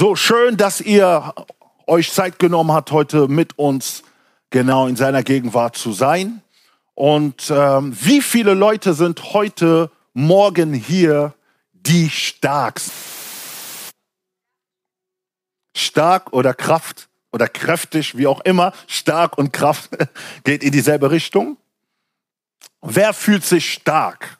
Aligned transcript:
So 0.00 0.14
schön, 0.14 0.56
dass 0.56 0.80
ihr 0.80 1.34
euch 1.88 2.12
Zeit 2.12 2.38
genommen 2.38 2.70
habt, 2.70 2.92
heute 2.92 3.26
mit 3.26 3.58
uns 3.58 4.04
genau 4.48 4.86
in 4.86 4.94
seiner 4.94 5.24
Gegenwart 5.24 5.74
zu 5.74 5.92
sein. 5.92 6.40
Und 6.94 7.50
ähm, 7.50 7.96
wie 8.00 8.22
viele 8.22 8.54
Leute 8.54 8.94
sind 8.94 9.34
heute 9.34 9.90
Morgen 10.12 10.72
hier, 10.72 11.34
die 11.72 12.08
stark? 12.10 12.80
Stark 15.76 16.32
oder 16.32 16.54
Kraft 16.54 17.08
oder 17.32 17.48
kräftig, 17.48 18.16
wie 18.16 18.28
auch 18.28 18.42
immer, 18.42 18.72
stark 18.86 19.36
und 19.36 19.52
Kraft 19.52 19.90
geht 20.44 20.62
in 20.62 20.70
dieselbe 20.70 21.10
Richtung. 21.10 21.56
Wer 22.82 23.12
fühlt 23.12 23.44
sich 23.44 23.72
stark? 23.72 24.38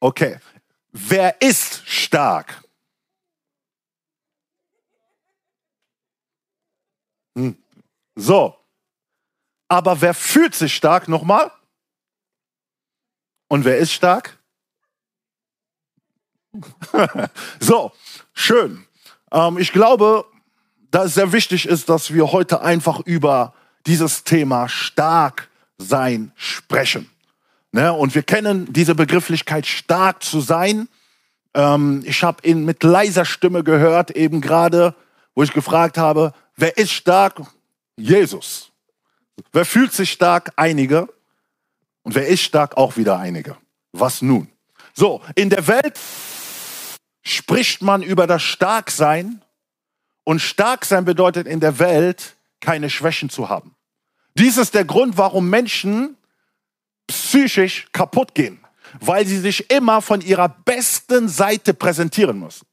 Okay. 0.00 0.36
Wer 0.96 1.42
ist 1.42 1.82
stark? 1.88 2.62
Hm. 7.36 7.56
So. 8.14 8.56
Aber 9.66 10.00
wer 10.00 10.14
fühlt 10.14 10.54
sich 10.54 10.72
stark? 10.72 11.08
Nochmal. 11.08 11.50
Und 13.48 13.64
wer 13.64 13.78
ist 13.78 13.92
stark? 13.92 14.38
so, 17.58 17.90
schön. 18.32 18.86
Ähm, 19.32 19.58
ich 19.58 19.72
glaube, 19.72 20.24
dass 20.92 21.06
es 21.06 21.14
sehr 21.14 21.32
wichtig 21.32 21.66
ist, 21.66 21.88
dass 21.88 22.14
wir 22.14 22.30
heute 22.30 22.60
einfach 22.60 23.00
über 23.00 23.52
dieses 23.84 24.22
Thema 24.22 24.68
stark 24.68 25.50
sein 25.76 26.30
sprechen. 26.36 27.10
Ne? 27.74 27.92
Und 27.92 28.14
wir 28.14 28.22
kennen 28.22 28.72
diese 28.72 28.94
Begrifflichkeit 28.94 29.66
stark 29.66 30.22
zu 30.22 30.40
sein. 30.40 30.88
Ähm, 31.54 32.04
ich 32.06 32.22
habe 32.22 32.46
ihn 32.46 32.64
mit 32.64 32.84
leiser 32.84 33.24
Stimme 33.24 33.64
gehört, 33.64 34.12
eben 34.12 34.40
gerade, 34.40 34.94
wo 35.34 35.42
ich 35.42 35.52
gefragt 35.52 35.98
habe, 35.98 36.32
wer 36.54 36.78
ist 36.78 36.92
stark? 36.92 37.40
Jesus. 37.96 38.70
Wer 39.52 39.64
fühlt 39.64 39.92
sich 39.92 40.12
stark? 40.12 40.52
Einige. 40.54 41.08
Und 42.04 42.14
wer 42.14 42.28
ist 42.28 42.42
stark? 42.42 42.76
Auch 42.76 42.96
wieder 42.96 43.18
einige. 43.18 43.56
Was 43.90 44.22
nun? 44.22 44.48
So, 44.92 45.20
in 45.34 45.50
der 45.50 45.66
Welt 45.66 45.98
spricht 47.24 47.82
man 47.82 48.04
über 48.04 48.28
das 48.28 48.44
Starksein 48.44 49.42
und 50.22 50.38
Starksein 50.38 51.04
bedeutet 51.04 51.48
in 51.48 51.58
der 51.58 51.80
Welt 51.80 52.36
keine 52.60 52.88
Schwächen 52.88 53.30
zu 53.30 53.48
haben. 53.48 53.74
Dies 54.38 54.58
ist 54.58 54.76
der 54.76 54.84
Grund, 54.84 55.18
warum 55.18 55.50
Menschen 55.50 56.16
psychisch 57.06 57.86
kaputt 57.92 58.34
gehen, 58.34 58.58
weil 59.00 59.26
sie 59.26 59.38
sich 59.38 59.70
immer 59.70 60.02
von 60.02 60.20
ihrer 60.20 60.48
besten 60.48 61.28
Seite 61.28 61.74
präsentieren 61.74 62.38
müssen. 62.38 62.66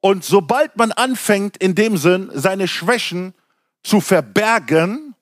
Und 0.00 0.24
sobald 0.24 0.76
man 0.76 0.92
anfängt, 0.92 1.56
in 1.58 1.74
dem 1.74 1.96
Sinn, 1.96 2.30
seine 2.32 2.68
Schwächen 2.68 3.34
zu 3.82 4.00
verbergen, 4.00 5.14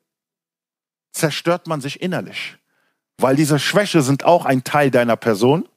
zerstört 1.13 1.67
man 1.67 1.81
sich 1.81 2.01
innerlich. 2.01 2.57
Weil 3.19 3.35
diese 3.35 3.59
Schwäche 3.59 4.03
sind 4.03 4.25
auch 4.25 4.45
ein 4.45 4.63
Teil 4.63 4.91
deiner 4.91 5.17
Person 5.17 5.69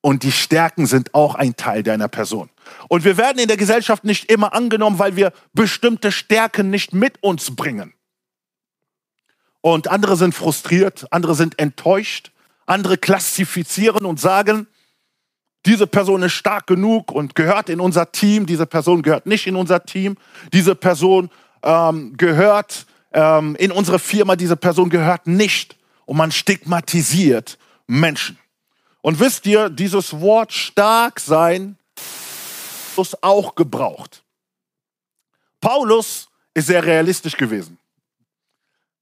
und 0.00 0.22
die 0.22 0.30
Stärken 0.30 0.86
sind 0.86 1.14
auch 1.14 1.34
ein 1.34 1.56
Teil 1.56 1.82
deiner 1.82 2.06
Person. 2.06 2.48
Und 2.88 3.04
wir 3.04 3.16
werden 3.16 3.40
in 3.40 3.48
der 3.48 3.56
Gesellschaft 3.56 4.04
nicht 4.04 4.30
immer 4.30 4.54
angenommen, 4.54 5.00
weil 5.00 5.16
wir 5.16 5.32
bestimmte 5.52 6.12
Stärken 6.12 6.70
nicht 6.70 6.92
mit 6.92 7.20
uns 7.22 7.56
bringen. 7.56 7.92
Und 9.60 9.88
andere 9.88 10.16
sind 10.16 10.34
frustriert, 10.34 11.06
andere 11.10 11.34
sind 11.34 11.58
enttäuscht, 11.58 12.30
andere 12.66 12.98
klassifizieren 12.98 14.04
und 14.04 14.20
sagen, 14.20 14.66
diese 15.66 15.86
Person 15.86 16.22
ist 16.22 16.32
stark 16.32 16.66
genug 16.66 17.10
und 17.10 17.34
gehört 17.34 17.68
in 17.68 17.80
unser 17.80 18.12
Team, 18.12 18.46
diese 18.46 18.66
Person 18.66 19.02
gehört 19.02 19.26
nicht 19.26 19.46
in 19.46 19.56
unser 19.56 19.84
Team, 19.84 20.16
diese 20.52 20.76
Person 20.76 21.28
ähm, 21.62 22.16
gehört 22.16 22.86
ähm, 23.12 23.56
in 23.56 23.72
unsere 23.72 23.98
Firma, 23.98 24.36
diese 24.36 24.56
Person 24.56 24.90
gehört 24.90 25.26
nicht. 25.26 25.76
Und 26.04 26.16
man 26.16 26.30
stigmatisiert 26.30 27.58
Menschen. 27.88 28.38
Und 29.00 29.18
wisst 29.18 29.46
ihr, 29.46 29.68
dieses 29.68 30.20
Wort 30.20 30.52
stark 30.52 31.18
sein 31.18 31.76
ist 32.96 33.22
auch 33.22 33.54
gebraucht. 33.54 34.22
Paulus 35.60 36.28
ist 36.54 36.68
sehr 36.68 36.84
realistisch 36.84 37.36
gewesen. 37.36 37.78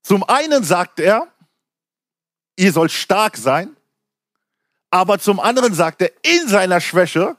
Zum 0.05 0.23
einen 0.23 0.63
sagt 0.63 0.99
er, 0.99 1.27
ihr 2.57 2.71
sollt 2.71 2.91
stark 2.91 3.37
sein, 3.37 3.75
aber 4.91 5.17
zum 5.17 5.39
anderen 5.39 5.73
sagt 5.73 5.99
er, 6.03 6.11
in 6.21 6.47
seiner 6.47 6.79
Schwäche 6.79 7.35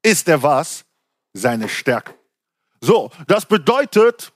ist 0.00 0.28
er 0.28 0.40
was? 0.40 0.84
Seine 1.32 1.68
Stärke. 1.68 2.14
So, 2.80 3.10
das 3.26 3.44
bedeutet, 3.44 4.32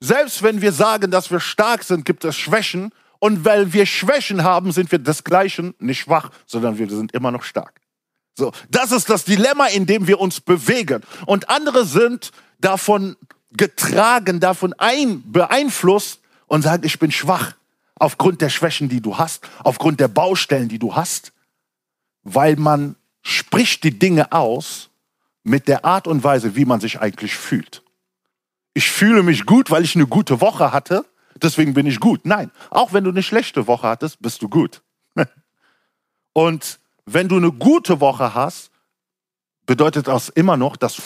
selbst 0.00 0.42
wenn 0.42 0.60
wir 0.60 0.70
sagen, 0.70 1.10
dass 1.10 1.30
wir 1.30 1.40
stark 1.40 1.82
sind, 1.82 2.04
gibt 2.04 2.26
es 2.26 2.36
Schwächen 2.36 2.92
und 3.20 3.42
weil 3.42 3.72
wir 3.72 3.86
Schwächen 3.86 4.44
haben, 4.44 4.70
sind 4.70 4.92
wir 4.92 4.98
desgleichen 4.98 5.74
nicht 5.78 6.00
schwach, 6.00 6.30
sondern 6.44 6.76
wir 6.76 6.90
sind 6.90 7.14
immer 7.14 7.30
noch 7.30 7.42
stark. 7.42 7.80
So, 8.36 8.52
das 8.68 8.92
ist 8.92 9.08
das 9.08 9.24
Dilemma, 9.24 9.68
in 9.68 9.86
dem 9.86 10.06
wir 10.06 10.20
uns 10.20 10.42
bewegen. 10.42 11.02
Und 11.24 11.48
andere 11.48 11.86
sind 11.86 12.32
davon 12.60 13.16
getragen, 13.52 14.40
davon 14.40 14.74
ein, 14.74 15.22
beeinflusst 15.32 16.20
und 16.48 16.62
sagen, 16.62 16.84
ich 16.84 16.98
bin 16.98 17.12
schwach 17.12 17.52
aufgrund 17.94 18.40
der 18.40 18.48
Schwächen, 18.48 18.88
die 18.88 19.00
du 19.00 19.18
hast, 19.18 19.48
aufgrund 19.64 20.00
der 20.00 20.08
Baustellen, 20.08 20.68
die 20.68 20.78
du 20.78 20.94
hast, 20.94 21.32
weil 22.24 22.56
man 22.56 22.96
spricht 23.22 23.84
die 23.84 23.98
Dinge 23.98 24.32
aus 24.32 24.90
mit 25.44 25.68
der 25.68 25.84
Art 25.84 26.06
und 26.06 26.24
Weise, 26.24 26.56
wie 26.56 26.64
man 26.64 26.80
sich 26.80 27.00
eigentlich 27.00 27.34
fühlt. 27.36 27.82
Ich 28.74 28.90
fühle 28.90 29.22
mich 29.22 29.46
gut, 29.46 29.70
weil 29.70 29.84
ich 29.84 29.94
eine 29.96 30.06
gute 30.06 30.40
Woche 30.40 30.72
hatte 30.72 31.04
deswegen 31.42 31.74
bin 31.74 31.86
ich 31.86 32.00
gut. 32.00 32.24
Nein, 32.24 32.50
auch 32.70 32.92
wenn 32.92 33.04
du 33.04 33.10
eine 33.10 33.22
schlechte 33.22 33.66
Woche 33.66 33.88
hattest, 33.88 34.20
bist 34.20 34.42
du 34.42 34.48
gut. 34.48 34.82
Und 36.32 36.78
wenn 37.06 37.28
du 37.28 37.36
eine 37.36 37.52
gute 37.52 38.00
Woche 38.00 38.34
hast, 38.34 38.70
bedeutet 39.66 40.08
das 40.08 40.28
immer 40.28 40.56
noch, 40.56 40.76
dass 40.76 41.00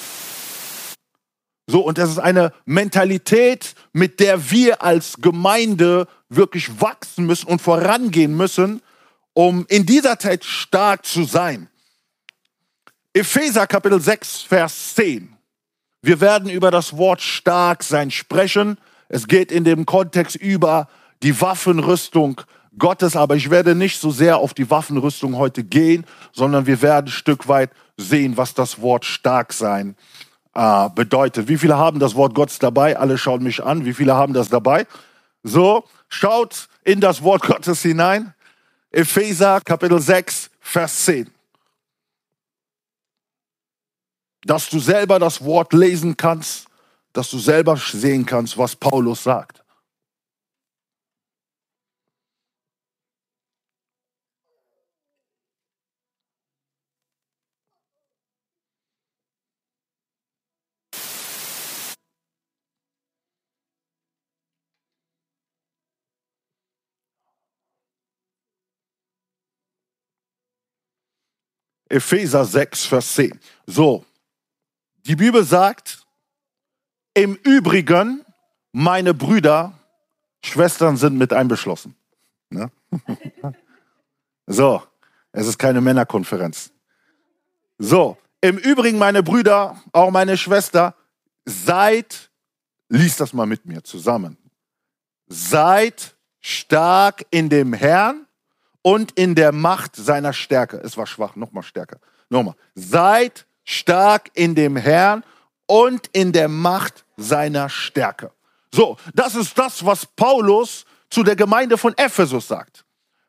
so 1.67 1.81
und 1.81 1.99
das 1.99 2.11
ist 2.11 2.19
eine 2.19 2.53
Mentalität, 2.65 3.75
mit 3.93 4.21
der 4.21 4.51
wir 4.51 4.83
als 4.83 5.17
Gemeinde 5.21 6.09
wirklich 6.29 6.81
wachsen 6.81 7.27
müssen 7.27 7.47
und 7.47 7.63
vorangehen 7.63 8.37
müssen, 8.37 8.83
um 9.33 9.65
in 9.69 9.87
dieser 9.87 10.19
Zeit 10.19 10.45
stark 10.45 11.07
zu 11.07 11.25
sein. 11.25 11.69
Epheser 13.15 13.67
Kapitel 13.67 14.01
6 14.01 14.43
Vers 14.43 14.95
10. 14.95 15.37
Wir 16.03 16.21
werden 16.21 16.51
über 16.51 16.71
das 16.71 16.97
Wort 16.97 17.21
stark 17.21 17.85
sein 17.85 18.11
sprechen. 18.11 18.77
Es 19.09 19.29
geht 19.29 19.53
in 19.53 19.65
dem 19.65 19.87
Kontext 19.87 20.35
über 20.35 20.89
die 21.23 21.41
Waffenrüstung 21.41 22.41
Gottes, 22.77 23.15
aber 23.15 23.37
ich 23.37 23.51
werde 23.51 23.75
nicht 23.75 24.01
so 24.01 24.11
sehr 24.11 24.39
auf 24.39 24.55
die 24.55 24.69
Waffenrüstung 24.69 25.37
heute 25.37 25.63
gehen, 25.63 26.07
sondern 26.33 26.67
wir 26.67 26.83
werden 26.83 27.07
ein 27.07 27.13
Stück 27.13 27.47
weit 27.47 27.71
sehen, 27.97 28.37
was 28.37 28.55
das 28.55 28.81
Wort 28.81 29.05
stark 29.05 29.53
sein 29.53 29.95
äh, 30.55 30.89
bedeutet. 30.91 31.49
Wie 31.49 31.59
viele 31.59 31.77
haben 31.77 31.99
das 31.99 32.15
Wort 32.15 32.35
Gottes 32.35 32.59
dabei? 32.59 32.97
Alle 32.97 33.19
schauen 33.19 33.43
mich 33.43 33.63
an. 33.63 33.85
Wie 33.85 33.95
viele 33.95 34.15
haben 34.15 34.33
das 34.33 34.49
dabei? 34.49 34.87
So, 35.43 35.85
schaut 36.09 36.69
in 36.85 37.01
das 37.01 37.23
Wort 37.23 37.43
Gottes 37.43 37.83
hinein. 37.83 38.35
Epheser 38.91 39.61
Kapitel 39.61 40.01
6, 40.01 40.51
Vers 40.61 41.05
10. 41.05 41.31
Dass 44.45 44.69
du 44.69 44.79
selber 44.79 45.19
das 45.19 45.45
Wort 45.45 45.73
lesen 45.73 46.17
kannst 46.17 46.69
dass 47.13 47.31
du 47.31 47.39
selber 47.39 47.77
sehen 47.77 48.25
kannst, 48.27 48.57
was 48.57 48.77
Paulus 48.77 49.23
sagt. 49.23 49.62
Epheser 71.93 72.45
6, 72.45 72.87
Vers 72.87 73.15
10. 73.15 73.39
So, 73.67 74.05
die 75.07 75.17
Bibel 75.17 75.45
sagt, 75.45 76.07
im 77.15 77.35
Übrigen, 77.35 78.25
meine 78.73 79.13
Brüder, 79.13 79.79
Schwestern 80.43 80.97
sind 80.97 81.19
mit 81.19 81.33
einbeschlossen. 81.33 81.95
Ne? 82.49 82.71
so, 84.47 84.83
es 85.33 85.47
ist 85.47 85.59
keine 85.59 85.81
Männerkonferenz. 85.81 86.73
So, 87.79 88.17
im 88.41 88.57
Übrigen, 88.57 88.99
meine 88.99 89.23
Brüder, 89.23 89.81
auch 89.93 90.11
meine 90.11 90.37
Schwester, 90.37 90.95
seid, 91.45 92.31
lies 92.89 93.17
das 93.17 93.33
mal 93.35 93.47
mit 93.47 93.67
mir 93.67 93.85
zusammen, 93.85 94.39
seid 95.27 96.17
stark 96.41 97.27
in 97.31 97.51
dem 97.51 97.75
Herrn 97.75 98.27
und 98.83 99.13
in 99.13 99.35
der 99.35 99.53
Macht 99.53 99.97
seiner 99.97 100.33
Stärke. 100.33 100.79
Es 100.79 100.97
war 100.97 101.07
schwach, 101.07 101.37
nochmal 101.37 101.63
stärker. 101.63 101.99
Nochmal. 102.29 102.55
Seid 102.75 103.47
stark 103.65 104.31
in 104.35 104.55
dem 104.55 104.77
Herrn 104.77 105.25
und 105.67 106.09
in 106.13 106.33
der 106.33 106.49
Macht 106.49 107.05
seiner 107.17 107.69
Stärke. 107.69 108.33
So, 108.75 108.97
das 109.15 109.35
ist 109.35 109.57
das, 109.57 109.85
was 109.85 110.07
Paulus 110.07 110.85
zu 111.11 111.23
der 111.23 111.37
Gemeinde 111.37 111.79
von 111.79 111.97
Ephesus 111.97 112.49
sagt. 112.49 112.85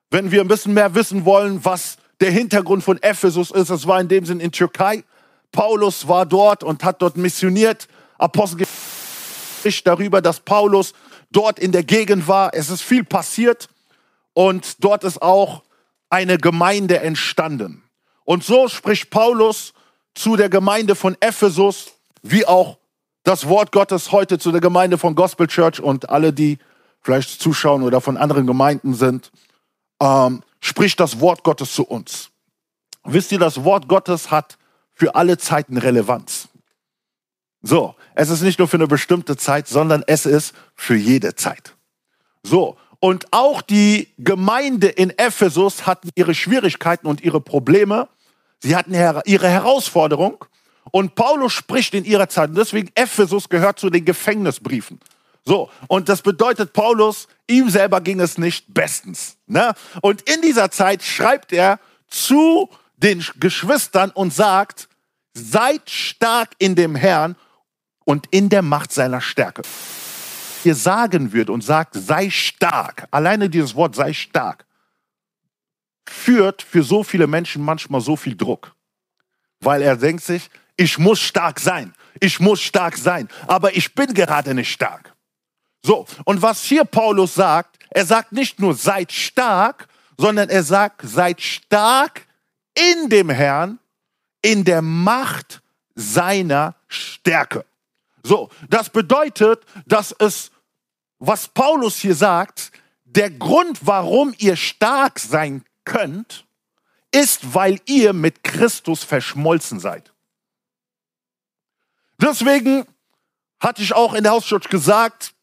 Wenn 0.09 0.31
wir 0.31 0.41
ein 0.41 0.47
bisschen 0.47 0.73
mehr 0.73 0.95
wissen 0.95 1.25
wollen, 1.25 1.63
was 1.63 1.97
der 2.21 2.31
Hintergrund 2.31 2.83
von 2.83 3.01
Ephesus 3.01 3.51
ist, 3.51 3.69
es 3.69 3.87
war 3.87 3.99
in 3.99 4.07
dem 4.07 4.25
Sinn 4.25 4.39
in 4.39 4.51
Türkei. 4.51 5.03
Paulus 5.51 6.07
war 6.07 6.25
dort 6.25 6.63
und 6.63 6.83
hat 6.83 7.01
dort 7.01 7.17
missioniert. 7.17 7.87
Apostel 8.17 8.65
darüber, 9.83 10.21
dass 10.21 10.39
Paulus 10.39 10.93
dort 11.31 11.59
in 11.59 11.71
der 11.71 11.83
Gegend 11.83 12.27
war. 12.27 12.53
Es 12.53 12.69
ist 12.69 12.81
viel 12.81 13.03
passiert 13.03 13.69
und 14.33 14.83
dort 14.83 15.03
ist 15.03 15.21
auch 15.21 15.63
eine 16.09 16.37
Gemeinde 16.37 16.99
entstanden. 16.99 17.83
Und 18.25 18.43
so 18.43 18.67
spricht 18.67 19.09
Paulus 19.09 19.73
zu 20.15 20.35
der 20.35 20.49
Gemeinde 20.49 20.95
von 20.95 21.17
Ephesus, 21.19 21.93
wie 22.21 22.45
auch 22.45 22.77
das 23.23 23.47
Wort 23.47 23.71
Gottes 23.71 24.11
heute 24.11 24.37
zu 24.37 24.51
der 24.51 24.61
Gemeinde 24.61 24.97
von 24.97 25.15
Gospel 25.15 25.47
Church 25.47 25.79
und 25.79 26.09
alle, 26.09 26.33
die 26.33 26.59
vielleicht 27.01 27.41
zuschauen 27.41 27.83
oder 27.83 28.01
von 28.01 28.17
anderen 28.17 28.47
Gemeinden 28.47 28.93
sind, 28.93 29.31
ähm, 30.01 30.43
spricht 30.59 30.99
das 30.99 31.19
Wort 31.19 31.43
Gottes 31.43 31.73
zu 31.73 31.83
uns. 31.83 32.29
Wisst 33.03 33.31
ihr, 33.31 33.39
das 33.39 33.63
Wort 33.63 33.87
Gottes 33.87 34.31
hat 34.31 34.57
für 34.93 35.15
alle 35.15 35.37
Zeiten 35.37 35.77
Relevanz. 35.77 36.47
So, 37.61 37.95
es 38.15 38.29
ist 38.29 38.41
nicht 38.41 38.59
nur 38.59 38.67
für 38.67 38.77
eine 38.77 38.87
bestimmte 38.87 39.37
Zeit, 39.37 39.67
sondern 39.67 40.03
es 40.05 40.25
ist 40.25 40.53
für 40.75 40.95
jede 40.95 41.35
Zeit. 41.35 41.75
So, 42.43 42.77
und 43.03 43.33
auch 43.33 43.61
die 43.61 44.07
Gemeinde 44.17 44.87
in 44.87 45.09
Ephesus 45.09 45.85
hatten 45.85 46.09
ihre 46.15 46.33
Schwierigkeiten 46.33 47.05
und 47.05 47.19
ihre 47.19 47.41
Probleme. 47.41 48.07
Sie 48.61 48.77
hatten 48.77 48.93
ihre 48.93 49.49
Herausforderung. 49.49 50.45
Und 50.89 51.13
Paulus 51.13 51.51
spricht 51.51 51.95
in 51.95 52.05
ihrer 52.05 52.29
Zeit. 52.29 52.51
Und 52.51 52.57
deswegen 52.57 52.91
Ephesus 52.95 53.49
gehört 53.49 53.77
zu 53.77 53.89
den 53.89 54.05
Gefängnisbriefen. 54.05 55.01
So, 55.43 55.69
und 55.89 56.07
das 56.07 56.21
bedeutet, 56.21 56.71
Paulus, 56.71 57.27
ihm 57.45 57.69
selber 57.69 57.99
ging 57.99 58.21
es 58.21 58.37
nicht 58.37 58.73
bestens. 58.73 59.35
Ne? 59.47 59.73
Und 60.01 60.21
in 60.21 60.41
dieser 60.41 60.71
Zeit 60.71 61.03
schreibt 61.03 61.51
er 61.51 61.81
zu 62.07 62.69
den 62.95 63.21
Geschwistern 63.37 64.11
und 64.11 64.33
sagt, 64.33 64.87
seid 65.33 65.89
stark 65.89 66.51
in 66.57 66.75
dem 66.75 66.95
Herrn 66.95 67.35
und 68.05 68.27
in 68.31 68.47
der 68.47 68.61
Macht 68.61 68.93
seiner 68.93 69.19
Stärke 69.19 69.63
ihr 70.65 70.75
sagen 70.75 71.33
würde 71.33 71.51
und 71.51 71.63
sagt, 71.63 71.95
sei 71.95 72.29
stark, 72.29 73.07
alleine 73.11 73.49
dieses 73.49 73.75
Wort 73.75 73.95
sei 73.95 74.13
stark, 74.13 74.65
führt 76.07 76.61
für 76.61 76.83
so 76.83 77.03
viele 77.03 77.27
Menschen 77.27 77.63
manchmal 77.63 78.01
so 78.01 78.15
viel 78.15 78.35
Druck. 78.35 78.75
Weil 79.59 79.81
er 79.81 79.95
denkt 79.95 80.23
sich, 80.23 80.49
ich 80.75 80.97
muss 80.97 81.19
stark 81.19 81.59
sein, 81.59 81.93
ich 82.19 82.39
muss 82.39 82.61
stark 82.61 82.97
sein, 82.97 83.27
aber 83.47 83.75
ich 83.75 83.93
bin 83.93 84.13
gerade 84.13 84.53
nicht 84.53 84.71
stark. 84.71 85.13
So, 85.85 86.05
und 86.25 86.41
was 86.41 86.63
hier 86.63 86.85
Paulus 86.85 87.35
sagt, 87.35 87.77
er 87.89 88.05
sagt 88.05 88.31
nicht 88.31 88.59
nur 88.59 88.73
seid 88.73 89.11
stark, 89.11 89.87
sondern 90.17 90.49
er 90.49 90.63
sagt, 90.63 91.01
seid 91.03 91.41
stark 91.41 92.25
in 92.73 93.09
dem 93.09 93.29
Herrn, 93.29 93.79
in 94.41 94.63
der 94.63 94.81
Macht 94.81 95.61
seiner 95.95 96.75
Stärke. 96.87 97.65
So, 98.23 98.49
das 98.69 98.89
bedeutet, 98.89 99.63
dass 99.85 100.15
es 100.17 100.51
was 101.25 101.47
Paulus 101.47 101.99
hier 101.99 102.15
sagt, 102.15 102.71
der 103.05 103.29
Grund, 103.29 103.85
warum 103.85 104.33
ihr 104.39 104.57
stark 104.57 105.19
sein 105.19 105.63
könnt, 105.85 106.45
ist, 107.11 107.53
weil 107.53 107.79
ihr 107.85 108.11
mit 108.11 108.43
Christus 108.43 109.05
verschmolzen 109.05 109.79
seid. 109.79 110.11
Deswegen 112.21 112.85
hatte 113.59 113.81
ich 113.81 113.93
auch 113.93 114.13
in 114.13 114.23
der 114.23 114.33
Hauschurch 114.33 114.67
gesagt, 114.67 115.33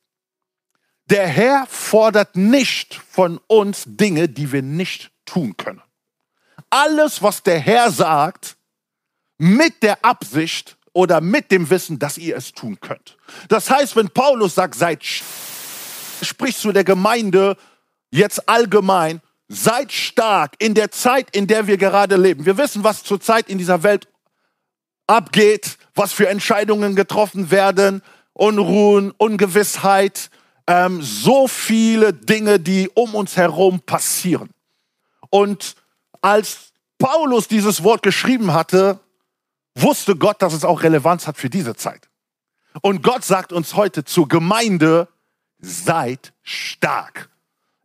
der 1.06 1.26
Herr 1.26 1.66
fordert 1.66 2.36
nicht 2.36 2.94
von 2.94 3.40
uns 3.46 3.84
Dinge, 3.86 4.28
die 4.28 4.52
wir 4.52 4.62
nicht 4.62 5.10
tun 5.24 5.56
können. 5.56 5.82
Alles, 6.68 7.22
was 7.22 7.42
der 7.42 7.58
Herr 7.58 7.90
sagt, 7.90 8.56
mit 9.38 9.82
der 9.82 10.04
Absicht 10.04 10.76
oder 10.92 11.22
mit 11.22 11.50
dem 11.50 11.70
Wissen, 11.70 11.98
dass 11.98 12.18
ihr 12.18 12.36
es 12.36 12.52
tun 12.52 12.78
könnt. 12.80 13.16
Das 13.48 13.70
heißt, 13.70 13.96
wenn 13.96 14.10
Paulus 14.10 14.54
sagt, 14.54 14.74
seid 14.74 15.02
sprichst 16.24 16.60
zu 16.60 16.72
der 16.72 16.84
Gemeinde 16.84 17.56
jetzt 18.10 18.48
allgemein, 18.48 19.20
seid 19.48 19.92
stark 19.92 20.54
in 20.58 20.74
der 20.74 20.90
Zeit, 20.90 21.34
in 21.34 21.46
der 21.46 21.66
wir 21.66 21.76
gerade 21.76 22.16
leben. 22.16 22.46
Wir 22.46 22.56
wissen, 22.56 22.84
was 22.84 23.02
zurzeit 23.02 23.48
in 23.48 23.58
dieser 23.58 23.82
Welt 23.82 24.08
abgeht, 25.06 25.76
was 25.94 26.12
für 26.12 26.28
Entscheidungen 26.28 26.94
getroffen 26.94 27.50
werden, 27.50 28.02
Unruhen, 28.32 29.10
Ungewissheit, 29.18 30.30
ähm, 30.66 31.02
so 31.02 31.48
viele 31.48 32.12
Dinge, 32.12 32.60
die 32.60 32.88
um 32.94 33.14
uns 33.14 33.36
herum 33.36 33.80
passieren. 33.80 34.50
Und 35.30 35.74
als 36.20 36.72
Paulus 36.98 37.48
dieses 37.48 37.82
Wort 37.82 38.02
geschrieben 38.02 38.52
hatte, 38.52 39.00
wusste 39.74 40.14
Gott, 40.14 40.42
dass 40.42 40.52
es 40.52 40.64
auch 40.64 40.82
Relevanz 40.82 41.26
hat 41.26 41.36
für 41.36 41.50
diese 41.50 41.74
Zeit. 41.74 42.08
Und 42.82 43.02
Gott 43.02 43.24
sagt 43.24 43.52
uns 43.52 43.74
heute 43.74 44.04
zur 44.04 44.28
Gemeinde, 44.28 45.08
seid 45.60 46.32
stark. 46.42 47.28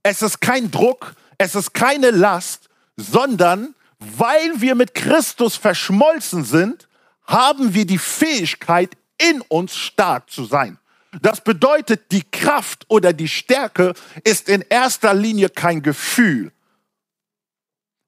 Es 0.03 0.21
ist 0.21 0.41
kein 0.41 0.71
Druck, 0.71 1.15
es 1.37 1.55
ist 1.55 1.73
keine 1.73 2.11
Last, 2.11 2.69
sondern 2.95 3.75
weil 3.99 4.61
wir 4.61 4.75
mit 4.75 4.93
Christus 4.93 5.55
verschmolzen 5.55 6.43
sind, 6.43 6.87
haben 7.25 7.73
wir 7.73 7.85
die 7.85 7.97
Fähigkeit, 7.97 8.95
in 9.17 9.41
uns 9.41 9.75
stark 9.75 10.29
zu 10.29 10.45
sein. 10.45 10.77
Das 11.21 11.41
bedeutet, 11.41 12.11
die 12.11 12.23
Kraft 12.23 12.85
oder 12.89 13.13
die 13.13 13.29
Stärke 13.29 13.93
ist 14.23 14.49
in 14.49 14.61
erster 14.61 15.13
Linie 15.13 15.49
kein 15.49 15.81
Gefühl. 15.81 16.51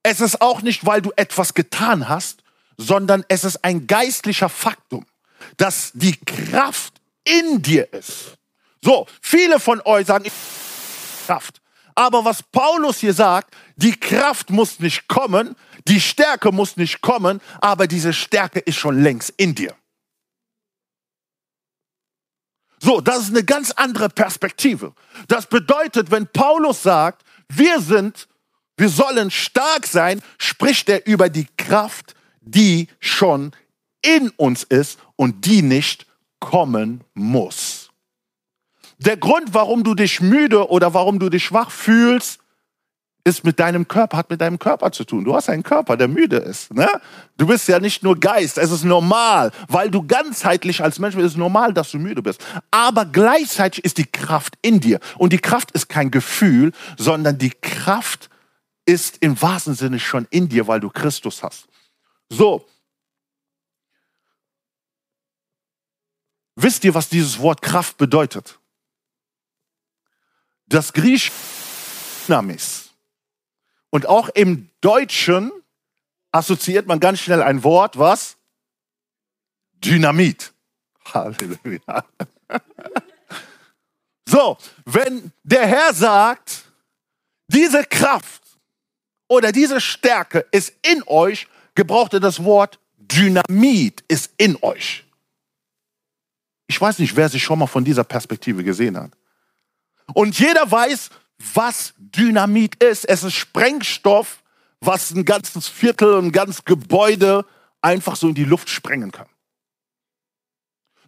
Es 0.04 0.22
ist 0.22 0.42
auch 0.42 0.62
nicht, 0.62 0.86
weil 0.86 1.02
du 1.02 1.12
etwas 1.16 1.54
getan 1.54 2.10
hast, 2.10 2.44
sondern 2.78 3.26
es 3.28 3.44
ist 3.44 3.64
ein 3.64 3.88
geistlicher 3.88 4.50
Faktum, 4.50 5.06
dass 5.58 5.92
die 5.94 6.18
Kraft 6.18 6.94
in 7.24 7.62
dir 7.62 7.92
ist. 7.94 8.37
So, 8.88 9.06
viele 9.22 9.60
von 9.60 9.82
euch 9.84 10.08
sagen, 10.08 10.32
Kraft. 11.26 11.62
Aber 11.94 12.24
was 12.24 12.42
Paulus 12.42 13.00
hier 13.00 13.14
sagt, 13.14 13.54
die 13.76 13.92
Kraft 13.92 14.50
muss 14.50 14.80
nicht 14.80 15.10
kommen, 15.10 15.58
die 15.90 16.00
Stärke 16.00 16.54
muss 16.54 16.78
nicht 16.78 17.02
kommen, 17.02 17.42
aber 17.60 17.86
diese 17.88 18.14
Stärke 18.14 18.60
ist 18.60 18.78
schon 18.78 19.04
längst 19.04 19.34
in 19.36 19.54
dir. 19.54 19.76
So, 22.80 23.02
das 23.02 23.24
ist 23.24 23.32
eine 23.32 23.44
ganz 23.44 23.72
andere 23.72 24.08
Perspektive. 24.08 24.94
Das 25.28 25.48
bedeutet, 25.48 26.10
wenn 26.10 26.26
Paulus 26.26 26.82
sagt, 26.82 27.26
wir 27.50 27.82
sind, 27.82 28.30
wir 28.78 28.88
sollen 28.88 29.32
stark 29.32 29.86
sein, 29.86 30.22
spricht 30.38 30.88
er 30.88 31.06
über 31.06 31.28
die 31.28 31.48
Kraft, 31.58 32.16
die 32.40 32.88
schon 33.02 33.52
in 34.02 34.30
uns 34.38 34.64
ist 34.64 34.98
und 35.18 35.46
die 35.46 35.62
nicht 35.62 36.06
kommen 36.40 37.04
muss. 37.14 37.77
Der 38.98 39.18
Grund, 39.18 39.54
warum 39.54 39.84
du 39.84 39.94
dich 39.94 40.22
müde 40.22 40.70
oder 40.70 40.94
warum 40.94 41.20
du 41.20 41.30
dich 41.30 41.46
schwach 41.46 41.70
fühlst, 41.72 42.40
ist 43.28 43.44
mit 43.44 43.60
deinem 43.60 43.88
Körper, 43.88 44.18
hat 44.18 44.30
mit 44.30 44.40
deinem 44.40 44.58
Körper 44.58 44.92
zu 44.92 45.04
tun. 45.04 45.26
Du 45.26 45.36
hast 45.36 45.50
einen 45.50 45.62
Körper, 45.62 45.98
der 45.98 46.08
müde 46.08 46.38
ist. 46.38 46.74
Ne? 46.74 46.88
Du 47.36 47.46
bist 47.46 47.68
ja 47.68 47.80
nicht 47.80 48.02
nur 48.02 48.18
Geist, 48.18 48.58
es 48.58 48.72
ist 48.72 48.86
normal, 48.86 49.52
weil 49.68 49.92
du 49.92 50.02
ganzheitlich 50.02 50.82
als 50.82 50.98
Mensch 50.98 51.16
bist, 51.16 51.26
ist 51.26 51.32
es 51.34 51.38
normal, 51.38 51.74
dass 51.74 51.92
du 51.92 52.00
müde 52.00 52.22
bist. 52.22 52.44
Aber 52.72 53.06
gleichzeitig 53.06 53.84
ist 53.84 53.98
die 53.98 54.06
Kraft 54.06 54.58
in 54.62 54.80
dir. 54.80 55.00
Und 55.18 55.34
die 55.34 55.40
Kraft 55.40 55.72
ist 55.72 55.90
kein 55.90 56.10
Gefühl, 56.10 56.72
sondern 56.98 57.38
die 57.38 57.52
Kraft 57.52 58.30
ist 58.86 59.18
im 59.18 59.40
wahrsten 59.42 59.76
Sinne 59.76 60.00
schon 60.00 60.26
in 60.30 60.48
dir, 60.48 60.68
weil 60.68 60.80
du 60.80 60.90
Christus 60.90 61.44
hast. 61.44 61.68
So. 62.30 62.66
Wisst 66.56 66.86
ihr, 66.86 66.96
was 66.96 67.10
dieses 67.10 67.40
Wort 67.40 67.62
Kraft 67.62 67.98
bedeutet? 67.98 68.58
Das 70.68 70.94
Griechische 70.94 71.32
Dynamis. 72.28 72.90
Und 73.90 74.06
auch 74.06 74.30
im 74.30 74.70
Deutschen 74.82 75.52
assoziiert 76.32 76.88
man 76.88 77.00
ganz 77.00 77.20
schnell 77.20 77.42
ein 77.42 77.64
Wort, 77.64 77.98
was? 77.98 78.38
Dynamit. 79.74 80.54
Halleluja. 81.14 82.06
So, 84.30 84.58
wenn 84.84 85.32
der 85.44 85.66
Herr 85.66 85.94
sagt, 85.94 86.66
diese 87.48 87.86
Kraft 87.86 88.44
oder 89.30 89.54
diese 89.54 89.80
Stärke 89.80 90.46
ist 90.52 90.74
in 90.86 91.02
euch, 91.08 91.48
gebraucht 91.76 92.14
er 92.14 92.20
das 92.20 92.44
Wort 92.44 92.78
Dynamit 92.98 94.04
ist 94.10 94.34
in 94.36 94.62
euch. 94.62 95.06
Ich 96.68 96.82
weiß 96.82 97.00
nicht, 97.00 97.16
wer 97.16 97.30
sich 97.30 97.42
schon 97.42 97.58
mal 97.58 97.68
von 97.68 97.86
dieser 97.86 98.04
Perspektive 98.04 98.66
gesehen 98.66 98.98
hat. 98.98 99.12
Und 100.14 100.40
jeder 100.40 100.70
weiß, 100.70 101.10
was 101.54 101.94
Dynamit 101.98 102.82
ist. 102.84 103.06
Es 103.06 103.24
ist 103.24 103.34
Sprengstoff, 103.34 104.44
was 104.80 105.12
ein 105.12 105.26
ganzes 105.26 105.68
Viertel, 105.68 106.20
ein 106.20 106.32
ganzes 106.32 106.66
Gebäude 106.66 107.46
einfach 107.82 108.16
so 108.16 108.30
in 108.30 108.36
die 108.36 108.44
Luft 108.44 108.70
sprengen 108.70 109.12
kann. 109.12 109.28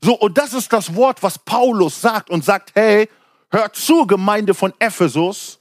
So, 0.01 0.18
und 0.18 0.38
das 0.38 0.53
ist 0.53 0.72
das 0.72 0.96
Wort, 0.96 1.22
was 1.24 1.39
Paulus 1.39 2.00
sagt 2.00 2.29
und 2.29 2.46
sagt, 2.46 2.72
hey, 2.75 3.10
hört 3.51 3.75
zu, 3.75 4.08
Gemeinde 4.08 4.53
von 4.53 4.74
Ephesus, 4.79 5.60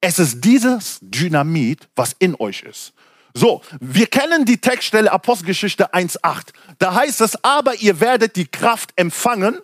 es 0.00 0.18
ist 0.18 0.42
dieses 0.44 0.98
Dynamit, 1.02 1.88
was 1.94 2.14
in 2.18 2.34
euch 2.36 2.62
ist. 2.62 2.92
So, 3.34 3.60
wir 3.80 4.06
kennen 4.06 4.44
die 4.44 4.58
Textstelle 4.58 5.12
Apostelgeschichte 5.12 5.92
1.8. 5.92 6.46
Da 6.78 6.94
heißt 6.94 7.20
es, 7.20 7.44
aber 7.44 7.74
ihr 7.76 8.00
werdet 8.00 8.36
die 8.36 8.46
Kraft 8.46 8.92
empfangen 8.96 9.60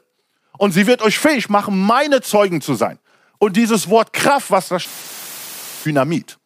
und 0.59 0.73
sie 0.73 0.87
wird 0.87 1.03
euch 1.03 1.19
fähig 1.19 1.49
machen, 1.49 1.79
meine 1.79 2.21
Zeugen 2.21 2.61
zu 2.61 2.75
sein. 2.75 2.99
Und 3.39 3.57
dieses 3.57 3.89
Wort 3.89 4.13
Kraft, 4.13 4.51
was 4.51 4.69
da 4.69 4.79
Dynamit. 5.85 6.39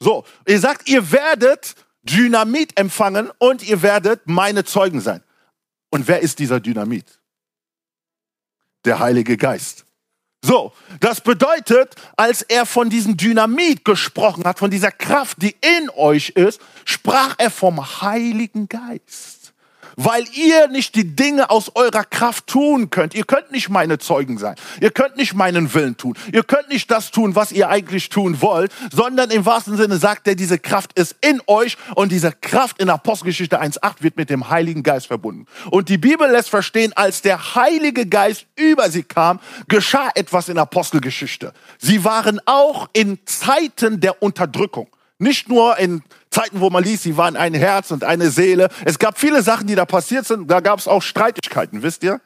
So, 0.00 0.24
ihr 0.46 0.60
sagt, 0.60 0.88
ihr 0.88 1.12
werdet 1.12 1.74
Dynamit 2.02 2.78
empfangen 2.78 3.30
und 3.38 3.62
ihr 3.66 3.82
werdet 3.82 4.26
meine 4.26 4.64
Zeugen 4.64 5.00
sein. 5.00 5.22
Und 5.90 6.08
wer 6.08 6.20
ist 6.20 6.38
dieser 6.38 6.60
Dynamit? 6.60 7.20
Der 8.84 8.98
Heilige 8.98 9.36
Geist. 9.36 9.84
So, 10.42 10.72
das 11.00 11.22
bedeutet, 11.22 11.94
als 12.16 12.42
er 12.42 12.66
von 12.66 12.90
diesem 12.90 13.16
Dynamit 13.16 13.84
gesprochen 13.84 14.44
hat, 14.44 14.58
von 14.58 14.70
dieser 14.70 14.92
Kraft, 14.92 15.40
die 15.40 15.56
in 15.78 15.88
euch 15.90 16.30
ist, 16.30 16.60
sprach 16.84 17.34
er 17.38 17.50
vom 17.50 18.02
Heiligen 18.02 18.68
Geist 18.68 19.43
weil 19.96 20.24
ihr 20.34 20.68
nicht 20.68 20.94
die 20.94 21.14
Dinge 21.16 21.50
aus 21.50 21.72
eurer 21.74 22.04
Kraft 22.04 22.46
tun 22.46 22.90
könnt. 22.90 23.14
Ihr 23.14 23.24
könnt 23.24 23.52
nicht 23.52 23.68
meine 23.68 23.98
Zeugen 23.98 24.38
sein. 24.38 24.56
Ihr 24.80 24.90
könnt 24.90 25.16
nicht 25.16 25.34
meinen 25.34 25.72
Willen 25.74 25.96
tun. 25.96 26.14
Ihr 26.32 26.42
könnt 26.42 26.68
nicht 26.68 26.90
das 26.90 27.10
tun, 27.10 27.34
was 27.34 27.52
ihr 27.52 27.68
eigentlich 27.68 28.08
tun 28.08 28.40
wollt, 28.40 28.72
sondern 28.92 29.30
im 29.30 29.46
wahrsten 29.46 29.76
Sinne 29.76 29.96
sagt 29.98 30.26
er, 30.28 30.34
diese 30.34 30.58
Kraft 30.58 30.98
ist 30.98 31.16
in 31.20 31.40
euch 31.46 31.76
und 31.94 32.12
diese 32.12 32.32
Kraft 32.32 32.80
in 32.80 32.90
Apostelgeschichte 32.90 33.60
1.8 33.60 33.96
wird 34.00 34.16
mit 34.16 34.30
dem 34.30 34.50
Heiligen 34.50 34.82
Geist 34.82 35.06
verbunden. 35.06 35.46
Und 35.70 35.88
die 35.88 35.98
Bibel 35.98 36.30
lässt 36.30 36.50
verstehen, 36.50 36.92
als 36.94 37.22
der 37.22 37.54
Heilige 37.54 38.06
Geist 38.06 38.46
über 38.56 38.90
sie 38.90 39.02
kam, 39.02 39.40
geschah 39.68 40.10
etwas 40.14 40.48
in 40.48 40.58
Apostelgeschichte. 40.58 41.52
Sie 41.78 42.04
waren 42.04 42.40
auch 42.46 42.88
in 42.92 43.18
Zeiten 43.26 44.00
der 44.00 44.22
Unterdrückung. 44.22 44.88
Nicht 45.18 45.48
nur 45.48 45.78
in 45.78 46.02
Zeiten, 46.34 46.58
wo 46.58 46.68
man 46.68 46.82
liest, 46.82 47.04
sie 47.04 47.16
waren 47.16 47.36
ein 47.36 47.54
Herz 47.54 47.92
und 47.92 48.02
eine 48.02 48.28
Seele. 48.28 48.68
Es 48.84 48.98
gab 48.98 49.20
viele 49.20 49.40
Sachen, 49.40 49.68
die 49.68 49.76
da 49.76 49.84
passiert 49.84 50.26
sind. 50.26 50.50
Da 50.50 50.58
gab 50.58 50.80
es 50.80 50.88
auch 50.88 51.00
Streitigkeiten, 51.00 51.82
wisst 51.84 52.02
ihr? 52.02 52.20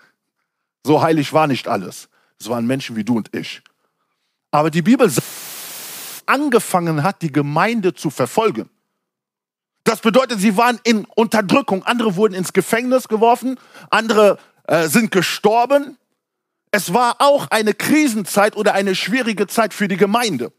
So 0.83 1.03
heilig 1.03 1.35
war 1.35 1.47
nicht 1.47 1.69
alles. 1.69 2.09
Es 2.41 2.49
waren 2.49 2.67
Menschen 2.67 2.97
wie 2.97 3.05
du 3.05 3.19
und 3.19 3.35
ich. 3.35 3.61
Aber 4.50 4.71
die 4.71 4.81
Bibel 4.81 5.12
angefangen 6.25 7.03
hat, 7.03 7.21
die 7.21 7.31
Gemeinde 7.31 7.93
zu 7.93 8.09
verfolgen. 8.09 8.71
Das 9.85 10.00
bedeutet, 10.00 10.41
sie 10.41 10.57
waren 10.57 10.81
in 10.85 11.05
Unterdrückung. 11.15 11.83
Andere 11.83 12.17
wurden 12.17 12.33
ins 12.33 12.55
Gefängnis 12.55 13.09
geworfen, 13.09 13.59
andere 13.91 14.38
äh, 14.65 14.88
sind 14.88 15.11
gestorben. 15.11 15.99
Es 16.71 16.95
war 16.95 17.17
auch 17.19 17.49
eine 17.50 17.75
Krisenzeit 17.75 18.57
oder 18.57 18.73
eine 18.73 18.95
schwierige 18.95 19.47
Zeit 19.49 19.75
für 19.75 19.87
die 19.87 19.99
Gemeinde. 19.99 20.50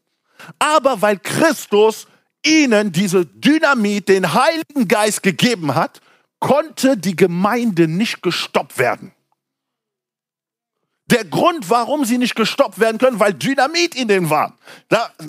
Aber 0.60 1.02
weil 1.02 1.18
Christus 1.18 2.06
ihnen 2.46 2.92
diese 2.92 3.26
Dynamit, 3.26 4.10
den 4.10 4.34
Heiligen 4.34 4.88
Geist 4.88 5.24
gegeben 5.24 5.76
hat, 5.76 6.02
konnte 6.40 6.98
die 6.98 7.16
Gemeinde 7.16 7.88
nicht 7.88 8.22
gestoppt 8.22 8.78
werden. 8.78 9.12
Der 11.10 11.26
Grund, 11.26 11.70
warum 11.72 12.06
sie 12.06 12.20
nicht 12.20 12.36
gestoppt 12.36 12.80
werden 12.80 13.00
können, 13.00 13.20
weil 13.20 13.34
Dynamit 13.34 13.96
in 13.96 14.08
denen 14.08 14.30
war. 14.30 14.54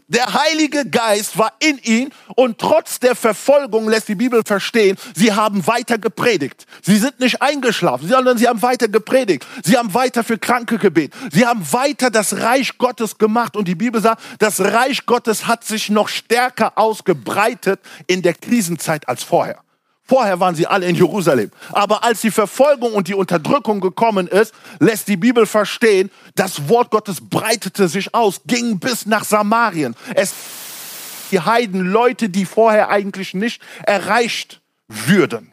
Der 0.09 0.35
Heilige 0.35 0.85
Geist 0.89 1.39
war 1.39 1.55
in 1.59 1.79
ihnen 1.79 2.13
und 2.37 2.59
trotz 2.59 3.01
der 3.01 3.15
Verfolgung 3.15 3.89
lässt 3.89 4.09
die 4.09 4.15
Bibel 4.15 4.43
verstehen, 4.45 4.99
sie 5.15 5.33
haben 5.33 5.67
weiter 5.67 5.97
gepredigt. 5.97 6.67
Sie 6.83 6.97
sind 6.97 7.19
nicht 7.21 7.41
eingeschlafen, 7.41 8.09
sondern 8.09 8.37
sie 8.37 8.47
haben 8.47 8.61
weiter 8.61 8.89
gepredigt. 8.89 9.47
Sie 9.65 9.79
haben 9.79 9.95
weiter 9.95 10.23
für 10.23 10.37
Kranke 10.37 10.77
gebetet. 10.77 11.19
Sie 11.33 11.47
haben 11.47 11.65
weiter 11.73 12.11
das 12.11 12.37
Reich 12.41 12.77
Gottes 12.77 13.17
gemacht 13.17 13.57
und 13.57 13.67
die 13.67 13.75
Bibel 13.75 14.03
sagt, 14.03 14.23
das 14.39 14.61
Reich 14.61 15.07
Gottes 15.07 15.47
hat 15.47 15.65
sich 15.65 15.89
noch 15.89 16.09
stärker 16.09 16.77
ausgebreitet 16.77 17.81
in 18.07 18.21
der 18.21 18.35
Krisenzeit 18.35 19.09
als 19.09 19.23
vorher. 19.23 19.63
Vorher 20.11 20.41
waren 20.41 20.57
sie 20.57 20.67
alle 20.67 20.87
in 20.87 20.97
Jerusalem. 20.97 21.53
Aber 21.71 22.03
als 22.03 22.21
die 22.21 22.33
Verfolgung 22.33 22.95
und 22.95 23.07
die 23.07 23.15
Unterdrückung 23.15 23.79
gekommen 23.79 24.27
ist, 24.27 24.53
lässt 24.81 25.07
die 25.07 25.17
Bibel 25.17 25.47
verstehen, 25.47 26.11
das 26.35 26.69
Wort 26.69 26.91
Gottes 26.91 27.19
breitete 27.21 27.87
sich 27.87 28.13
aus, 28.13 28.41
ging 28.45 28.81
bis 28.81 29.07
nach 29.07 29.23
Samarien. 29.23 29.95
Es 30.17 30.35
die 31.31 31.39
Heiden, 31.39 31.93
Leute, 31.93 32.29
die 32.29 32.45
vorher 32.45 32.89
eigentlich 32.89 33.35
nicht 33.35 33.63
erreicht 33.87 34.61
würden 34.89 35.53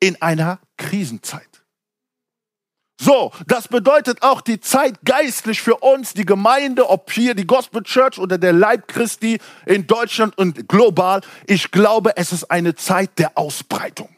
in 0.00 0.20
einer 0.20 0.58
Krisenzeit. 0.76 1.47
So, 3.00 3.30
das 3.46 3.68
bedeutet 3.68 4.22
auch 4.22 4.40
die 4.40 4.60
Zeit 4.60 4.96
geistlich 5.04 5.62
für 5.62 5.76
uns, 5.76 6.14
die 6.14 6.24
Gemeinde, 6.24 6.90
ob 6.90 7.12
hier 7.12 7.34
die 7.34 7.46
Gospel 7.46 7.84
Church 7.84 8.18
oder 8.18 8.38
der 8.38 8.52
Leib 8.52 8.88
Christi 8.88 9.38
in 9.66 9.86
Deutschland 9.86 10.36
und 10.36 10.68
global. 10.68 11.20
Ich 11.46 11.70
glaube, 11.70 12.16
es 12.16 12.32
ist 12.32 12.50
eine 12.50 12.74
Zeit 12.74 13.10
der 13.18 13.38
Ausbreitung. 13.38 14.08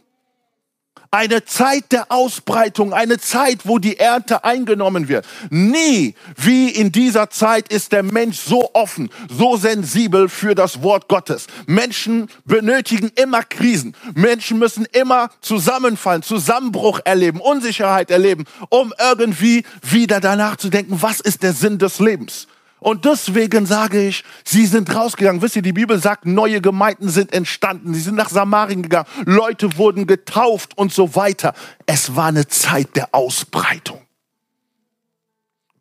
Eine 1.13 1.45
Zeit 1.45 1.91
der 1.91 2.13
Ausbreitung, 2.13 2.93
eine 2.93 3.19
Zeit, 3.19 3.63
wo 3.65 3.79
die 3.79 3.99
Ernte 3.99 4.45
eingenommen 4.45 5.09
wird. 5.09 5.27
Nie 5.51 6.15
wie 6.37 6.69
in 6.69 6.93
dieser 6.93 7.31
Zeit 7.31 7.73
ist 7.73 7.91
der 7.91 8.05
Mensch 8.05 8.39
so 8.39 8.71
offen, 8.75 9.11
so 9.29 9.57
sensibel 9.57 10.29
für 10.29 10.55
das 10.55 10.85
Wort 10.85 11.09
Gottes. 11.09 11.49
Menschen 11.67 12.29
benötigen 12.45 13.11
immer 13.17 13.43
Krisen. 13.43 13.97
Menschen 14.15 14.61
müssen 14.61 14.87
immer 14.93 15.31
zusammenfallen, 15.41 16.23
Zusammenbruch 16.23 17.01
erleben, 17.05 17.41
Unsicherheit 17.41 18.13
erleben, 18.13 18.45
um 18.69 18.95
irgendwie 19.01 19.65
wieder 19.83 20.21
danach 20.21 20.59
zu 20.59 20.69
denken, 20.71 21.03
was 21.03 21.19
ist 21.19 21.43
der 21.43 21.55
Sinn 21.55 21.79
des 21.79 21.99
Lebens? 21.99 22.47
Und 22.81 23.05
deswegen 23.05 23.67
sage 23.67 24.07
ich, 24.07 24.25
sie 24.45 24.67
sind 24.67 24.95
rausgegangen. 24.95 25.43
Wisst 25.43 25.57
ihr, 25.57 25.63
die 25.63 25.73
Bibel 25.73 26.01
sagt, 26.01 26.27
neue 26.27 26.61
Gemeinden 26.61 27.11
sind 27.11 27.33
entstanden. 27.33 27.95
Sie 27.95 28.01
sind 28.01 28.17
nach 28.17 28.31
Samarien 28.31 28.83
gegangen. 28.83 29.07
Leute 29.27 29.77
wurden 29.77 30.07
getauft 30.07 30.77
und 30.77 30.93
so 30.93 31.15
weiter. 31.15 31.55
Es 31.87 32.17
war 32.17 32.27
eine 32.27 32.49
Zeit 32.49 32.97
der 32.97 33.15
Ausbreitung. 33.15 34.01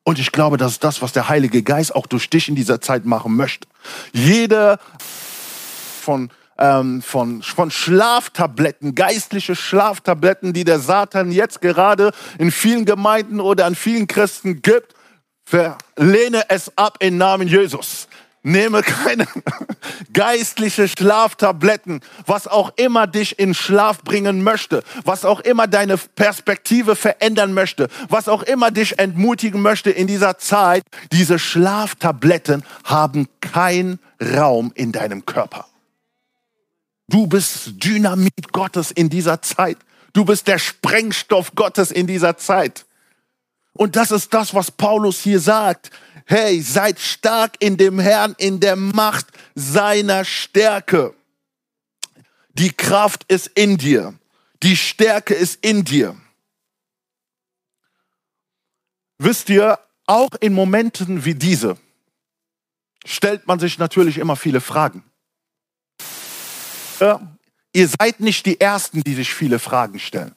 Und 0.03 0.19
ich 0.19 0.31
glaube, 0.31 0.57
das 0.57 0.73
ist 0.73 0.83
das, 0.83 1.01
was 1.01 1.13
der 1.13 1.29
Heilige 1.29 1.63
Geist 1.63 1.95
auch 1.95 2.07
durch 2.07 2.29
dich 2.29 2.49
in 2.49 2.55
dieser 2.55 2.81
Zeit 2.81 3.05
machen 3.05 3.35
möchte. 3.35 3.67
Jede 4.11 4.79
von 6.01 6.29
ähm, 6.59 7.01
von, 7.01 7.41
von 7.41 7.71
Schlaftabletten, 7.71 8.93
geistliche 8.93 9.55
Schlaftabletten, 9.55 10.51
die 10.51 10.65
der 10.65 10.79
Satan 10.79 11.31
jetzt 11.31 11.61
gerade 11.61 12.11
in 12.37 12.51
vielen 12.51 12.85
Gemeinden 12.85 13.39
oder 13.39 13.65
an 13.65 13.75
vielen 13.75 14.07
Christen 14.07 14.61
gibt, 14.61 14.93
Verlehne 15.49 16.43
es 16.49 16.71
ab 16.77 16.97
im 16.99 17.17
Namen 17.17 17.47
Jesus. 17.47 18.07
Nehme 18.43 18.83
keine 18.83 19.27
geistliche 20.13 20.87
Schlaftabletten, 20.87 22.01
was 22.27 22.47
auch 22.47 22.71
immer 22.77 23.07
dich 23.07 23.39
in 23.39 23.55
Schlaf 23.55 24.03
bringen 24.03 24.43
möchte, 24.43 24.83
was 25.05 25.25
auch 25.25 25.39
immer 25.39 25.65
deine 25.65 25.97
Perspektive 25.97 26.95
verändern 26.95 27.53
möchte, 27.55 27.89
was 28.09 28.29
auch 28.29 28.43
immer 28.43 28.69
dich 28.69 28.99
entmutigen 28.99 29.61
möchte 29.63 29.89
in 29.89 30.05
dieser 30.05 30.37
Zeit. 30.37 30.83
Diese 31.11 31.39
Schlaftabletten 31.39 32.63
haben 32.83 33.27
keinen 33.41 33.99
Raum 34.21 34.71
in 34.75 34.91
deinem 34.91 35.25
Körper. 35.25 35.65
Du 37.07 37.25
bist 37.25 37.83
Dynamit 37.83 38.53
Gottes 38.53 38.91
in 38.91 39.09
dieser 39.09 39.41
Zeit. 39.41 39.77
Du 40.13 40.25
bist 40.25 40.47
der 40.47 40.59
Sprengstoff 40.59 41.55
Gottes 41.55 41.89
in 41.89 42.05
dieser 42.05 42.37
Zeit. 42.37 42.85
Und 43.79 43.95
das 43.95 44.11
ist 44.11 44.33
das, 44.33 44.53
was 44.53 44.71
Paulus 44.71 45.21
hier 45.21 45.39
sagt. 45.39 45.89
Hey, 46.25 46.61
seid 46.61 46.99
stark 46.99 47.55
in 47.59 47.77
dem 47.77 47.97
Herrn, 47.97 48.35
in 48.37 48.59
der 48.59 48.75
Macht 48.75 49.27
seiner 49.55 50.25
Stärke. 50.25 51.13
Die 52.49 52.73
Kraft 52.73 53.23
ist 53.29 53.47
in 53.55 53.77
dir. 53.77 54.19
Die 54.63 54.75
Stärke 54.75 55.33
ist 55.33 55.63
in 55.63 55.85
dir. 55.85 56.17
Wisst 59.17 59.47
ihr, 59.47 59.79
auch 60.05 60.31
in 60.41 60.53
Momenten 60.53 61.23
wie 61.23 61.35
diese 61.35 61.77
stellt 63.05 63.47
man 63.47 63.59
sich 63.59 63.79
natürlich 63.79 64.17
immer 64.17 64.35
viele 64.35 64.59
Fragen. 64.59 65.05
Ihr 67.71 67.87
seid 67.87 68.19
nicht 68.19 68.45
die 68.45 68.59
Ersten, 68.59 69.05
die 69.05 69.15
sich 69.15 69.33
viele 69.33 69.57
Fragen 69.57 69.99
stellen, 69.99 70.35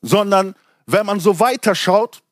sondern 0.00 0.54
wenn 0.86 1.04
man 1.04 1.20
so 1.20 1.38
weiterschaut, 1.38 2.22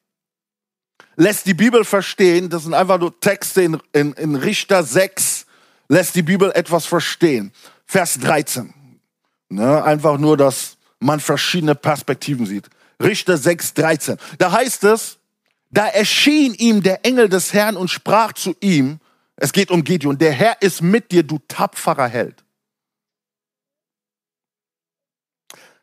lässt 1.17 1.47
die 1.47 1.55
Bibel 1.55 1.85
verstehen, 1.85 2.49
das 2.49 2.65
sind 2.65 2.75
einfach 2.75 2.99
nur 2.99 3.19
Texte 3.21 3.63
in, 3.63 3.81
in, 3.93 4.13
in 4.15 4.35
Richter 4.35 4.83
6, 4.83 5.47
lässt 5.89 6.15
die 6.15 6.23
Bibel 6.23 6.51
etwas 6.55 6.87
verstehen. 6.87 7.53
Vers 7.87 8.19
13. 8.19 8.73
Ne, 9.51 9.85
einfach 9.85 10.19
nur, 10.19 10.37
dass 10.37 10.77
man 10.99 11.21
verschiedene 11.21 11.75
Perspektiven 11.75 12.47
sieht. 12.47 12.69
Richter 13.03 13.37
6, 13.37 13.75
13. 13.75 14.17
Da 14.39 14.53
heißt 14.53 14.85
es, 14.85 15.19
da 15.71 15.87
erschien 15.89 16.55
ihm 16.55 16.83
der 16.83 17.05
Engel 17.05 17.29
des 17.29 17.53
Herrn 17.53 17.77
und 17.77 17.89
sprach 17.89 18.33
zu 18.33 18.57
ihm, 18.61 19.01
es 19.37 19.53
geht 19.53 19.71
um 19.71 19.83
Gideon, 19.83 20.19
der 20.19 20.33
Herr 20.33 20.63
ist 20.63 20.81
mit 20.81 21.11
dir, 21.11 21.25
du 21.25 21.41
tapferer 21.49 22.09
Held. 22.09 22.45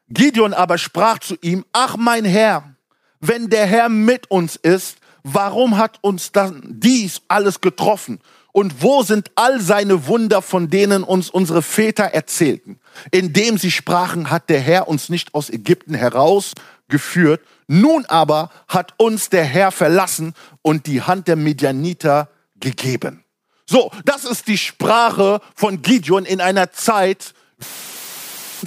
Gideon 0.08 0.54
aber 0.54 0.78
sprach 0.78 1.20
zu 1.20 1.38
ihm, 1.42 1.66
ach 1.72 1.98
mein 1.98 2.26
Herr, 2.26 2.76
wenn 3.20 3.50
der 3.50 3.66
Herr 3.66 3.90
mit 3.90 4.30
uns 4.32 4.56
ist, 4.56 4.98
warum 5.24 5.78
hat 5.78 6.00
uns 6.02 6.32
dann 6.32 6.62
dies 6.66 7.22
alles 7.28 7.62
getroffen? 7.62 8.20
Und 8.54 8.82
wo 8.82 9.02
sind 9.04 9.32
all 9.36 9.62
seine 9.62 10.08
Wunder, 10.08 10.42
von 10.42 10.70
denen 10.70 11.04
uns 11.04 11.30
unsere 11.30 11.62
Väter 11.62 12.06
erzählten? 12.06 12.80
Indem 13.12 13.58
sie 13.58 13.72
sprachen, 13.72 14.30
hat 14.30 14.50
der 14.50 14.60
Herr 14.60 14.88
uns 14.88 15.10
nicht 15.10 15.34
aus 15.34 15.50
Ägypten 15.50 15.94
herausgeführt. 15.94 17.42
Nun 17.68 18.06
aber 18.08 18.52
hat 18.68 18.94
uns 18.98 19.30
der 19.30 19.46
Herr 19.46 19.72
verlassen 19.72 20.34
und 20.62 20.86
die 20.86 21.02
Hand 21.02 21.30
der 21.30 21.38
Midianiter 21.38 22.30
gegeben. 22.60 23.24
So, 23.66 23.90
das 24.04 24.26
ist 24.26 24.50
die 24.50 24.58
Sprache 24.58 25.40
von 25.56 25.82
Gideon 25.82 26.26
in 26.26 26.42
einer 26.42 26.74
Zeit, 26.74 27.34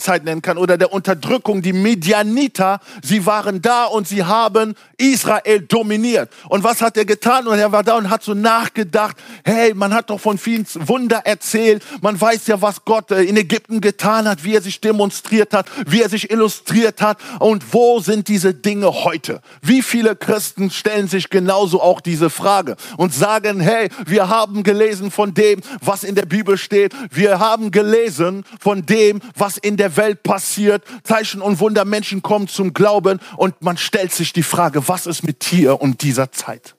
Zeit 0.01 0.25
nennen 0.25 0.43
kann 0.43 0.59
oder 0.59 0.77
der 0.77 0.93
Unterdrückung, 0.93 1.63
die 1.63 1.73
Medianiter, 1.73 2.81
sie 3.03 3.27
waren 3.27 3.63
da 3.63 3.85
und 3.85 4.09
sie 4.09 4.25
haben 4.25 4.75
Israel 4.97 5.61
dominiert. 5.61 6.31
Und 6.49 6.65
was 6.65 6.81
hat 6.81 6.97
er 6.97 7.05
getan? 7.05 7.47
Und 7.47 7.59
er 7.59 7.73
war 7.73 7.83
da 7.83 7.97
und 7.97 8.11
hat 8.11 8.23
so 8.23 8.35
nachgedacht, 8.35 9.17
hey, 9.45 9.75
man 9.75 9.95
hat 9.95 10.11
doch 10.11 10.21
von 10.21 10.39
vielen 10.39 10.67
Wunder 10.87 11.23
erzählt, 11.25 11.83
man 12.01 12.21
weiß 12.21 12.47
ja, 12.47 12.61
was 12.61 12.85
Gott 12.85 13.11
äh, 13.11 13.23
in 13.23 13.37
Ägypten 13.37 13.81
getan 13.81 14.29
hat, 14.29 14.45
wie 14.45 14.55
er 14.55 14.63
sich 14.63 14.81
demonstriert 14.81 15.53
hat, 15.53 15.67
wie 15.87 16.03
er 16.03 16.09
sich 16.09 16.31
illustriert 16.31 17.01
hat 17.01 17.19
und 17.41 17.73
wo 17.73 18.01
sind 18.01 18.29
diese 18.29 18.55
Dinge 18.55 19.05
heute? 19.05 19.41
Wie 19.63 19.83
viele 19.83 20.17
Christen 20.17 20.71
stellen 20.71 21.09
sich 21.09 21.31
genauso 21.31 21.81
auch 21.81 22.01
diese 22.01 22.31
Frage 22.31 22.77
und 22.97 23.15
sagen, 23.15 23.61
hey, 23.61 23.89
wir 24.07 24.29
haben 24.29 24.63
gelesen 24.63 25.11
von 25.11 25.35
dem, 25.35 25.61
was 25.81 26.05
in 26.05 26.15
der 26.15 26.27
Bibel 26.27 26.57
steht, 26.59 26.95
wir 27.11 27.39
haben 27.39 27.71
gelesen 27.71 28.45
von 28.61 28.87
dem, 28.87 29.21
was 29.37 29.57
in 29.57 29.77
der 29.77 29.84
der 29.85 29.97
Welt 29.97 30.23
passiert. 30.23 30.83
Zeichen 31.03 31.43
und 31.43 31.61
Wunder, 31.61 31.85
Menschen 31.85 32.23
kommen 32.23 32.49
zum 32.49 32.73
Glauben 32.73 33.21
und 33.37 33.61
man 33.61 33.76
stellt 33.76 34.12
sich 34.12 34.33
die 34.33 34.43
Frage, 34.43 34.88
was 34.88 35.07
ist 35.07 35.23
mit 35.23 35.50
dir 35.50 35.81
und 35.81 36.03
dieser 36.03 36.33
Zeit? 36.33 36.75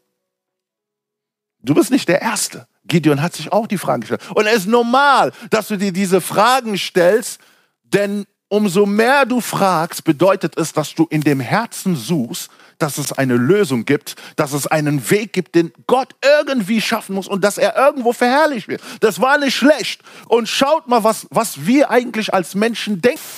Du 1.62 1.76
bist 1.76 1.92
nicht 1.92 2.10
der 2.10 2.22
Erste. 2.22 2.68
Gideon 2.86 3.22
hat 3.22 3.36
sich 3.36 3.52
auch 3.52 3.68
die 3.68 3.78
Frage 3.78 4.02
gestellt. 4.02 4.22
Und 4.34 4.46
es 4.48 4.58
ist 4.58 4.68
normal, 4.68 5.32
dass 5.50 5.68
du 5.68 5.78
dir 5.78 5.92
diese 5.92 6.22
Fragen 6.22 6.78
stellst, 6.78 7.40
denn 7.84 8.26
umso 8.48 8.86
mehr 8.86 9.26
du 9.26 9.42
fragst, 9.42 10.04
bedeutet 10.04 10.58
es, 10.58 10.74
dass 10.74 10.94
du 10.96 11.06
in 11.10 11.22
dem 11.22 11.40
Herzen 11.40 11.96
suchst, 11.96 12.50
dass 12.78 12.98
es 12.98 13.14
eine 13.14 13.36
Lösung 13.36 13.86
gibt, 13.86 14.16
dass 14.36 14.54
es 14.54 14.68
einen 14.68 15.10
Weg 15.10 15.34
gibt, 15.34 15.56
den 15.56 15.72
Gott 15.88 16.16
irgendwie 16.24 16.82
schaffen 16.82 17.16
muss 17.16 17.28
und 17.28 17.44
dass 17.44 17.58
er 17.58 17.76
irgendwo 17.76 18.14
verherrlicht 18.14 18.68
wird. 18.68 18.82
Das 19.00 19.22
war 19.22 19.38
nicht 19.38 19.56
schlecht. 19.56 20.02
Und 20.28 20.48
schaut 20.48 20.88
mal, 20.88 21.04
was, 21.04 21.28
was 21.30 21.66
wir 21.66 21.90
eigentlich 21.90 22.34
als 22.34 22.56
Menschen 22.56 23.02
denken 23.02 23.30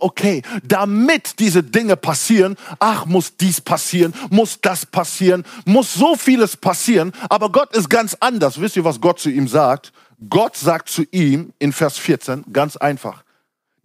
okay, 0.00 0.42
damit 0.64 1.38
diese 1.38 1.62
Dinge 1.62 1.96
passieren, 1.96 2.56
ach, 2.80 3.06
muss 3.06 3.36
dies 3.36 3.60
passieren, 3.60 4.14
muss 4.30 4.60
das 4.60 4.84
passieren, 4.84 5.44
muss 5.64 5.94
so 5.94 6.16
vieles 6.16 6.56
passieren, 6.56 7.12
aber 7.28 7.50
Gott 7.52 7.74
ist 7.76 7.88
ganz 7.88 8.16
anders. 8.18 8.60
Wisst 8.60 8.76
ihr, 8.76 8.84
was 8.84 9.00
Gott 9.00 9.20
zu 9.20 9.30
ihm 9.30 9.48
sagt? 9.48 9.92
Gott 10.28 10.56
sagt 10.56 10.88
zu 10.88 11.04
ihm 11.10 11.52
in 11.58 11.72
Vers 11.72 11.98
14 11.98 12.46
ganz 12.52 12.76
einfach. 12.76 13.22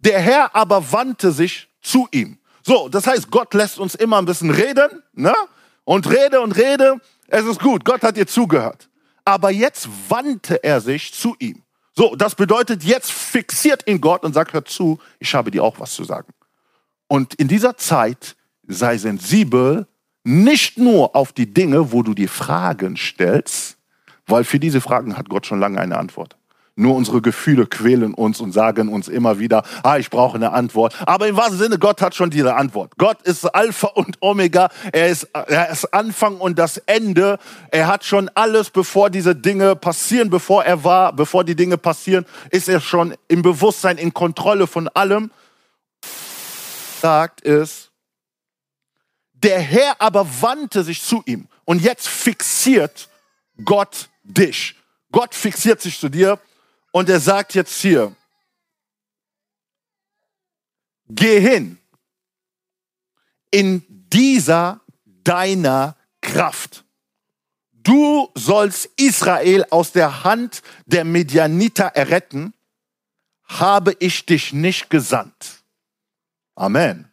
Der 0.00 0.18
Herr 0.18 0.56
aber 0.56 0.92
wandte 0.92 1.30
sich 1.30 1.68
zu 1.80 2.08
ihm. 2.10 2.38
So, 2.62 2.88
das 2.88 3.06
heißt, 3.06 3.30
Gott 3.30 3.52
lässt 3.54 3.78
uns 3.78 3.94
immer 3.94 4.18
ein 4.18 4.24
bisschen 4.24 4.50
reden, 4.50 5.02
ne? 5.14 5.34
Und 5.84 6.08
rede 6.08 6.40
und 6.40 6.52
rede. 6.52 7.00
Es 7.26 7.44
ist 7.44 7.60
gut, 7.60 7.84
Gott 7.84 8.02
hat 8.02 8.16
dir 8.16 8.26
zugehört. 8.26 8.88
Aber 9.24 9.50
jetzt 9.50 9.88
wandte 10.08 10.62
er 10.62 10.80
sich 10.80 11.12
zu 11.12 11.34
ihm. 11.38 11.62
So, 11.94 12.14
das 12.16 12.34
bedeutet, 12.34 12.84
jetzt 12.84 13.10
fixiert 13.10 13.86
ihn 13.86 14.00
Gott 14.00 14.24
und 14.24 14.32
sagt, 14.32 14.52
hör 14.52 14.64
zu, 14.64 14.98
ich 15.18 15.34
habe 15.34 15.50
dir 15.50 15.62
auch 15.62 15.78
was 15.78 15.92
zu 15.92 16.04
sagen. 16.04 16.32
Und 17.08 17.34
in 17.34 17.48
dieser 17.48 17.76
Zeit 17.76 18.36
sei 18.66 18.96
sensibel 18.96 19.86
nicht 20.24 20.78
nur 20.78 21.14
auf 21.14 21.32
die 21.32 21.52
Dinge, 21.52 21.92
wo 21.92 22.02
du 22.02 22.14
dir 22.14 22.28
Fragen 22.28 22.96
stellst, 22.96 23.76
weil 24.26 24.44
für 24.44 24.58
diese 24.58 24.80
Fragen 24.80 25.18
hat 25.18 25.28
Gott 25.28 25.46
schon 25.46 25.60
lange 25.60 25.80
eine 25.80 25.98
Antwort. 25.98 26.36
Nur 26.74 26.94
unsere 26.94 27.20
Gefühle 27.20 27.66
quälen 27.66 28.14
uns 28.14 28.40
und 28.40 28.52
sagen 28.52 28.88
uns 28.88 29.06
immer 29.06 29.38
wieder, 29.38 29.62
ah, 29.82 29.98
ich 29.98 30.08
brauche 30.08 30.36
eine 30.36 30.52
Antwort. 30.52 30.94
Aber 31.06 31.28
im 31.28 31.36
wahrsten 31.36 31.58
Sinne, 31.58 31.78
Gott 31.78 32.00
hat 32.00 32.14
schon 32.14 32.30
diese 32.30 32.54
Antwort. 32.54 32.94
Gott 32.96 33.20
ist 33.22 33.44
Alpha 33.44 33.88
und 33.88 34.16
Omega. 34.20 34.70
Er 34.90 35.08
ist, 35.08 35.24
er 35.34 35.68
ist 35.68 35.92
Anfang 35.92 36.38
und 36.38 36.58
das 36.58 36.78
Ende. 36.78 37.38
Er 37.70 37.88
hat 37.88 38.04
schon 38.04 38.30
alles, 38.34 38.70
bevor 38.70 39.10
diese 39.10 39.36
Dinge 39.36 39.76
passieren, 39.76 40.30
bevor 40.30 40.64
er 40.64 40.82
war, 40.82 41.12
bevor 41.12 41.44
die 41.44 41.56
Dinge 41.56 41.76
passieren, 41.76 42.24
ist 42.50 42.70
er 42.70 42.80
schon 42.80 43.14
im 43.28 43.42
Bewusstsein, 43.42 43.98
in 43.98 44.14
Kontrolle 44.14 44.66
von 44.66 44.88
allem. 44.88 45.30
Sagt 47.02 47.44
es, 47.44 47.90
der 49.34 49.60
Herr 49.60 50.00
aber 50.00 50.26
wandte 50.40 50.84
sich 50.84 51.02
zu 51.02 51.22
ihm. 51.26 51.48
Und 51.66 51.82
jetzt 51.82 52.08
fixiert 52.08 53.10
Gott 53.62 54.08
dich. 54.22 54.76
Gott 55.10 55.34
fixiert 55.34 55.82
sich 55.82 56.00
zu 56.00 56.08
dir 56.08 56.38
und 56.92 57.08
er 57.08 57.20
sagt 57.20 57.54
jetzt 57.54 57.80
hier, 57.80 58.14
geh 61.08 61.40
hin 61.40 61.78
in 63.50 63.84
dieser 63.88 64.80
deiner 65.04 65.96
Kraft. 66.20 66.84
Du 67.72 68.30
sollst 68.34 68.86
Israel 68.96 69.66
aus 69.70 69.92
der 69.92 70.22
Hand 70.22 70.62
der 70.86 71.04
Medianiter 71.04 71.86
erretten, 71.86 72.54
habe 73.44 73.96
ich 73.98 74.24
dich 74.24 74.52
nicht 74.52 74.88
gesandt. 74.88 75.62
Amen. 76.54 77.10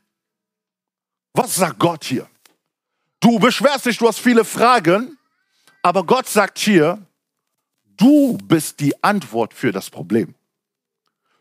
Was 1.34 1.56
sagt 1.56 1.80
Gott 1.80 2.04
hier? 2.04 2.30
Du 3.20 3.40
beschwerst 3.40 3.86
dich, 3.86 3.98
du 3.98 4.08
hast 4.08 4.20
viele 4.20 4.46
Fragen, 4.46 5.18
aber 5.82 6.06
Gott 6.06 6.28
sagt 6.28 6.60
hier, 6.60 7.06
Du 8.00 8.38
bist 8.38 8.80
die 8.80 9.04
Antwort 9.04 9.54
für 9.54 9.72
das 9.72 9.90
Problem. 9.90 10.34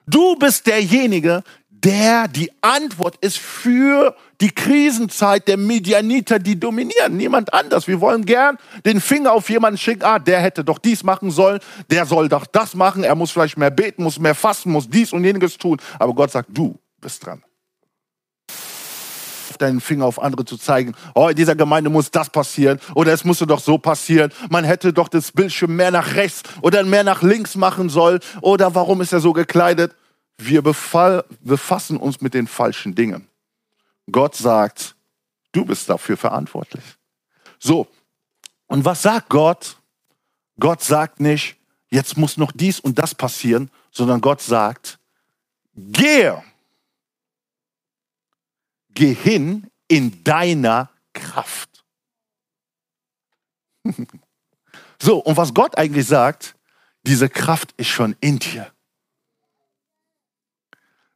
Du 0.07 0.35
bist 0.37 0.67
derjenige, 0.67 1.45
der 1.71 2.27
die 2.27 2.51
Antwort 2.61 3.17
ist 3.21 3.39
für 3.39 4.17
die 4.41 4.51
Krisenzeit 4.51 5.47
der 5.47 5.57
Medianiter, 5.57 6.41
die 6.41 6.59
dominieren. 6.59 7.17
Niemand 7.17 7.55
anders. 7.55 7.87
Wir 7.87 8.01
wollen 8.01 8.25
gern 8.25 8.59
den 8.85 9.01
Finger 9.01 9.33
auf 9.33 9.49
jemanden 9.49 9.79
schicken. 9.79 10.03
Ah, 10.03 10.19
der 10.19 10.41
hätte 10.41 10.65
doch 10.65 10.79
dies 10.79 11.05
machen 11.05 11.31
sollen. 11.31 11.61
Der 11.91 12.05
soll 12.07 12.29
doch 12.29 12.47
das 12.47 12.75
machen. 12.75 13.05
Er 13.05 13.15
muss 13.15 13.31
vielleicht 13.31 13.57
mehr 13.57 13.71
beten, 13.71 14.03
muss 14.03 14.19
mehr 14.19 14.35
fasten, 14.35 14.73
muss 14.73 14.91
dies 14.91 15.13
und 15.13 15.23
jeniges 15.23 15.59
tun. 15.59 15.81
Aber 16.01 16.13
Gott 16.13 16.33
sagt, 16.33 16.49
du 16.53 16.77
bist 17.01 17.25
dran 17.25 17.45
deinen 19.63 19.81
Finger 19.81 20.07
auf 20.07 20.21
andere 20.21 20.45
zu 20.45 20.57
zeigen. 20.57 20.95
Oh, 21.15 21.29
in 21.29 21.37
dieser 21.37 21.55
Gemeinde 21.55 21.91
muss 21.91 22.11
das 22.11 22.31
passieren 22.31 22.81
oder 22.95 23.13
es 23.13 23.25
musste 23.25 23.47
doch 23.47 23.61
so 23.61 23.79
passieren. 23.79 24.33
Man 24.51 24.65
hätte 24.65 24.93
doch 24.93 25.09
das 25.09 25.33
Bildschirm 25.33 25.77
mehr 25.77 25.91
nach 25.91 26.15
rechts 26.15 26.43
oder 26.63 26.85
mehr 26.85 27.05
nach 27.05 27.23
links 27.23 27.57
machen 27.57 27.89
sollen 27.89 28.21
oder 28.41 28.75
warum 28.75 29.01
ist 29.01 29.13
er 29.13 29.21
so 29.21 29.33
gekleidet? 29.33 29.95
Wir 30.39 30.63
befassen 30.63 31.97
uns 31.97 32.21
mit 32.21 32.35
den 32.35 32.47
falschen 32.47 32.95
Dingen. 32.95 33.27
Gott 34.11 34.37
sagt, 34.37 34.95
du 35.53 35.65
bist 35.65 35.89
dafür 35.91 36.17
verantwortlich. 36.17 36.85
So, 37.59 37.89
und 38.69 38.85
was 38.85 39.03
sagt 39.03 39.29
Gott? 39.29 39.77
Gott 40.61 40.83
sagt 40.83 41.21
nicht, 41.21 41.57
jetzt 41.91 42.17
muss 42.17 42.37
noch 42.37 42.53
dies 42.53 42.81
und 42.81 42.99
das 42.99 43.15
passieren, 43.15 43.71
sondern 43.91 44.21
Gott 44.21 44.41
sagt, 44.41 44.99
gehe 45.75 46.43
geh 48.99 49.15
hin 49.15 49.71
in 49.87 50.25
deiner 50.25 50.91
Kraft. 51.13 51.85
so, 55.01 55.19
und 55.19 55.37
was 55.37 55.55
Gott 55.55 55.79
eigentlich 55.79 56.07
sagt, 56.07 56.57
diese 57.05 57.29
Kraft 57.29 57.73
ist 57.77 57.87
schon 57.87 58.17
in 58.21 58.41
dir. 58.41 58.73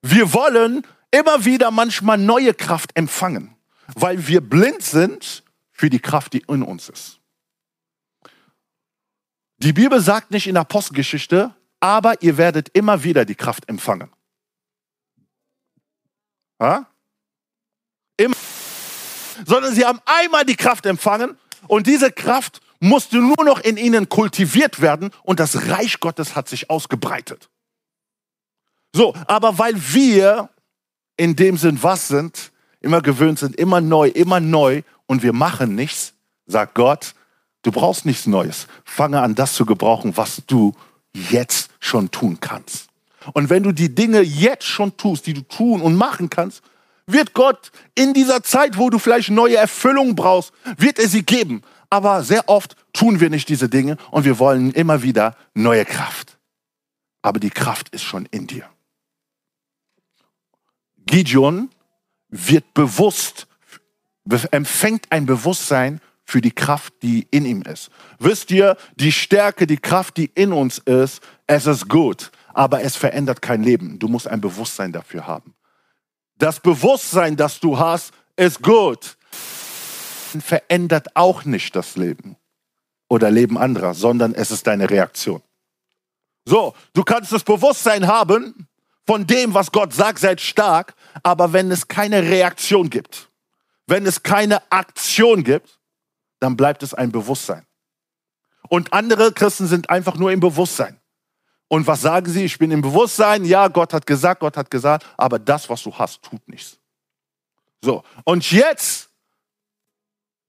Wir 0.00 0.32
wollen 0.32 0.86
immer 1.10 1.44
wieder 1.44 1.72
manchmal 1.72 2.18
neue 2.18 2.54
Kraft 2.54 2.96
empfangen, 2.96 3.56
weil 3.94 4.28
wir 4.28 4.40
blind 4.40 4.82
sind 4.82 5.42
für 5.72 5.90
die 5.90 6.00
Kraft, 6.00 6.34
die 6.34 6.44
in 6.48 6.62
uns 6.62 6.88
ist. 6.88 7.20
Die 9.58 9.72
Bibel 9.72 10.00
sagt 10.00 10.30
nicht 10.30 10.46
in 10.46 10.54
der 10.54 10.62
Apostelgeschichte, 10.62 11.52
aber 11.80 12.22
ihr 12.22 12.36
werdet 12.36 12.68
immer 12.70 13.02
wieder 13.02 13.24
die 13.24 13.34
Kraft 13.34 13.68
empfangen. 13.68 14.12
Ja? 16.60 16.86
Immer. 18.22 18.36
Sondern 19.44 19.74
sie 19.74 19.84
haben 19.84 20.00
einmal 20.04 20.44
die 20.44 20.56
Kraft 20.56 20.86
empfangen 20.86 21.36
und 21.66 21.86
diese 21.86 22.12
Kraft 22.12 22.60
musste 22.80 23.18
nur 23.18 23.44
noch 23.44 23.60
in 23.60 23.76
ihnen 23.76 24.08
kultiviert 24.08 24.80
werden 24.80 25.10
und 25.22 25.40
das 25.40 25.68
Reich 25.68 26.00
Gottes 26.00 26.34
hat 26.34 26.48
sich 26.48 26.70
ausgebreitet. 26.70 27.48
So, 28.94 29.14
aber 29.26 29.58
weil 29.58 29.74
wir 29.76 30.50
in 31.16 31.36
dem 31.36 31.56
Sinn 31.56 31.82
was 31.82 32.08
sind, 32.08 32.52
immer 32.80 33.00
gewöhnt 33.00 33.38
sind, 33.38 33.56
immer 33.56 33.80
neu, 33.80 34.08
immer 34.08 34.40
neu 34.40 34.82
und 35.06 35.22
wir 35.22 35.32
machen 35.32 35.74
nichts, 35.74 36.14
sagt 36.46 36.74
Gott, 36.74 37.14
du 37.62 37.70
brauchst 37.70 38.04
nichts 38.04 38.26
Neues. 38.26 38.66
Fange 38.84 39.20
an, 39.20 39.34
das 39.34 39.54
zu 39.54 39.64
gebrauchen, 39.64 40.16
was 40.16 40.42
du 40.46 40.74
jetzt 41.14 41.70
schon 41.80 42.10
tun 42.10 42.38
kannst. 42.40 42.88
Und 43.32 43.50
wenn 43.50 43.62
du 43.62 43.72
die 43.72 43.94
Dinge 43.94 44.20
jetzt 44.20 44.64
schon 44.64 44.96
tust, 44.96 45.26
die 45.26 45.34
du 45.34 45.42
tun 45.42 45.80
und 45.80 45.94
machen 45.94 46.28
kannst, 46.28 46.62
wird 47.06 47.34
Gott 47.34 47.72
in 47.94 48.14
dieser 48.14 48.42
Zeit, 48.42 48.78
wo 48.78 48.90
du 48.90 48.98
vielleicht 48.98 49.30
neue 49.30 49.56
Erfüllung 49.56 50.14
brauchst, 50.14 50.52
wird 50.76 50.98
er 50.98 51.08
sie 51.08 51.22
geben. 51.22 51.62
Aber 51.90 52.22
sehr 52.22 52.48
oft 52.48 52.76
tun 52.92 53.20
wir 53.20 53.30
nicht 53.30 53.48
diese 53.48 53.68
Dinge 53.68 53.96
und 54.10 54.24
wir 54.24 54.38
wollen 54.38 54.72
immer 54.72 55.02
wieder 55.02 55.36
neue 55.54 55.84
Kraft. 55.84 56.38
Aber 57.20 57.38
die 57.38 57.50
Kraft 57.50 57.90
ist 57.90 58.02
schon 58.02 58.26
in 58.30 58.46
dir. 58.46 58.68
Gideon 61.06 61.70
wird 62.28 62.72
bewusst, 62.74 63.46
empfängt 64.50 65.10
ein 65.10 65.26
Bewusstsein 65.26 66.00
für 66.24 66.40
die 66.40 66.52
Kraft, 66.52 66.94
die 67.02 67.26
in 67.30 67.44
ihm 67.44 67.62
ist. 67.62 67.90
Wisst 68.18 68.50
ihr, 68.50 68.76
die 68.96 69.12
Stärke, 69.12 69.66
die 69.66 69.76
Kraft, 69.76 70.16
die 70.16 70.30
in 70.34 70.52
uns 70.52 70.78
ist, 70.78 71.20
es 71.46 71.66
ist 71.66 71.88
gut, 71.88 72.30
aber 72.54 72.82
es 72.82 72.96
verändert 72.96 73.42
kein 73.42 73.62
Leben. 73.62 73.98
Du 73.98 74.08
musst 74.08 74.28
ein 74.28 74.40
Bewusstsein 74.40 74.92
dafür 74.92 75.26
haben. 75.26 75.54
Das 76.42 76.58
Bewusstsein, 76.58 77.36
das 77.36 77.60
du 77.60 77.78
hast, 77.78 78.12
ist 78.34 78.62
gut, 78.62 79.16
verändert 80.40 81.14
auch 81.14 81.44
nicht 81.44 81.76
das 81.76 81.94
Leben 81.94 82.34
oder 83.08 83.30
Leben 83.30 83.56
anderer, 83.56 83.94
sondern 83.94 84.34
es 84.34 84.50
ist 84.50 84.66
deine 84.66 84.90
Reaktion. 84.90 85.40
So, 86.44 86.74
du 86.94 87.04
kannst 87.04 87.30
das 87.30 87.44
Bewusstsein 87.44 88.08
haben 88.08 88.66
von 89.06 89.24
dem, 89.24 89.54
was 89.54 89.70
Gott 89.70 89.94
sagt, 89.94 90.18
seid 90.18 90.40
stark, 90.40 90.96
aber 91.22 91.52
wenn 91.52 91.70
es 91.70 91.86
keine 91.86 92.24
Reaktion 92.24 92.90
gibt, 92.90 93.30
wenn 93.86 94.04
es 94.04 94.24
keine 94.24 94.68
Aktion 94.72 95.44
gibt, 95.44 95.78
dann 96.40 96.56
bleibt 96.56 96.82
es 96.82 96.92
ein 96.92 97.12
Bewusstsein. 97.12 97.64
Und 98.68 98.92
andere 98.92 99.30
Christen 99.30 99.68
sind 99.68 99.90
einfach 99.90 100.16
nur 100.16 100.32
im 100.32 100.40
Bewusstsein. 100.40 100.98
Und 101.72 101.86
was 101.86 102.02
sagen 102.02 102.30
sie? 102.30 102.44
Ich 102.44 102.58
bin 102.58 102.70
im 102.70 102.82
Bewusstsein, 102.82 103.46
ja, 103.46 103.66
Gott 103.68 103.94
hat 103.94 104.04
gesagt, 104.04 104.40
Gott 104.40 104.58
hat 104.58 104.70
gesagt, 104.70 105.06
aber 105.16 105.38
das, 105.38 105.70
was 105.70 105.82
du 105.82 105.94
hast, 105.96 106.20
tut 106.20 106.46
nichts. 106.46 106.76
So, 107.80 108.04
und 108.24 108.52
jetzt, 108.52 109.08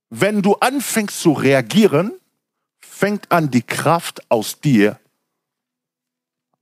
wenn 0.10 0.42
du 0.42 0.56
anfängst 0.56 1.22
zu 1.22 1.32
reagieren, 1.32 2.12
fängt 2.82 3.32
an, 3.32 3.50
die 3.50 3.62
Kraft 3.62 4.30
aus 4.30 4.60
dir 4.60 5.00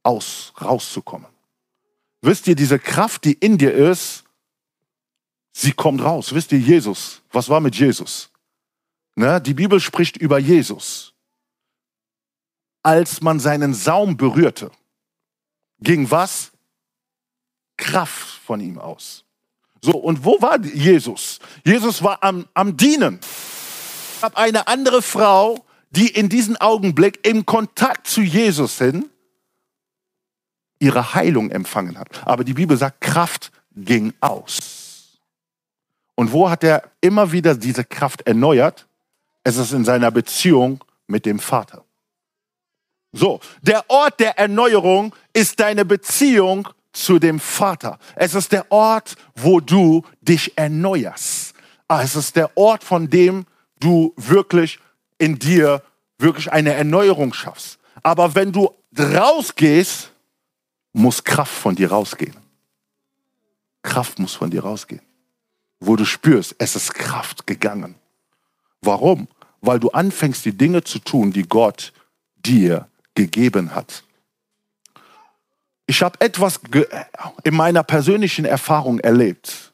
aus, 0.03 0.53
rauszukommen. 0.61 1.31
Wisst 2.21 2.45
ihr, 2.45 2.53
diese 2.53 2.77
Kraft, 2.77 3.25
die 3.25 3.33
in 3.33 3.57
dir 3.57 3.73
ist, 3.73 4.25
sie 5.53 5.71
kommt 5.71 6.03
raus. 6.03 6.35
Wisst 6.35 6.51
ihr, 6.51 6.59
Jesus, 6.59 7.23
was 7.31 7.49
war 7.49 7.61
mit 7.61 7.75
Jesus? 7.75 8.29
Ne? 9.15 9.41
Die 9.41 9.55
Bibel 9.55 9.79
spricht 9.79 10.17
über 10.17 10.37
Jesus. 10.37 11.15
Als 12.83 13.21
man 13.21 13.39
seinen 13.39 13.73
Saum 13.73 14.17
berührte, 14.17 14.71
ging 15.79 16.09
was? 16.09 16.51
Kraft 17.77 18.39
von 18.45 18.59
ihm 18.59 18.77
aus. 18.77 19.23
So, 19.81 19.93
und 19.93 20.23
wo 20.23 20.41
war 20.41 20.59
Jesus? 20.59 21.39
Jesus 21.65 22.03
war 22.03 22.23
am, 22.23 22.47
am 22.53 22.77
Dienen. 22.77 23.19
Ich 24.17 24.23
habe 24.23 24.37
eine 24.37 24.67
andere 24.67 25.01
Frau, 25.01 25.65
die 25.89 26.07
in 26.07 26.29
diesem 26.29 26.55
Augenblick 26.57 27.25
im 27.27 27.45
Kontakt 27.45 28.07
zu 28.07 28.21
Jesus 28.21 28.77
hin 28.77 29.09
ihre 30.79 31.13
Heilung 31.13 31.51
empfangen 31.51 31.97
hat. 31.97 32.25
Aber 32.25 32.43
die 32.43 32.53
Bibel 32.53 32.75
sagt, 32.75 33.01
Kraft 33.01 33.51
ging 33.75 34.13
aus. 34.19 35.19
Und 36.15 36.31
wo 36.31 36.49
hat 36.49 36.63
er 36.63 36.83
immer 37.01 37.31
wieder 37.31 37.55
diese 37.55 37.83
Kraft 37.83 38.21
erneuert? 38.27 38.87
Es 39.43 39.57
ist 39.57 39.73
in 39.73 39.85
seiner 39.85 40.11
Beziehung 40.11 40.83
mit 41.07 41.25
dem 41.25 41.39
Vater. 41.39 41.83
So, 43.13 43.39
der 43.61 43.89
Ort 43.89 44.19
der 44.19 44.37
Erneuerung 44.37 45.13
ist 45.33 45.59
deine 45.59 45.85
Beziehung 45.85 46.67
zu 46.93 47.19
dem 47.19 47.39
Vater. 47.39 47.99
Es 48.15 48.35
ist 48.35 48.51
der 48.51 48.71
Ort, 48.71 49.15
wo 49.35 49.59
du 49.59 50.03
dich 50.21 50.57
erneuerst. 50.57 51.53
Ah, 51.87 52.01
es 52.01 52.15
ist 52.15 52.35
der 52.35 52.55
Ort, 52.57 52.83
von 52.83 53.09
dem 53.09 53.45
du 53.79 54.13
wirklich 54.15 54.79
in 55.17 55.37
dir 55.37 55.83
wirklich 56.17 56.51
eine 56.51 56.73
Erneuerung 56.73 57.33
schaffst. 57.33 57.79
Aber 58.03 58.33
wenn 58.35 58.51
du 58.51 58.69
rausgehst, 58.97 60.11
muss 60.93 61.23
Kraft 61.23 61.53
von 61.53 61.75
dir 61.75 61.91
rausgehen. 61.91 62.35
Kraft 63.81 64.19
muss 64.19 64.35
von 64.35 64.49
dir 64.49 64.63
rausgehen. 64.63 65.01
Wo 65.79 65.95
du 65.95 66.05
spürst, 66.05 66.55
es 66.59 66.75
ist 66.75 66.93
Kraft 66.93 67.47
gegangen. 67.47 67.95
Warum? 68.81 69.27
Weil 69.61 69.79
du 69.79 69.89
anfängst, 69.89 70.45
die 70.45 70.55
Dinge 70.55 70.83
zu 70.83 70.99
tun, 70.99 71.31
die 71.31 71.43
Gott 71.43 71.93
dir 72.35 72.87
gegeben 73.15 73.75
hat. 73.75 74.03
Ich 75.85 76.01
habe 76.01 76.19
etwas 76.21 76.59
in 77.43 77.55
meiner 77.55 77.83
persönlichen 77.83 78.45
Erfahrung 78.45 78.99
erlebt. 78.99 79.73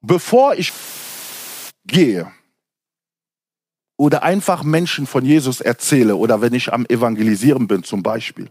Bevor 0.00 0.54
ich 0.54 0.72
gehe 1.84 2.30
oder 3.96 4.22
einfach 4.22 4.62
Menschen 4.62 5.06
von 5.06 5.24
Jesus 5.24 5.60
erzähle 5.60 6.14
oder 6.14 6.40
wenn 6.40 6.54
ich 6.54 6.72
am 6.72 6.86
Evangelisieren 6.86 7.66
bin 7.66 7.82
zum 7.82 8.02
Beispiel, 8.02 8.50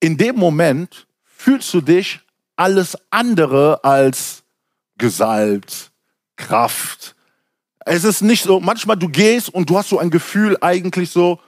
in 0.00 0.18
dem 0.18 0.36
Moment 0.36 1.06
fühlst 1.24 1.72
du 1.72 1.80
dich 1.80 2.20
alles 2.56 2.98
andere 3.10 3.82
als 3.82 4.42
gesalbt, 4.98 5.90
Kraft. 6.36 7.15
Es 7.88 8.02
ist 8.02 8.20
nicht 8.20 8.42
so, 8.42 8.58
manchmal 8.58 8.96
du 8.96 9.08
gehst 9.08 9.48
und 9.48 9.70
du 9.70 9.78
hast 9.78 9.90
so 9.90 10.00
ein 10.00 10.10
Gefühl 10.10 10.58
eigentlich 10.60 11.10
so, 11.10 11.38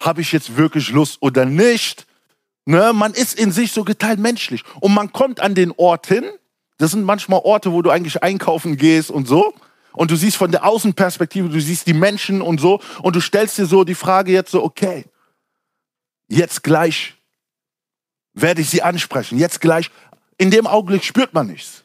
habe 0.00 0.20
ich 0.20 0.30
jetzt 0.30 0.56
wirklich 0.56 0.90
Lust 0.90 1.18
oder 1.20 1.44
nicht? 1.44 2.06
Ne? 2.64 2.92
Man 2.94 3.12
ist 3.12 3.34
in 3.34 3.50
sich 3.50 3.72
so 3.72 3.82
geteilt 3.82 4.20
menschlich 4.20 4.62
und 4.80 4.94
man 4.94 5.12
kommt 5.12 5.40
an 5.40 5.56
den 5.56 5.72
Ort 5.72 6.06
hin. 6.06 6.24
Das 6.78 6.92
sind 6.92 7.02
manchmal 7.02 7.40
Orte, 7.42 7.72
wo 7.72 7.82
du 7.82 7.90
eigentlich 7.90 8.22
einkaufen 8.22 8.76
gehst 8.76 9.10
und 9.10 9.26
so. 9.26 9.52
Und 9.94 10.12
du 10.12 10.16
siehst 10.16 10.36
von 10.36 10.52
der 10.52 10.64
Außenperspektive, 10.64 11.48
du 11.48 11.60
siehst 11.60 11.88
die 11.88 11.92
Menschen 11.92 12.40
und 12.40 12.60
so. 12.60 12.80
Und 13.02 13.16
du 13.16 13.20
stellst 13.20 13.58
dir 13.58 13.66
so 13.66 13.82
die 13.82 13.96
Frage 13.96 14.30
jetzt 14.30 14.52
so, 14.52 14.62
okay, 14.62 15.06
jetzt 16.28 16.62
gleich 16.62 17.14
werde 18.32 18.60
ich 18.60 18.70
sie 18.70 18.82
ansprechen. 18.82 19.38
Jetzt 19.38 19.60
gleich 19.60 19.90
in 20.38 20.52
dem 20.52 20.68
Augenblick 20.68 21.02
spürt 21.02 21.34
man 21.34 21.48
nichts. 21.48 21.82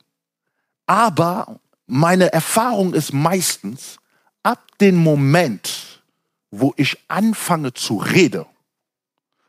Aber 0.86 1.60
meine 1.88 2.32
Erfahrung 2.32 2.94
ist 2.94 3.14
meistens, 3.14 3.98
ab 4.44 4.64
dem 4.80 4.96
Moment, 4.96 6.04
wo 6.52 6.74
ich 6.78 6.98
anfange 7.08 7.74
zu 7.74 7.98
reden, 7.98 8.46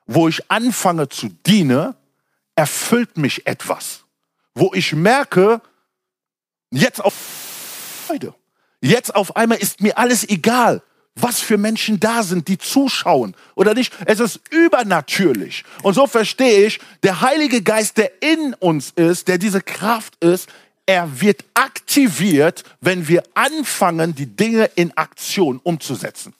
wo 0.06 0.28
ich 0.28 0.50
anfange 0.50 1.08
zu 1.08 1.28
dienen, 1.28 1.94
erfüllt 2.54 3.16
mich 3.18 3.46
etwas. 3.46 4.04
Wo 4.54 4.72
ich 4.74 4.92
merke, 4.92 5.60
jetzt 6.70 7.04
auf 7.04 7.14
Freude. 8.06 8.34
Jetzt 8.80 9.14
auf 9.14 9.36
einmal 9.36 9.58
ist 9.58 9.80
mir 9.80 9.98
alles 9.98 10.28
egal 10.28 10.82
was 11.22 11.40
für 11.40 11.58
Menschen 11.58 12.00
da 12.00 12.22
sind, 12.22 12.48
die 12.48 12.58
zuschauen 12.58 13.34
oder 13.54 13.74
nicht. 13.74 13.92
Es 14.06 14.20
ist 14.20 14.40
übernatürlich. 14.50 15.64
Und 15.82 15.94
so 15.94 16.06
verstehe 16.06 16.66
ich, 16.66 16.80
der 17.02 17.20
Heilige 17.20 17.62
Geist, 17.62 17.96
der 17.96 18.22
in 18.22 18.54
uns 18.54 18.90
ist, 18.90 19.28
der 19.28 19.38
diese 19.38 19.60
Kraft 19.60 20.22
ist, 20.22 20.48
er 20.88 21.20
wird 21.20 21.44
aktiviert, 21.52 22.64
wenn 22.80 23.08
wir 23.08 23.22
anfangen, 23.34 24.14
die 24.14 24.24
Dinge 24.24 24.64
in 24.74 24.96
Aktion 24.96 25.60
umzusetzen. 25.62 26.34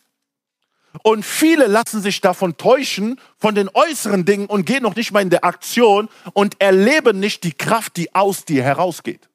Und 1.03 1.23
viele 1.23 1.67
lassen 1.67 2.01
sich 2.01 2.23
davon 2.23 2.57
täuschen, 2.57 3.21
von 3.37 3.55
den 3.55 3.69
äußeren 3.69 4.25
Dingen 4.25 4.47
und 4.47 4.65
gehen 4.65 4.83
noch 4.83 4.97
nicht 4.97 5.13
mal 5.13 5.21
in 5.21 5.29
der 5.29 5.45
Aktion 5.45 6.09
und 6.33 6.59
erleben 6.63 7.21
nicht 7.21 7.45
die 7.45 7.53
Kraft, 7.53 7.99
die 7.99 8.15
aus 8.15 8.47
dir 8.47 8.63
herausgeht. 8.63 9.29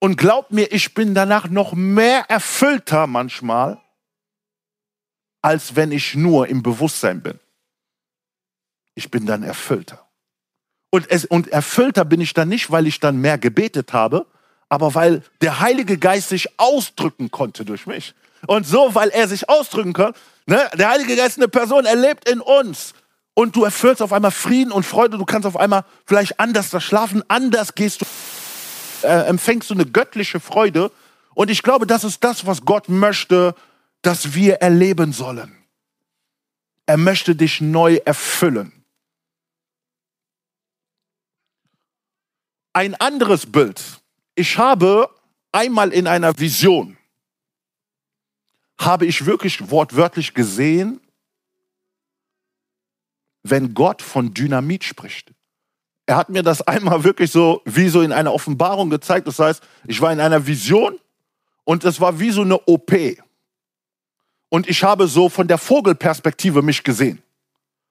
Und 0.00 0.16
glaubt 0.16 0.50
mir, 0.50 0.72
ich 0.72 0.94
bin 0.94 1.14
danach 1.14 1.48
noch 1.48 1.74
mehr 1.74 2.28
erfüllter 2.28 3.06
manchmal, 3.06 3.80
als 5.42 5.76
wenn 5.76 5.92
ich 5.92 6.16
nur 6.16 6.48
im 6.48 6.64
Bewusstsein 6.64 7.22
bin. 7.22 7.38
Ich 8.96 9.12
bin 9.12 9.26
dann 9.26 9.44
erfüllter. 9.44 10.01
Und, 10.94 11.10
es, 11.10 11.24
und 11.24 11.48
erfüllter 11.48 12.04
bin 12.04 12.20
ich 12.20 12.34
dann 12.34 12.50
nicht, 12.50 12.70
weil 12.70 12.86
ich 12.86 13.00
dann 13.00 13.16
mehr 13.16 13.38
gebetet 13.38 13.94
habe, 13.94 14.26
aber 14.68 14.94
weil 14.94 15.22
der 15.40 15.60
Heilige 15.60 15.96
Geist 15.96 16.28
sich 16.28 16.60
ausdrücken 16.60 17.30
konnte 17.30 17.64
durch 17.64 17.86
mich. 17.86 18.14
Und 18.46 18.66
so, 18.66 18.94
weil 18.94 19.08
er 19.08 19.26
sich 19.26 19.48
ausdrücken 19.48 19.94
kann, 19.94 20.12
ne, 20.44 20.60
der 20.74 20.90
Heilige 20.90 21.16
Geist 21.16 21.30
ist 21.30 21.38
eine 21.38 21.48
Person, 21.48 21.86
er 21.86 21.96
lebt 21.96 22.28
in 22.28 22.42
uns. 22.42 22.92
Und 23.32 23.56
du 23.56 23.64
erfüllst 23.64 24.02
auf 24.02 24.12
einmal 24.12 24.32
Frieden 24.32 24.70
und 24.70 24.84
Freude, 24.84 25.16
du 25.16 25.24
kannst 25.24 25.46
auf 25.46 25.56
einmal 25.56 25.86
vielleicht 26.04 26.38
anders 26.38 26.68
das 26.68 26.84
schlafen, 26.84 27.24
anders 27.26 27.74
gehst 27.74 28.02
du 28.02 28.06
äh, 29.02 29.26
empfängst 29.28 29.70
du 29.70 29.74
eine 29.74 29.86
göttliche 29.86 30.40
Freude. 30.40 30.90
Und 31.34 31.50
ich 31.50 31.62
glaube, 31.62 31.86
das 31.86 32.04
ist 32.04 32.22
das, 32.22 32.46
was 32.46 32.66
Gott 32.66 32.90
möchte, 32.90 33.54
dass 34.02 34.34
wir 34.34 34.56
erleben 34.56 35.14
sollen. 35.14 35.56
Er 36.84 36.98
möchte 36.98 37.34
dich 37.34 37.62
neu 37.62 37.96
erfüllen. 38.04 38.81
Ein 42.72 42.94
anderes 42.94 43.46
Bild. 43.46 43.82
Ich 44.34 44.56
habe 44.56 45.10
einmal 45.52 45.92
in 45.92 46.06
einer 46.06 46.38
Vision, 46.38 46.96
habe 48.78 49.06
ich 49.06 49.26
wirklich 49.26 49.70
wortwörtlich 49.70 50.32
gesehen, 50.32 51.00
wenn 53.42 53.74
Gott 53.74 54.00
von 54.00 54.32
Dynamit 54.32 54.84
spricht. 54.84 55.32
Er 56.06 56.16
hat 56.16 56.30
mir 56.30 56.42
das 56.42 56.62
einmal 56.62 57.04
wirklich 57.04 57.30
so 57.30 57.62
wie 57.64 57.88
so 57.88 58.00
in 58.00 58.12
einer 58.12 58.32
Offenbarung 58.32 58.90
gezeigt. 58.90 59.26
Das 59.26 59.38
heißt, 59.38 59.62
ich 59.86 60.00
war 60.00 60.12
in 60.12 60.20
einer 60.20 60.46
Vision 60.46 60.98
und 61.64 61.84
es 61.84 62.00
war 62.00 62.18
wie 62.18 62.30
so 62.30 62.42
eine 62.42 62.58
OP. 62.66 62.92
Und 64.48 64.68
ich 64.68 64.82
habe 64.82 65.06
so 65.06 65.28
von 65.28 65.46
der 65.48 65.58
Vogelperspektive 65.58 66.62
mich 66.62 66.82
gesehen. 66.82 67.22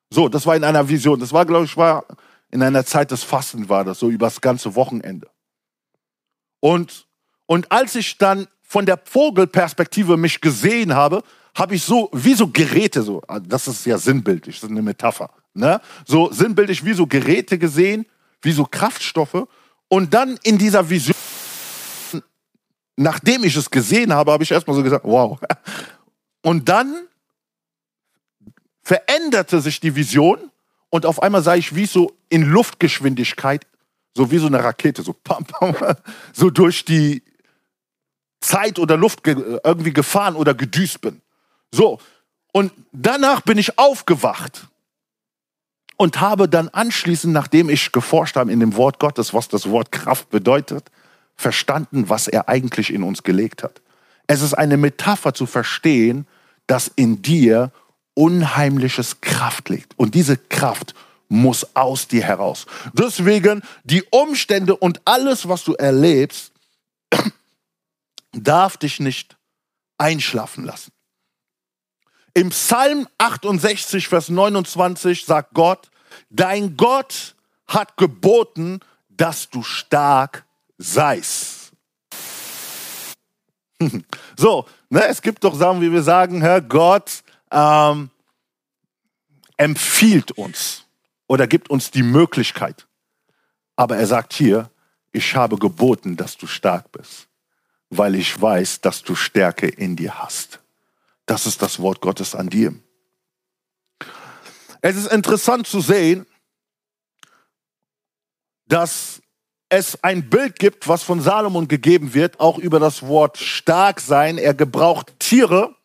So, 0.09 0.27
das 0.27 0.45
war 0.45 0.55
in 0.55 0.63
einer 0.63 0.87
Vision. 0.87 1.19
Das 1.19 1.31
war, 1.31 1.45
glaube 1.45 1.65
ich, 1.65 1.77
war 1.77 2.05
in 2.51 2.61
einer 2.61 2.85
Zeit 2.85 3.11
des 3.11 3.23
Fasten 3.23 3.69
war 3.69 3.83
das, 3.83 3.99
so 3.99 4.09
übers 4.09 4.41
ganze 4.41 4.75
Wochenende. 4.75 5.29
Und, 6.59 7.07
und 7.45 7.71
als 7.71 7.95
ich 7.95 8.17
dann 8.17 8.47
von 8.61 8.85
der 8.85 8.99
Vogelperspektive 9.03 10.17
mich 10.17 10.41
gesehen 10.41 10.93
habe, 10.93 11.23
habe 11.55 11.75
ich 11.75 11.83
so, 11.83 12.09
wie 12.13 12.33
so 12.33 12.47
Geräte, 12.47 13.01
so, 13.03 13.21
das 13.43 13.67
ist 13.67 13.85
ja 13.85 13.97
sinnbildlich, 13.97 14.55
das 14.55 14.65
ist 14.65 14.69
eine 14.69 14.81
Metapher, 14.81 15.29
ne? 15.53 15.81
So 16.05 16.31
sinnbildlich 16.31 16.85
wie 16.85 16.93
so 16.93 17.07
Geräte 17.07 17.57
gesehen, 17.57 18.05
wie 18.41 18.51
so 18.51 18.65
Kraftstoffe. 18.65 19.47
Und 19.89 20.13
dann 20.13 20.39
in 20.43 20.57
dieser 20.57 20.89
Vision, 20.89 21.15
nachdem 22.95 23.43
ich 23.43 23.55
es 23.55 23.69
gesehen 23.69 24.13
habe, 24.13 24.31
habe 24.31 24.43
ich 24.43 24.51
erstmal 24.51 24.75
so 24.75 24.83
gesagt, 24.83 25.03
wow. 25.03 25.39
Und 26.41 26.69
dann 26.69 27.07
veränderte 28.81 29.61
sich 29.61 29.79
die 29.79 29.95
Vision 29.95 30.50
und 30.91 31.07
auf 31.07 31.23
einmal 31.23 31.41
sah 31.41 31.55
ich 31.55 31.73
wie 31.73 31.87
so 31.87 32.15
in 32.29 32.43
Luftgeschwindigkeit, 32.43 33.65
so 34.15 34.29
wie 34.29 34.37
so 34.37 34.47
eine 34.47 34.63
Rakete, 34.63 35.01
so 35.01 35.13
pam, 35.13 35.45
pam, 35.45 35.75
so 36.33 36.51
durch 36.51 36.85
die 36.85 37.23
Zeit 38.41 38.77
oder 38.77 38.97
Luft 38.97 39.25
irgendwie 39.25 39.93
gefahren 39.93 40.35
oder 40.35 40.53
gedüst 40.53 41.01
bin. 41.01 41.21
So, 41.73 41.99
und 42.51 42.73
danach 42.91 43.41
bin 43.41 43.57
ich 43.57 43.79
aufgewacht 43.79 44.67
und 45.95 46.19
habe 46.19 46.49
dann 46.49 46.67
anschließend, 46.67 47.33
nachdem 47.33 47.69
ich 47.69 47.91
geforscht 47.93 48.35
habe 48.35 48.51
in 48.51 48.59
dem 48.59 48.75
Wort 48.75 48.99
Gottes, 48.99 49.33
was 49.33 49.47
das 49.47 49.69
Wort 49.69 49.91
Kraft 49.91 50.29
bedeutet, 50.29 50.91
verstanden, 51.37 52.09
was 52.09 52.27
er 52.27 52.49
eigentlich 52.49 52.93
in 52.93 53.03
uns 53.03 53.23
gelegt 53.23 53.63
hat. 53.63 53.81
Es 54.27 54.41
ist 54.41 54.53
eine 54.53 54.75
Metapher 54.75 55.33
zu 55.33 55.45
verstehen, 55.45 56.27
dass 56.67 56.89
in 56.89 57.21
dir 57.21 57.71
unheimliches 58.21 59.19
Kraft 59.19 59.69
liegt. 59.69 59.97
Und 59.97 60.13
diese 60.13 60.37
Kraft 60.37 60.93
muss 61.27 61.75
aus 61.75 62.07
dir 62.07 62.23
heraus. 62.23 62.67
Deswegen 62.93 63.63
die 63.83 64.03
Umstände 64.11 64.75
und 64.75 65.01
alles, 65.05 65.47
was 65.47 65.63
du 65.63 65.73
erlebst, 65.73 66.51
darf 68.31 68.77
dich 68.77 68.99
nicht 68.99 69.37
einschlafen 69.97 70.65
lassen. 70.65 70.91
Im 72.35 72.49
Psalm 72.49 73.07
68, 73.17 74.07
Vers 74.07 74.29
29 74.29 75.25
sagt 75.25 75.55
Gott, 75.55 75.89
dein 76.29 76.77
Gott 76.77 77.35
hat 77.65 77.97
geboten, 77.97 78.81
dass 79.09 79.49
du 79.49 79.63
stark 79.63 80.45
seist. 80.77 81.71
so, 84.37 84.67
ne, 84.89 85.07
es 85.07 85.23
gibt 85.23 85.43
doch 85.43 85.55
Sachen, 85.55 85.81
wie 85.81 85.91
wir 85.91 86.03
sagen, 86.03 86.41
Herr 86.41 86.61
Gott 86.61 87.23
ähm, 87.51 88.09
empfiehlt 89.57 90.31
uns 90.31 90.85
oder 91.27 91.47
gibt 91.47 91.69
uns 91.69 91.91
die 91.91 92.03
Möglichkeit. 92.03 92.87
Aber 93.75 93.97
er 93.97 94.07
sagt 94.07 94.33
hier, 94.33 94.69
ich 95.11 95.35
habe 95.35 95.57
geboten, 95.57 96.17
dass 96.17 96.37
du 96.37 96.47
stark 96.47 96.91
bist, 96.91 97.27
weil 97.89 98.15
ich 98.15 98.41
weiß, 98.41 98.81
dass 98.81 99.03
du 99.03 99.15
Stärke 99.15 99.67
in 99.67 99.95
dir 99.95 100.19
hast. 100.19 100.59
Das 101.25 101.45
ist 101.45 101.61
das 101.61 101.79
Wort 101.79 102.01
Gottes 102.01 102.35
an 102.35 102.49
dir. 102.49 102.73
Es 104.81 104.95
ist 104.95 105.11
interessant 105.11 105.67
zu 105.67 105.79
sehen, 105.79 106.25
dass 108.67 109.21
es 109.69 110.03
ein 110.03 110.29
Bild 110.29 110.59
gibt, 110.59 110.87
was 110.87 111.03
von 111.03 111.21
Salomon 111.21 111.67
gegeben 111.67 112.13
wird, 112.13 112.39
auch 112.39 112.57
über 112.57 112.79
das 112.79 113.03
Wort 113.03 113.37
stark 113.37 113.99
sein. 113.99 114.37
Er 114.37 114.53
gebraucht 114.53 115.13
Tiere 115.19 115.75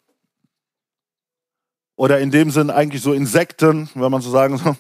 oder 1.96 2.20
in 2.20 2.30
dem 2.30 2.50
Sinn 2.50 2.70
eigentlich 2.70 3.02
so 3.02 3.12
Insekten, 3.12 3.90
wenn 3.94 4.10
man 4.10 4.22
so 4.22 4.30
sagen 4.30 4.58
soll, 4.58 4.76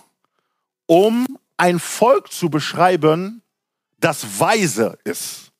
um 0.86 1.26
ein 1.56 1.78
Volk 1.78 2.30
zu 2.30 2.50
beschreiben, 2.50 3.42
das 3.98 4.38
weise 4.38 4.98
ist. 5.04 5.50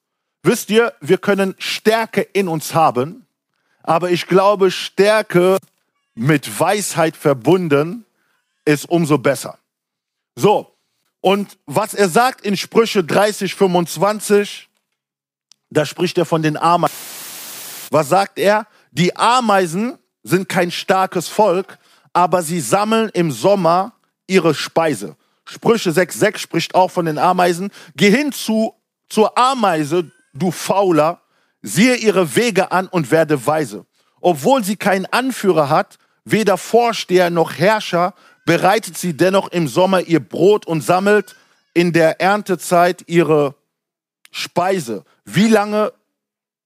Wisst 0.42 0.70
ihr, 0.70 0.92
wir 1.00 1.18
können 1.18 1.56
Stärke 1.58 2.20
in 2.20 2.48
uns 2.48 2.74
haben, 2.74 3.26
aber 3.82 4.10
ich 4.10 4.26
glaube, 4.26 4.70
Stärke 4.70 5.58
mit 6.14 6.60
Weisheit 6.60 7.16
verbunden 7.16 8.04
ist 8.64 8.88
umso 8.88 9.18
besser. 9.18 9.58
So, 10.36 10.76
und 11.20 11.58
was 11.66 11.94
er 11.94 12.08
sagt 12.08 12.42
in 12.42 12.56
Sprüche 12.56 13.02
30, 13.02 13.54
25, 13.54 14.68
da 15.70 15.84
spricht 15.84 16.18
er 16.18 16.24
von 16.24 16.42
den 16.42 16.56
Ameisen. 16.56 16.96
Was 17.90 18.08
sagt 18.08 18.38
er? 18.38 18.66
Die 18.92 19.16
Ameisen 19.16 19.98
sind 20.26 20.48
kein 20.48 20.70
starkes 20.70 21.28
Volk, 21.28 21.78
aber 22.12 22.42
sie 22.42 22.60
sammeln 22.60 23.10
im 23.12 23.30
Sommer 23.30 23.92
ihre 24.26 24.54
Speise. 24.54 25.16
Sprüche 25.44 25.92
6, 25.92 26.18
6 26.18 26.40
spricht 26.40 26.74
auch 26.74 26.90
von 26.90 27.06
den 27.06 27.18
Ameisen. 27.18 27.70
Geh 27.94 28.10
hin 28.10 28.32
zu, 28.32 28.74
zur 29.08 29.38
Ameise, 29.38 30.10
du 30.34 30.50
Fauler, 30.50 31.20
Siehe 31.68 31.96
ihre 31.96 32.36
Wege 32.36 32.70
an 32.70 32.86
und 32.86 33.10
werde 33.10 33.44
weise. 33.44 33.86
Obwohl 34.20 34.62
sie 34.62 34.76
keinen 34.76 35.06
Anführer 35.06 35.68
hat, 35.68 35.98
weder 36.24 36.58
Vorsteher 36.58 37.28
noch 37.28 37.54
Herrscher, 37.58 38.14
bereitet 38.44 38.96
sie 38.96 39.16
dennoch 39.16 39.48
im 39.48 39.66
Sommer 39.66 40.02
ihr 40.02 40.20
Brot 40.20 40.64
und 40.64 40.82
sammelt 40.82 41.34
in 41.74 41.92
der 41.92 42.20
Erntezeit 42.20 43.02
ihre 43.08 43.56
Speise. 44.30 45.04
Wie 45.24 45.48
lange 45.48 45.92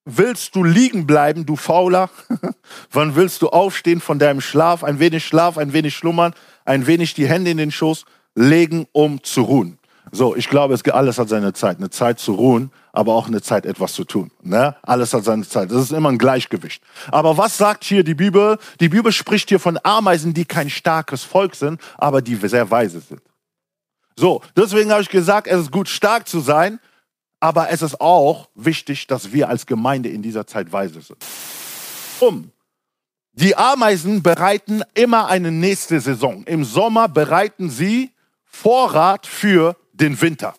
willst 0.05 0.55
du 0.55 0.65
liegen 0.65 1.07
bleiben, 1.07 1.47
du 1.47 1.57
Fauler? 1.57 2.11
Wann 2.93 3.17
willst 3.17 3.43
du 3.43 3.49
aufstehen 3.49 4.01
von 4.01 4.19
deinem 4.19 4.41
Schlaf? 4.41 4.85
Ein 4.85 4.99
wenig 4.99 5.25
Schlaf, 5.25 5.59
ein 5.59 5.73
wenig 5.73 5.95
schlummern, 5.95 6.35
ein 6.65 6.87
wenig 6.87 7.15
die 7.15 7.29
Hände 7.29 7.51
in 7.51 7.57
den 7.57 7.71
Schoß 7.71 8.05
legen, 8.35 8.87
um 8.93 9.23
zu 9.23 9.43
ruhen. 9.43 9.79
So, 10.13 10.35
ich 10.35 10.49
glaube, 10.49 10.75
es 10.75 10.85
alles 10.89 11.19
hat 11.19 11.29
seine 11.29 11.53
Zeit. 11.53 11.79
Eine 11.79 11.91
Zeit 11.91 12.19
zu 12.19 12.35
ruhen, 12.35 12.73
aber 12.93 13.15
auch 13.15 13.29
eine 13.29 13.43
Zeit, 13.43 13.65
etwas 13.65 13.93
zu 13.93 14.05
tun. 14.05 14.33
Ne? 14.43 14.75
Alles 14.83 15.15
hat 15.15 15.25
seine 15.25 15.47
Zeit. 15.47 15.71
Das 15.71 15.83
ist 15.83 15.93
immer 15.93 16.09
ein 16.09 16.19
Gleichgewicht. 16.19 16.83
Aber 17.13 17.37
was 17.37 17.57
sagt 17.57 17.85
hier 17.85 18.03
die 18.03 18.15
Bibel? 18.15 18.59
Die 18.81 18.89
Bibel 18.89 19.13
spricht 19.13 19.51
hier 19.51 19.61
von 19.61 19.79
Ameisen, 19.83 20.35
die 20.35 20.45
kein 20.45 20.69
starkes 20.69 21.23
Volk 21.23 21.55
sind, 21.55 21.81
aber 21.97 22.23
die 22.23 22.35
sehr 22.35 22.71
weise 22.71 23.01
sind. 23.01 23.21
So, 24.17 24.43
deswegen 24.57 24.91
habe 24.91 25.03
ich 25.03 25.09
gesagt, 25.09 25.47
es 25.47 25.61
ist 25.61 25.71
gut, 25.71 25.89
stark 25.89 26.29
zu 26.29 26.41
sein, 26.41 26.81
aber 27.41 27.71
es 27.71 27.83
ist 27.83 28.01
auch 28.01 28.49
wichtig, 28.55 29.07
dass 29.07 29.33
wir 29.33 29.49
als 29.49 29.67
Gemeinde 29.67 30.11
in 30.11 30.23
dieser 30.23 30.47
Zeit 30.47 30.73
weise 30.73 31.01
sind. 31.01 31.19
Um. 32.21 32.53
Die 33.33 33.57
Ameisen 33.57 34.23
bereiten 34.23 34.83
immer 34.95 35.29
eine 35.29 35.51
nächste 35.51 36.01
Saison. 36.01 36.45
Im 36.45 36.65
Sommer 36.65 37.09
bereiten 37.09 37.71
sie 37.71 38.11
Vorrat 38.45 39.27
für 39.27 39.77
den 39.93 40.21
Winter. 40.21 40.55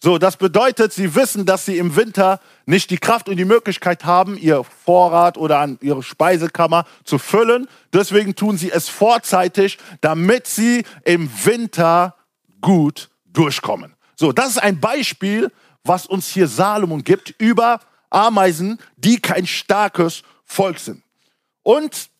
So, 0.00 0.18
das 0.18 0.36
bedeutet, 0.36 0.92
sie 0.92 1.14
wissen, 1.14 1.46
dass 1.46 1.64
sie 1.64 1.78
im 1.78 1.94
Winter 1.94 2.40
nicht 2.66 2.90
die 2.90 2.98
Kraft 2.98 3.28
und 3.28 3.36
die 3.36 3.44
Möglichkeit 3.44 4.04
haben, 4.04 4.36
ihr 4.36 4.64
Vorrat 4.64 5.36
oder 5.36 5.58
an 5.58 5.78
ihre 5.80 6.02
Speisekammer 6.02 6.86
zu 7.04 7.18
füllen. 7.18 7.68
Deswegen 7.92 8.34
tun 8.34 8.56
sie 8.56 8.70
es 8.70 8.88
vorzeitig, 8.88 9.78
damit 10.00 10.46
sie 10.46 10.84
im 11.04 11.30
Winter 11.44 12.16
gut 12.60 13.10
durchkommen. 13.32 13.94
So, 14.16 14.32
das 14.32 14.50
ist 14.50 14.62
ein 14.62 14.80
Beispiel, 14.80 15.52
was 15.84 16.06
uns 16.06 16.28
hier 16.28 16.48
Salomon 16.48 17.02
gibt 17.04 17.34
über 17.38 17.80
Ameisen, 18.10 18.78
die 18.96 19.20
kein 19.20 19.46
starkes 19.46 20.22
Volk 20.44 20.78
sind. 20.78 21.02
Und 21.62 22.10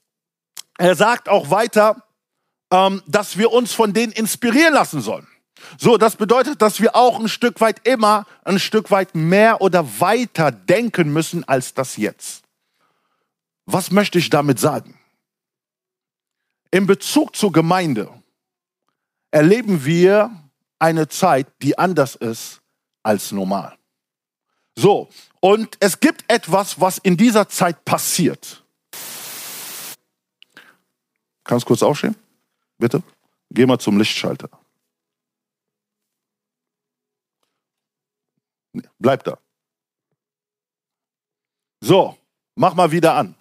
er 0.78 0.94
sagt 0.94 1.28
auch 1.28 1.50
weiter, 1.50 2.04
ähm, 2.70 3.02
dass 3.06 3.36
wir 3.36 3.52
uns 3.52 3.72
von 3.72 3.92
denen 3.92 4.12
inspirieren 4.12 4.74
lassen 4.74 5.00
sollen. 5.00 5.26
So, 5.78 5.96
das 5.96 6.16
bedeutet, 6.16 6.60
dass 6.60 6.80
wir 6.80 6.96
auch 6.96 7.20
ein 7.20 7.28
Stück 7.28 7.60
weit 7.60 7.86
immer 7.86 8.26
ein 8.44 8.58
Stück 8.58 8.90
weit 8.90 9.14
mehr 9.14 9.60
oder 9.60 10.00
weiter 10.00 10.50
denken 10.50 11.12
müssen 11.12 11.44
als 11.44 11.74
das 11.74 11.96
jetzt. 11.96 12.44
Was 13.66 13.90
möchte 13.90 14.18
ich 14.18 14.28
damit 14.30 14.58
sagen? 14.58 14.98
In 16.70 16.86
Bezug 16.86 17.36
zur 17.36 17.52
Gemeinde 17.52 18.08
erleben 19.30 19.84
wir 19.84 20.30
eine 20.78 21.06
Zeit, 21.08 21.46
die 21.62 21.78
anders 21.78 22.16
ist 22.16 22.61
als 23.02 23.32
normal. 23.32 23.76
So, 24.76 25.08
und 25.40 25.76
es 25.80 26.00
gibt 26.00 26.24
etwas, 26.28 26.80
was 26.80 26.98
in 26.98 27.16
dieser 27.16 27.48
Zeit 27.48 27.84
passiert. 27.84 28.64
Kannst 31.44 31.64
du 31.64 31.68
kurz 31.68 31.82
aufstehen? 31.82 32.16
Bitte? 32.78 33.02
Geh 33.50 33.66
mal 33.66 33.78
zum 33.78 33.98
Lichtschalter. 33.98 34.48
Bleib 38.98 39.24
da. 39.24 39.38
So, 41.80 42.16
mach 42.54 42.74
mal 42.74 42.90
wieder 42.90 43.14
an. 43.14 43.34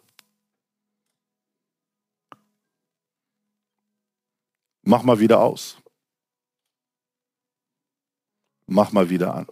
Mach 4.84 5.04
mal 5.04 5.20
wieder 5.20 5.40
aus. 5.40 5.81
Mach 8.74 8.94
mal 8.94 9.10
wieder 9.10 9.36
an. 9.36 9.48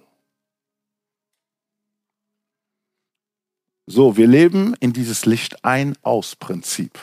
So, 3.86 4.16
wir 4.16 4.28
leben 4.28 4.76
in 4.80 4.94
dieses 4.94 5.26
Licht 5.26 5.66
ein 5.66 5.98
aus 6.04 6.38
Prinzip 6.38 6.98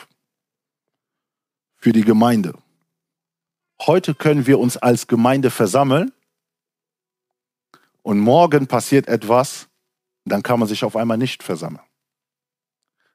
für 1.75 1.93
die 1.93 2.01
Gemeinde. 2.01 2.57
Heute 3.81 4.15
können 4.15 4.47
wir 4.47 4.57
uns 4.57 4.77
als 4.77 5.05
Gemeinde 5.05 5.51
versammeln 5.51 6.11
und 8.01 8.17
morgen 8.17 8.65
passiert 8.65 9.07
etwas, 9.07 9.67
dann 10.25 10.41
kann 10.41 10.57
man 10.57 10.67
sich 10.67 10.83
auf 10.83 10.95
einmal 10.95 11.19
nicht 11.19 11.43
versammeln. 11.43 11.85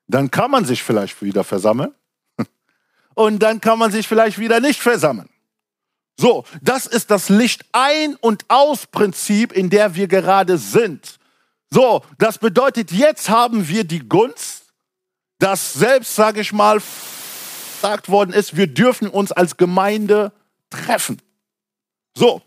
Dann 0.06 0.30
kann 0.30 0.52
man 0.52 0.64
sich 0.64 0.84
vielleicht 0.84 1.20
wieder 1.22 1.42
versammeln 1.42 1.92
und 3.14 3.40
dann 3.40 3.60
kann 3.60 3.80
man 3.80 3.90
sich 3.90 4.06
vielleicht 4.06 4.38
wieder 4.38 4.60
nicht 4.60 4.80
versammeln. 4.80 5.31
So, 6.18 6.44
das 6.60 6.86
ist 6.86 7.10
das 7.10 7.28
Licht 7.28 7.64
ein- 7.72 8.16
und 8.16 8.44
aus-Prinzip, 8.48 9.52
in 9.52 9.70
der 9.70 9.94
wir 9.94 10.08
gerade 10.08 10.58
sind. 10.58 11.18
So, 11.70 12.02
das 12.18 12.38
bedeutet, 12.38 12.92
jetzt 12.92 13.28
haben 13.28 13.68
wir 13.68 13.84
die 13.84 14.06
Gunst, 14.06 14.66
dass 15.38 15.72
selbst, 15.72 16.14
sage 16.14 16.40
ich 16.40 16.52
mal, 16.52 16.80
gesagt 17.82 18.08
worden 18.08 18.32
ist, 18.32 18.56
wir 18.56 18.68
dürfen 18.68 19.08
uns 19.08 19.32
als 19.32 19.56
Gemeinde 19.56 20.32
treffen. 20.70 21.20
So, 22.16 22.42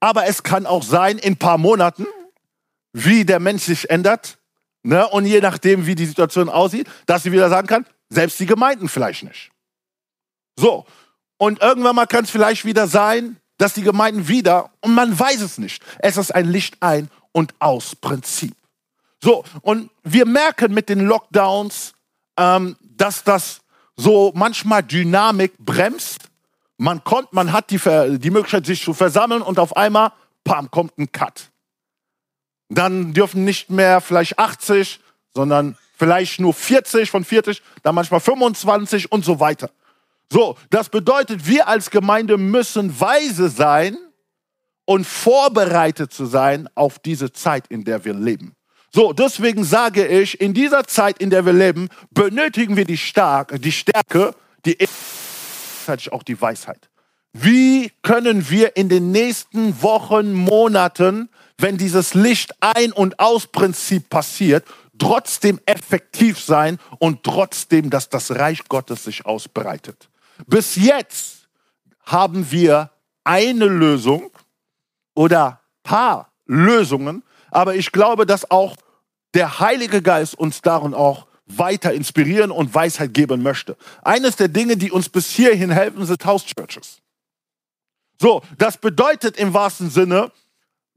aber 0.00 0.26
es 0.26 0.42
kann 0.42 0.66
auch 0.66 0.82
sein, 0.82 1.18
in 1.18 1.32
ein 1.32 1.36
paar 1.38 1.56
Monaten, 1.56 2.06
wie 2.92 3.24
der 3.24 3.40
Mensch 3.40 3.62
sich 3.62 3.88
ändert, 3.88 4.36
ne, 4.82 5.08
und 5.08 5.24
je 5.24 5.40
nachdem, 5.40 5.86
wie 5.86 5.94
die 5.94 6.04
Situation 6.04 6.48
aussieht, 6.48 6.86
dass 7.06 7.22
sie 7.22 7.32
wieder 7.32 7.48
sagen 7.48 7.66
kann, 7.66 7.86
selbst 8.10 8.38
die 8.38 8.46
Gemeinden 8.46 8.88
vielleicht 8.88 9.22
nicht. 9.22 9.50
So, 10.56 10.84
und 11.44 11.60
irgendwann 11.60 11.96
mal 11.96 12.06
kann 12.06 12.24
es 12.24 12.30
vielleicht 12.30 12.64
wieder 12.64 12.86
sein, 12.86 13.36
dass 13.58 13.74
die 13.74 13.82
Gemeinden 13.82 14.28
wieder, 14.28 14.70
und 14.80 14.94
man 14.94 15.18
weiß 15.18 15.42
es 15.42 15.58
nicht, 15.58 15.82
es 15.98 16.16
ist 16.16 16.34
ein 16.34 16.48
Licht 16.48 16.76
ein 16.80 17.10
und 17.32 17.54
aus 17.58 17.94
Prinzip. 17.96 18.54
So, 19.22 19.44
und 19.60 19.90
wir 20.02 20.26
merken 20.26 20.72
mit 20.72 20.88
den 20.88 21.00
Lockdowns, 21.00 21.92
ähm, 22.38 22.76
dass 22.80 23.24
das 23.24 23.60
so 23.96 24.32
manchmal 24.34 24.82
Dynamik 24.82 25.52
bremst. 25.58 26.30
Man 26.78 27.04
kommt, 27.04 27.32
man 27.32 27.52
hat 27.52 27.70
die, 27.70 27.78
die 28.18 28.30
Möglichkeit, 28.30 28.66
sich 28.66 28.82
zu 28.82 28.94
versammeln 28.94 29.42
und 29.42 29.58
auf 29.58 29.76
einmal, 29.76 30.12
pam, 30.44 30.70
kommt 30.70 30.98
ein 30.98 31.12
Cut. 31.12 31.50
Dann 32.70 33.12
dürfen 33.12 33.44
nicht 33.44 33.70
mehr 33.70 34.00
vielleicht 34.00 34.38
80, 34.38 34.98
sondern 35.34 35.76
vielleicht 35.96 36.40
nur 36.40 36.54
40 36.54 37.10
von 37.10 37.24
40, 37.24 37.62
dann 37.82 37.94
manchmal 37.94 38.20
25 38.20 39.12
und 39.12 39.24
so 39.24 39.40
weiter. 39.40 39.70
So, 40.30 40.56
das 40.70 40.88
bedeutet, 40.88 41.46
wir 41.46 41.68
als 41.68 41.90
Gemeinde 41.90 42.38
müssen 42.38 42.98
weise 42.98 43.48
sein 43.48 43.96
und 44.84 45.06
vorbereitet 45.06 46.12
zu 46.12 46.26
sein 46.26 46.68
auf 46.74 46.98
diese 46.98 47.32
Zeit, 47.32 47.66
in 47.68 47.84
der 47.84 48.04
wir 48.04 48.14
leben. 48.14 48.54
So, 48.92 49.12
deswegen 49.12 49.64
sage 49.64 50.06
ich, 50.06 50.40
in 50.40 50.54
dieser 50.54 50.84
Zeit, 50.84 51.18
in 51.18 51.30
der 51.30 51.44
wir 51.44 51.52
leben, 51.52 51.88
benötigen 52.10 52.76
wir 52.76 52.84
die, 52.84 52.96
Stark, 52.96 53.60
die 53.60 53.72
Stärke, 53.72 54.34
die 54.64 54.78
auch 56.10 56.22
die 56.22 56.40
Weisheit. 56.40 56.88
Wie 57.32 57.90
können 58.02 58.48
wir 58.48 58.76
in 58.76 58.88
den 58.88 59.10
nächsten 59.10 59.82
Wochen, 59.82 60.32
Monaten, 60.32 61.28
wenn 61.58 61.76
dieses 61.76 62.14
Licht 62.14 62.54
ein- 62.60 62.92
und 62.92 63.18
aus-Prinzip 63.18 64.08
passiert, 64.08 64.64
trotzdem 64.98 65.60
effektiv 65.66 66.40
sein 66.40 66.78
und 67.00 67.24
trotzdem, 67.24 67.90
dass 67.90 68.08
das 68.08 68.30
Reich 68.30 68.60
Gottes 68.68 69.04
sich 69.04 69.26
ausbreitet? 69.26 70.08
Bis 70.46 70.76
jetzt 70.76 71.48
haben 72.04 72.50
wir 72.50 72.90
eine 73.24 73.66
Lösung 73.66 74.30
oder 75.14 75.60
paar 75.82 76.32
Lösungen, 76.46 77.22
aber 77.50 77.74
ich 77.74 77.92
glaube, 77.92 78.26
dass 78.26 78.50
auch 78.50 78.76
der 79.34 79.60
Heilige 79.60 80.02
Geist 80.02 80.34
uns 80.38 80.62
darin 80.62 80.94
auch 80.94 81.26
weiter 81.46 81.92
inspirieren 81.92 82.50
und 82.50 82.74
Weisheit 82.74 83.12
geben 83.14 83.42
möchte. 83.42 83.76
Eines 84.02 84.36
der 84.36 84.48
Dinge, 84.48 84.76
die 84.76 84.90
uns 84.90 85.08
bis 85.08 85.30
hierhin 85.30 85.70
helfen, 85.70 86.04
sind 86.06 86.24
House 86.24 86.44
Churches. 86.46 87.00
So, 88.20 88.42
das 88.58 88.78
bedeutet 88.78 89.36
im 89.36 89.52
wahrsten 89.52 89.90
Sinne, 89.90 90.32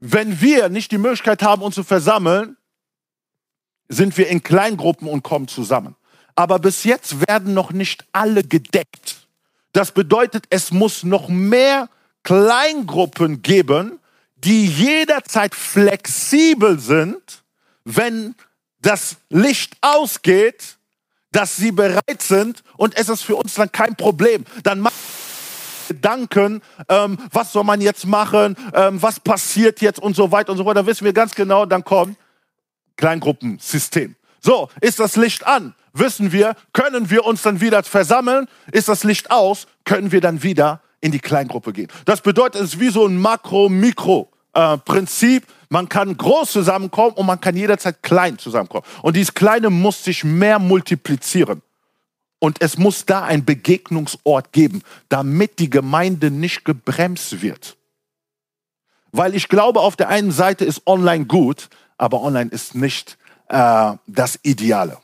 wenn 0.00 0.40
wir 0.40 0.68
nicht 0.68 0.92
die 0.92 0.98
Möglichkeit 0.98 1.42
haben, 1.42 1.62
uns 1.62 1.74
zu 1.74 1.82
versammeln, 1.82 2.56
sind 3.88 4.16
wir 4.16 4.28
in 4.28 4.42
Kleingruppen 4.42 5.08
und 5.08 5.22
kommen 5.22 5.48
zusammen. 5.48 5.96
Aber 6.36 6.58
bis 6.58 6.84
jetzt 6.84 7.26
werden 7.26 7.52
noch 7.52 7.72
nicht 7.72 8.06
alle 8.12 8.44
gedeckt. 8.44 9.17
Das 9.72 9.92
bedeutet, 9.92 10.44
es 10.50 10.72
muss 10.72 11.04
noch 11.04 11.28
mehr 11.28 11.88
Kleingruppen 12.24 13.42
geben, 13.42 14.00
die 14.36 14.66
jederzeit 14.66 15.54
flexibel 15.54 16.78
sind 16.78 17.42
wenn 17.96 18.34
das 18.80 19.16
Licht 19.30 19.76
ausgeht, 19.80 20.76
dass 21.32 21.56
sie 21.56 21.72
bereit 21.72 22.22
sind 22.22 22.62
und 22.76 22.96
es 22.96 23.08
ist 23.08 23.22
für 23.22 23.36
uns 23.36 23.54
dann 23.54 23.72
kein 23.72 23.96
Problem. 23.96 24.44
Dann 24.62 24.80
machen 24.80 24.94
Gedanken, 25.88 26.62
ähm, 26.90 27.18
was 27.32 27.52
soll 27.52 27.64
man 27.64 27.80
jetzt 27.80 28.04
machen, 28.06 28.56
ähm, 28.74 29.00
was 29.00 29.20
passiert 29.20 29.80
jetzt 29.80 29.98
und 29.98 30.14
so 30.14 30.30
weiter 30.30 30.52
und 30.52 30.58
so 30.58 30.66
weiter. 30.66 30.82
Da 30.82 30.86
wissen 30.86 31.06
wir 31.06 31.14
ganz 31.14 31.34
genau, 31.34 31.64
dann 31.64 31.82
kommt 31.82 32.18
Kleingruppensystem. 32.96 34.14
So, 34.40 34.68
ist 34.82 35.00
das 35.00 35.16
Licht 35.16 35.46
an? 35.46 35.74
Wissen 35.92 36.32
wir, 36.32 36.54
können 36.72 37.10
wir 37.10 37.24
uns 37.24 37.42
dann 37.42 37.60
wieder 37.60 37.82
versammeln? 37.82 38.46
Ist 38.72 38.88
das 38.88 39.04
Licht 39.04 39.30
aus? 39.30 39.66
Können 39.84 40.12
wir 40.12 40.20
dann 40.20 40.42
wieder 40.42 40.80
in 41.00 41.12
die 41.12 41.20
Kleingruppe 41.20 41.72
gehen? 41.72 41.88
Das 42.04 42.20
bedeutet, 42.20 42.62
es 42.62 42.74
ist 42.74 42.80
wie 42.80 42.90
so 42.90 43.06
ein 43.06 43.20
Makro-Mikro-Prinzip. 43.20 45.42
Äh, 45.42 45.46
man 45.70 45.88
kann 45.88 46.16
groß 46.16 46.52
zusammenkommen 46.52 47.12
und 47.12 47.26
man 47.26 47.40
kann 47.40 47.56
jederzeit 47.56 48.02
klein 48.02 48.38
zusammenkommen. 48.38 48.84
Und 49.02 49.16
dieses 49.16 49.34
Kleine 49.34 49.70
muss 49.70 50.02
sich 50.02 50.24
mehr 50.24 50.58
multiplizieren. 50.58 51.62
Und 52.38 52.62
es 52.62 52.78
muss 52.78 53.04
da 53.04 53.24
ein 53.24 53.44
Begegnungsort 53.44 54.52
geben, 54.52 54.82
damit 55.08 55.58
die 55.58 55.70
Gemeinde 55.70 56.30
nicht 56.30 56.64
gebremst 56.64 57.42
wird. 57.42 57.76
Weil 59.10 59.34
ich 59.34 59.48
glaube, 59.48 59.80
auf 59.80 59.96
der 59.96 60.08
einen 60.08 60.30
Seite 60.30 60.64
ist 60.64 60.86
online 60.86 61.26
gut, 61.26 61.68
aber 61.96 62.22
online 62.22 62.50
ist 62.50 62.74
nicht 62.74 63.18
äh, 63.48 63.92
das 64.06 64.38
Ideale. 64.42 64.98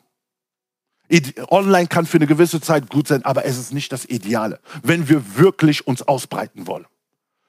Online 1.51 1.87
kann 1.87 2.07
für 2.07 2.19
eine 2.19 2.27
gewisse 2.27 2.61
Zeit 2.61 2.89
gut 2.89 3.09
sein, 3.09 3.25
aber 3.25 3.45
es 3.45 3.59
ist 3.59 3.73
nicht 3.73 3.93
das 3.93 4.05
Ideale, 4.07 4.61
wenn 4.83 5.09
wir 5.09 5.37
wirklich 5.37 5.87
uns 5.87 6.03
ausbreiten 6.03 6.67
wollen. 6.67 6.87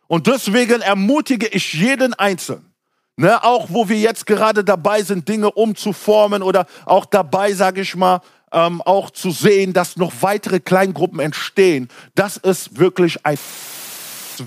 Und 0.07 0.27
deswegen 0.27 0.81
ermutige 0.81 1.47
ich 1.47 1.73
jeden 1.73 2.13
Einzelnen, 2.13 2.71
Ne, 3.17 3.41
auch 3.45 3.67
wo 3.69 3.87
wir 3.87 3.97
jetzt 3.97 4.25
gerade 4.25 4.65
dabei 4.65 5.01
sind, 5.01 5.29
Dinge 5.29 5.49
umzuformen 5.49 6.43
oder 6.43 6.65
auch 6.85 7.05
dabei, 7.05 7.53
sage 7.53 7.79
ich 7.79 7.95
mal, 7.95 8.19
ähm, 8.51 8.81
auch 8.81 9.09
zu 9.09 9.31
sehen, 9.31 9.71
dass 9.71 9.95
noch 9.95 10.11
weitere 10.19 10.59
Kleingruppen 10.59 11.21
entstehen. 11.21 11.87
Das 12.15 12.35
ist 12.35 12.77
wirklich 12.77 13.25
ein 13.25 13.37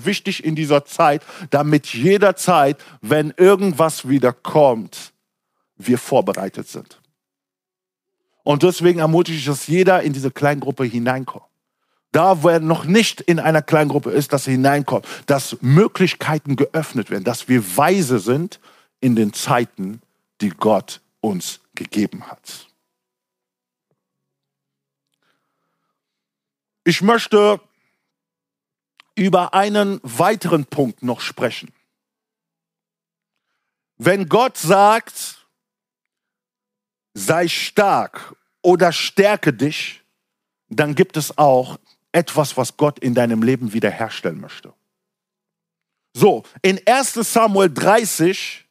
wichtig 0.03 0.43
in 0.43 0.53
dieser 0.53 0.85
Zeit, 0.85 1.23
damit 1.49 1.87
jederzeit, 1.87 2.77
wenn 3.01 3.33
irgendwas 3.37 4.07
wieder 4.07 4.33
kommt, 4.33 5.13
wir 5.77 5.97
vorbereitet 5.97 6.67
sind. 6.67 6.99
Und 8.49 8.63
deswegen 8.63 8.97
ermutige 8.97 9.37
ich, 9.37 9.45
dass 9.45 9.67
jeder 9.67 10.01
in 10.01 10.11
diese 10.11 10.31
Kleingruppe 10.31 10.83
hineinkommt 10.83 11.45
da, 12.11 12.41
wo 12.41 12.49
er 12.49 12.59
noch 12.59 12.85
nicht 12.85 13.21
in 13.21 13.39
einer 13.39 13.61
Kleingruppe 13.61 14.09
ist, 14.09 14.33
dass 14.33 14.47
er 14.47 14.53
hineinkommt, 14.53 15.05
dass 15.27 15.57
Möglichkeiten 15.61 16.55
geöffnet 16.55 17.11
werden, 17.11 17.23
dass 17.23 17.47
wir 17.47 17.77
weise 17.77 18.17
sind 18.17 18.59
in 18.99 19.15
den 19.15 19.33
Zeiten, 19.33 20.01
die 20.41 20.49
Gott 20.49 21.01
uns 21.21 21.61
gegeben 21.75 22.25
hat. 22.25 22.67
Ich 26.83 27.03
möchte 27.03 27.61
über 29.13 29.53
einen 29.53 29.99
weiteren 30.01 30.65
Punkt 30.65 31.03
noch 31.03 31.21
sprechen. 31.21 31.71
Wenn 33.97 34.27
Gott 34.27 34.57
sagt, 34.57 35.45
sei 37.13 37.47
stark 37.47 38.35
oder 38.61 38.91
stärke 38.91 39.53
dich, 39.53 40.01
dann 40.67 40.95
gibt 40.95 41.17
es 41.17 41.37
auch 41.37 41.79
etwas, 42.11 42.57
was 42.57 42.77
Gott 42.77 42.99
in 42.99 43.13
deinem 43.13 43.43
Leben 43.43 43.73
wiederherstellen 43.73 44.39
möchte. 44.39 44.73
So, 46.13 46.43
in 46.61 46.79
1 46.85 47.13
Samuel 47.13 47.69
30, 47.69 48.65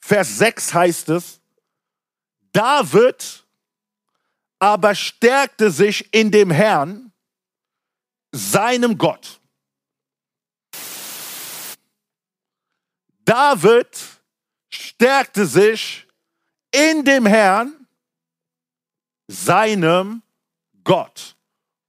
Vers 0.00 0.38
6 0.38 0.74
heißt 0.74 1.08
es, 1.10 1.40
David 2.52 3.44
aber 4.58 4.94
stärkte 4.94 5.70
sich 5.70 6.12
in 6.12 6.30
dem 6.30 6.50
Herrn, 6.50 7.12
seinem 8.32 8.98
Gott. 8.98 9.40
David 13.24 13.88
stärkte 14.68 15.46
sich 15.46 16.06
in 16.72 17.04
dem 17.04 17.26
Herrn, 17.26 17.81
seinem 19.32 20.22
Gott. 20.84 21.36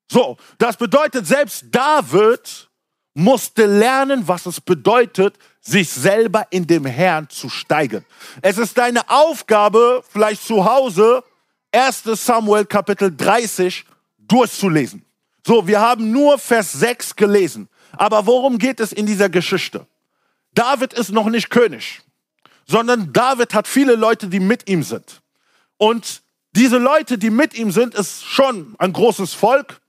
So, 0.09 0.37
das 0.57 0.77
bedeutet, 0.77 1.25
selbst 1.27 1.65
David 1.71 2.69
musste 3.13 3.65
lernen, 3.65 4.27
was 4.27 4.45
es 4.45 4.59
bedeutet, 4.59 5.37
sich 5.61 5.89
selber 5.89 6.47
in 6.49 6.67
dem 6.67 6.85
Herrn 6.85 7.29
zu 7.29 7.49
steigen. 7.49 8.05
Es 8.41 8.57
ist 8.57 8.77
deine 8.77 9.09
Aufgabe, 9.09 10.03
vielleicht 10.09 10.43
zu 10.43 10.65
Hause, 10.65 11.23
1 11.71 12.03
Samuel 12.03 12.65
Kapitel 12.65 13.15
30 13.15 13.85
durchzulesen. 14.17 15.05
So, 15.45 15.67
wir 15.67 15.79
haben 15.79 16.11
nur 16.11 16.37
Vers 16.37 16.73
6 16.73 17.15
gelesen. 17.15 17.69
Aber 17.93 18.25
worum 18.25 18.57
geht 18.57 18.79
es 18.79 18.91
in 18.91 19.05
dieser 19.05 19.29
Geschichte? 19.29 19.85
David 20.53 20.93
ist 20.93 21.11
noch 21.11 21.27
nicht 21.27 21.49
König, 21.49 22.01
sondern 22.65 23.11
David 23.13 23.53
hat 23.53 23.67
viele 23.67 23.95
Leute, 23.95 24.27
die 24.27 24.39
mit 24.39 24.69
ihm 24.69 24.83
sind. 24.83 25.21
Und 25.77 26.21
diese 26.55 26.77
Leute, 26.77 27.17
die 27.17 27.29
mit 27.29 27.53
ihm 27.55 27.71
sind, 27.71 27.95
ist 27.95 28.23
schon 28.23 28.75
ein 28.77 28.93
großes 28.93 29.33
Volk. 29.33 29.81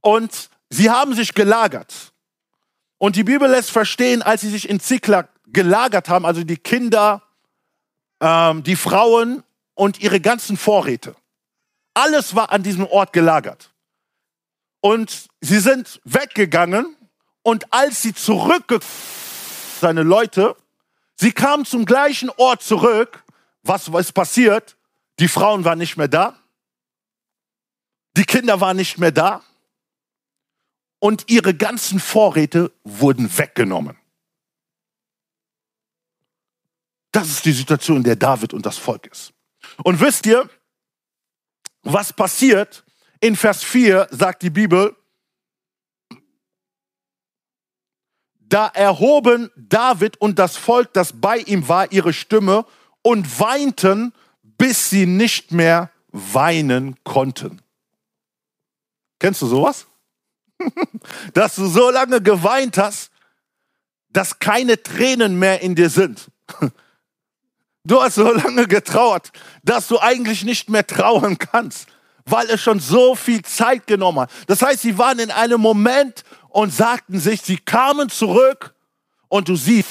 Und 0.00 0.48
sie 0.70 0.90
haben 0.90 1.14
sich 1.14 1.34
gelagert. 1.34 2.12
Und 2.98 3.16
die 3.16 3.24
Bibel 3.24 3.50
lässt 3.50 3.70
verstehen, 3.70 4.22
als 4.22 4.42
sie 4.42 4.50
sich 4.50 4.68
in 4.68 4.80
Ziklag 4.80 5.28
gelagert 5.46 6.08
haben, 6.08 6.24
also 6.24 6.44
die 6.44 6.56
Kinder, 6.56 7.22
ähm, 8.20 8.62
die 8.62 8.76
Frauen 8.76 9.42
und 9.74 10.00
ihre 10.00 10.20
ganzen 10.20 10.56
Vorräte. 10.56 11.16
Alles 11.94 12.34
war 12.34 12.52
an 12.52 12.62
diesem 12.62 12.86
Ort 12.86 13.12
gelagert. 13.12 13.70
Und 14.80 15.28
sie 15.40 15.58
sind 15.58 16.00
weggegangen 16.04 16.96
und 17.42 17.72
als 17.72 18.02
sie 18.02 18.14
zurückgekommen 18.14 18.86
seine 19.80 20.02
Leute, 20.02 20.56
sie 21.16 21.32
kamen 21.32 21.64
zum 21.64 21.86
gleichen 21.86 22.30
Ort 22.36 22.62
zurück. 22.62 23.24
Was 23.62 23.88
ist 23.88 24.12
passiert? 24.12 24.76
Die 25.20 25.28
Frauen 25.28 25.64
waren 25.64 25.78
nicht 25.78 25.98
mehr 25.98 26.08
da. 26.08 26.42
Die 28.16 28.24
Kinder 28.24 28.60
waren 28.60 28.76
nicht 28.76 28.98
mehr 28.98 29.12
da. 29.12 29.44
Und 30.98 31.30
ihre 31.30 31.54
ganzen 31.54 32.00
Vorräte 32.00 32.72
wurden 32.84 33.38
weggenommen. 33.38 33.98
Das 37.12 37.28
ist 37.28 37.44
die 37.44 37.52
Situation, 37.52 37.98
in 37.98 38.02
der 38.04 38.16
David 38.16 38.54
und 38.54 38.64
das 38.64 38.78
Volk 38.78 39.06
ist. 39.06 39.32
Und 39.84 40.00
wisst 40.00 40.24
ihr, 40.26 40.48
was 41.82 42.12
passiert? 42.12 42.84
In 43.20 43.36
Vers 43.36 43.62
4 43.62 44.08
sagt 44.10 44.42
die 44.42 44.50
Bibel, 44.50 44.96
da 48.38 48.68
erhoben 48.68 49.50
David 49.56 50.16
und 50.18 50.38
das 50.38 50.56
Volk, 50.56 50.92
das 50.94 51.20
bei 51.20 51.38
ihm 51.38 51.68
war, 51.68 51.92
ihre 51.92 52.12
Stimme 52.12 52.64
und 53.02 53.38
weinten, 53.38 54.12
bis 54.60 54.90
sie 54.90 55.06
nicht 55.06 55.52
mehr 55.52 55.90
weinen 56.12 56.94
konnten. 57.02 57.62
Kennst 59.18 59.40
du 59.40 59.46
sowas? 59.46 59.86
dass 61.32 61.54
du 61.54 61.66
so 61.66 61.88
lange 61.88 62.20
geweint 62.20 62.76
hast, 62.76 63.10
dass 64.10 64.38
keine 64.38 64.82
Tränen 64.82 65.38
mehr 65.38 65.62
in 65.62 65.74
dir 65.74 65.90
sind. 65.90 66.30
Du 67.82 68.02
hast 68.02 68.16
so 68.16 68.30
lange 68.30 68.66
getrauert, 68.66 69.32
dass 69.62 69.88
du 69.88 69.98
eigentlich 69.98 70.44
nicht 70.44 70.68
mehr 70.68 70.86
trauern 70.86 71.38
kannst, 71.38 71.88
weil 72.26 72.46
es 72.50 72.60
schon 72.60 72.78
so 72.78 73.14
viel 73.14 73.40
Zeit 73.40 73.86
genommen 73.86 74.20
hat. 74.20 74.30
Das 74.48 74.60
heißt, 74.60 74.82
sie 74.82 74.98
waren 74.98 75.18
in 75.18 75.30
einem 75.30 75.62
Moment 75.62 76.22
und 76.50 76.74
sagten 76.74 77.18
sich, 77.18 77.40
sie 77.40 77.56
kamen 77.56 78.10
zurück 78.10 78.74
und 79.28 79.48
du 79.48 79.56
siehst, 79.56 79.88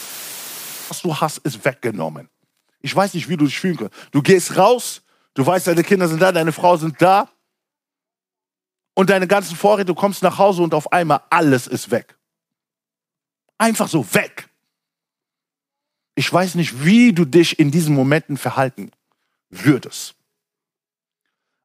was 0.88 1.02
du 1.02 1.16
hast, 1.16 1.40
ist 1.40 1.66
weggenommen. 1.66 2.30
Ich 2.82 2.96
weiß 2.96 3.14
nicht, 3.14 3.28
wie 3.30 3.38
du 3.38 3.46
dich 3.46 3.60
fühlen 3.60 3.78
kannst. 3.78 3.94
Du 4.12 4.22
gehst 4.22 4.58
raus, 4.58 5.02
du 5.34 5.46
weißt, 5.46 5.68
deine 5.68 5.84
Kinder 5.84 6.08
sind 6.08 6.22
da, 6.22 6.32
deine 6.32 6.52
Frau 6.52 6.78
sind 6.78 7.02
da 7.02 7.30
und 8.94 9.10
deine 9.10 9.28
ganzen 9.28 9.56
Vorräte, 9.56 9.86
du 9.86 9.96
kommst 9.96 10.24
nach 10.24 10.38
Hause 10.38 10.62
und 10.62 10.74
auf 10.74 10.92
einmal 10.92 11.22
alles 11.30 11.68
ist 11.68 11.92
weg. 11.92 12.18
Einfach 13.58 13.88
so 13.88 14.14
weg. 14.14 14.50
Ich 16.16 16.32
weiß 16.32 16.56
nicht, 16.56 16.84
wie 16.84 17.14
du 17.14 17.26
dich 17.26 17.60
in 17.60 17.72
diesen 17.72 17.96
Momenten 17.96 18.38
verhalten 18.38 18.92
würdest. 19.50 20.16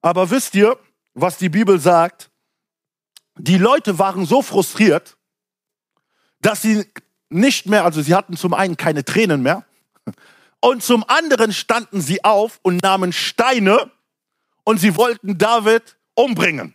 Aber 0.00 0.30
wisst 0.30 0.54
ihr, 0.54 0.78
was 1.14 1.38
die 1.38 1.48
Bibel 1.48 1.80
sagt? 1.80 2.30
Die 3.36 3.58
Leute 3.58 3.98
waren 3.98 4.26
so 4.26 4.42
frustriert, 4.42 5.16
dass 6.40 6.62
sie 6.62 6.86
nicht 7.30 7.66
mehr, 7.66 7.84
also 7.84 8.00
sie 8.02 8.14
hatten 8.14 8.36
zum 8.36 8.54
einen 8.54 8.76
keine 8.76 9.04
Tränen 9.04 9.42
mehr 9.42 9.64
und 10.64 10.82
zum 10.82 11.04
anderen 11.08 11.52
standen 11.52 12.00
sie 12.00 12.24
auf 12.24 12.58
und 12.62 12.82
nahmen 12.82 13.12
Steine 13.12 13.90
und 14.64 14.78
sie 14.78 14.96
wollten 14.96 15.36
David 15.36 15.98
umbringen, 16.14 16.74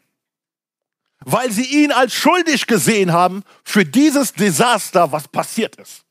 weil 1.22 1.52
sie 1.52 1.66
ihn 1.66 1.92
als 1.92 2.14
schuldig 2.14 2.68
gesehen 2.68 3.12
haben 3.12 3.42
für 3.64 3.86
dieses 3.86 4.34
Desaster, 4.34 5.12
was 5.12 5.28
passiert 5.28 5.76
ist. 5.78 6.04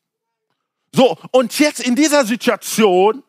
So, 0.93 1.17
und 1.31 1.57
jetzt 1.61 1.79
in 1.79 1.95
dieser 1.95 2.27
Situation 2.27 3.23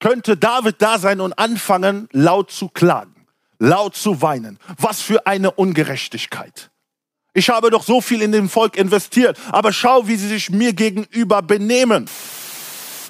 könnte 0.00 0.36
David 0.36 0.82
da 0.82 0.98
sein 0.98 1.20
und 1.20 1.38
anfangen, 1.38 2.08
laut 2.10 2.50
zu 2.50 2.68
klagen, 2.68 3.28
laut 3.60 3.94
zu 3.94 4.22
weinen. 4.22 4.58
Was 4.76 5.00
für 5.02 5.24
eine 5.24 5.52
Ungerechtigkeit. 5.52 6.72
Ich 7.32 7.48
habe 7.48 7.70
doch 7.70 7.84
so 7.84 8.00
viel 8.00 8.22
in 8.22 8.32
dem 8.32 8.48
Volk 8.48 8.76
investiert, 8.76 9.38
aber 9.52 9.72
schau, 9.72 10.08
wie 10.08 10.16
sie 10.16 10.26
sich 10.26 10.50
mir 10.50 10.72
gegenüber 10.72 11.42
benehmen. 11.42 12.08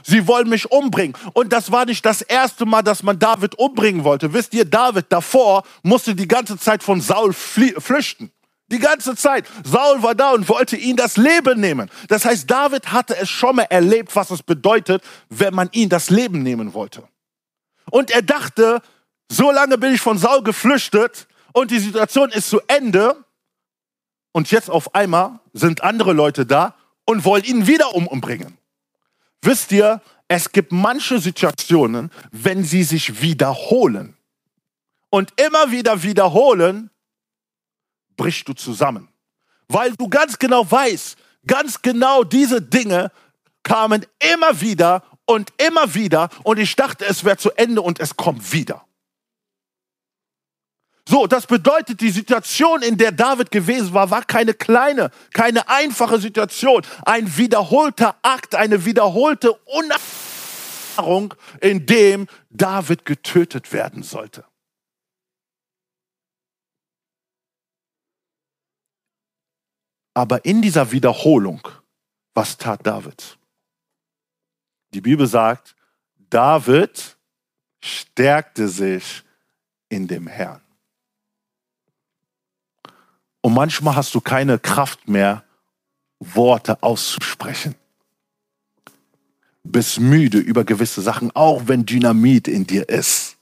Sie 0.07 0.29
wollen 0.29 0.49
mich 0.49 0.71
umbringen. 0.71 1.17
Und 1.33 1.53
das 1.53 1.73
war 1.73 1.85
nicht 1.85 2.07
das 2.07 2.23
erste 2.23 2.65
Mal, 2.65 2.83
dass 2.83 3.03
man 3.03 3.19
David 3.19 3.57
umbringen 3.57 4.05
wollte. 4.05 4.33
Wisst 4.33 4.55
ihr, 4.55 4.65
David 4.65 5.07
davor 5.09 5.65
musste 5.83 6.15
die 6.15 6.29
ganze 6.29 6.57
Zeit 6.59 6.85
von 6.85 7.01
Saul 7.01 7.33
flüchten. 7.33 8.31
Die 8.69 8.79
ganze 8.79 9.17
Zeit. 9.17 9.47
Saul 9.65 10.03
war 10.05 10.15
da 10.15 10.31
und 10.31 10.49
wollte 10.49 10.77
ihn 10.77 10.97
das 10.97 11.17
Leben 11.17 11.59
nehmen. 11.61 11.91
Das 12.09 12.25
heißt, 12.25 12.49
David 12.49 12.93
hatte 12.93 13.17
es 13.17 13.29
schon 13.29 13.57
mal 13.57 13.67
erlebt, 13.69 14.15
was 14.15 14.31
es 14.31 14.45
bedeutet, 14.45 15.03
wenn 15.29 15.55
man 15.55 15.69
ihn 15.73 15.89
das 15.89 16.09
Leben 16.09 16.43
nehmen 16.43 16.73
wollte. 16.73 17.03
Und 17.91 18.13
er 18.13 18.23
dachte, 18.23 18.83
so 19.29 19.51
lange 19.51 19.77
bin 19.77 19.93
ich 19.93 20.01
von 20.01 20.19
Saul 20.19 20.43
geflüchtet 20.43 21.27
und 21.53 21.73
die 21.73 21.81
Situation 21.81 22.31
ist 22.31 22.49
zu 22.49 22.61
Ende. 22.69 23.25
Und 24.33 24.53
jetzt 24.53 24.71
auf 24.71 24.95
einmal 24.95 25.41
sind 25.53 25.83
andere 25.83 26.13
Leute 26.13 26.47
da 26.47 26.75
und 27.07 27.25
wollen 27.25 27.45
ihn 27.45 27.67
wieder 27.67 27.95
umbringen. 27.95 28.57
Wisst 29.47 29.71
ihr, 29.71 30.03
es 30.27 30.51
gibt 30.51 30.73
manche 30.73 31.21
Situationen, 31.21 32.11
wenn 32.33 32.65
sie 32.65 32.83
sich 32.83 33.23
wiederholen 33.23 34.17
und 35.09 35.33
immer 35.41 35.71
wieder 35.71 36.03
wiederholen, 36.03 36.91
brichst 38.17 38.49
du 38.49 38.55
zusammen. 38.55 39.09
Weil 39.69 39.93
du 39.93 40.09
ganz 40.09 40.39
genau 40.41 40.69
weißt, 40.69 41.17
ganz 41.47 41.81
genau 41.81 42.25
diese 42.25 42.61
Dinge 42.61 43.13
kamen 43.63 44.05
immer 44.35 44.61
wieder 44.61 45.05
und 45.27 45.53
immer 45.59 45.95
wieder 45.95 46.29
und 46.43 46.59
ich 46.59 46.75
dachte, 46.75 47.05
es 47.05 47.25
wäre 47.25 47.37
zu 47.37 47.53
Ende 47.53 47.83
und 47.83 48.01
es 48.01 48.17
kommt 48.17 48.53
wieder. 48.53 48.86
So, 51.09 51.29
das 51.29 51.47
bedeutet, 51.47 52.01
die 52.01 52.11
Situation, 52.11 52.83
in 52.83 52.99
der 52.99 53.13
David 53.13 53.53
gewesen 53.53 53.95
war, 53.95 54.11
war 54.11 54.25
keine 54.25 54.55
kleine, 54.55 55.13
keine 55.33 55.69
einfache 55.69 56.19
Situation. 56.19 56.83
Ein 57.05 57.37
wiederholter 57.37 58.17
Akt, 58.23 58.57
eine 58.57 58.85
wiederholte 58.85 59.53
Unerfahrung, 59.53 61.35
in 61.61 61.87
dem 61.87 62.27
David 62.51 63.05
getötet 63.05 63.73
werden 63.73 64.03
sollte. 64.03 64.45
Aber 70.13 70.45
in 70.45 70.61
dieser 70.61 70.91
Wiederholung, 70.91 71.69
was 72.35 72.57
tat 72.57 72.85
David? 72.85 73.39
Die 74.93 75.03
Bibel 75.03 75.27
sagt, 75.29 75.77
David 76.31 77.17
stärkte 77.81 78.67
sich 78.67 79.23
in 79.89 80.09
dem 80.09 80.27
Herrn. 80.27 80.66
Und 83.47 83.55
manchmal 83.55 83.95
hast 83.95 84.13
du 84.13 84.21
keine 84.21 84.59
Kraft 84.59 85.07
mehr, 85.07 85.45
Worte 86.19 86.83
auszusprechen. 86.83 87.77
Bist 89.63 90.01
müde 90.01 90.39
über 90.39 90.65
gewisse 90.65 91.01
Sachen, 91.01 91.31
auch 91.37 91.69
wenn 91.69 91.87
Dynamit 91.87 92.49
in 92.49 92.67
dir 92.67 92.89
ist. 92.89 93.37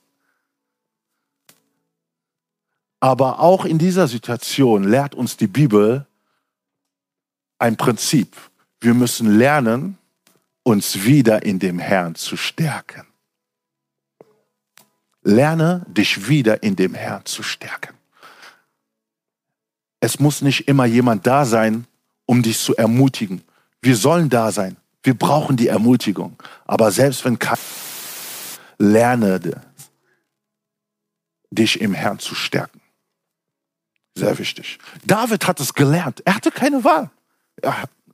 Aber 3.01 3.41
auch 3.41 3.65
in 3.65 3.79
dieser 3.79 4.07
Situation 4.07 4.85
lehrt 4.85 5.15
uns 5.15 5.39
die 5.39 5.47
Bibel, 5.47 6.07
ein 7.59 7.79
Prinzip. 7.79 8.37
Wir 8.83 8.93
müssen 8.93 9.39
lernen, 9.39 9.97
uns 10.65 11.05
wieder 11.05 11.47
in 11.47 11.59
dem 11.59 11.79
Herrn 11.79 12.15
zu 12.15 12.37
stärken. 12.37 13.07
Lerne 15.23 15.87
dich 15.89 16.29
wieder 16.29 16.63
in 16.63 16.77
dem 16.77 16.93
Herrn 16.93 17.25
zu 17.25 17.43
stärken. 17.43 18.04
Es 20.05 20.21
muss 20.21 20.43
nicht 20.43 20.69
immer 20.69 20.85
jemand 20.85 21.27
da 21.27 21.47
sein, 21.47 21.87
um 22.27 22.43
dich 22.43 22.59
zu 22.59 22.77
ermutigen. 22.77 23.43
Wir 23.81 23.97
sollen 23.97 24.29
da 24.29 24.53
sein. 24.53 24.77
Wir 25.03 25.15
brauchen 25.15 25.57
die 25.57 25.69
Ermutigung. 25.69 26.37
Aber 26.67 26.91
selbst 26.91 27.25
wenn 27.25 27.39
kein 27.39 27.57
lerne 28.77 29.41
dich 31.51 31.81
im 31.81 31.95
Herrn 31.95 32.19
zu 32.19 32.35
stärken. 32.35 32.83
Sehr 34.15 34.39
wichtig. 34.39 34.79
David 35.07 35.47
hat 35.47 35.59
es 35.61 35.73
gelernt. 35.73 36.21
Er 36.27 36.35
hatte 36.35 36.51
keine 36.51 36.85
Wahl. 36.85 37.11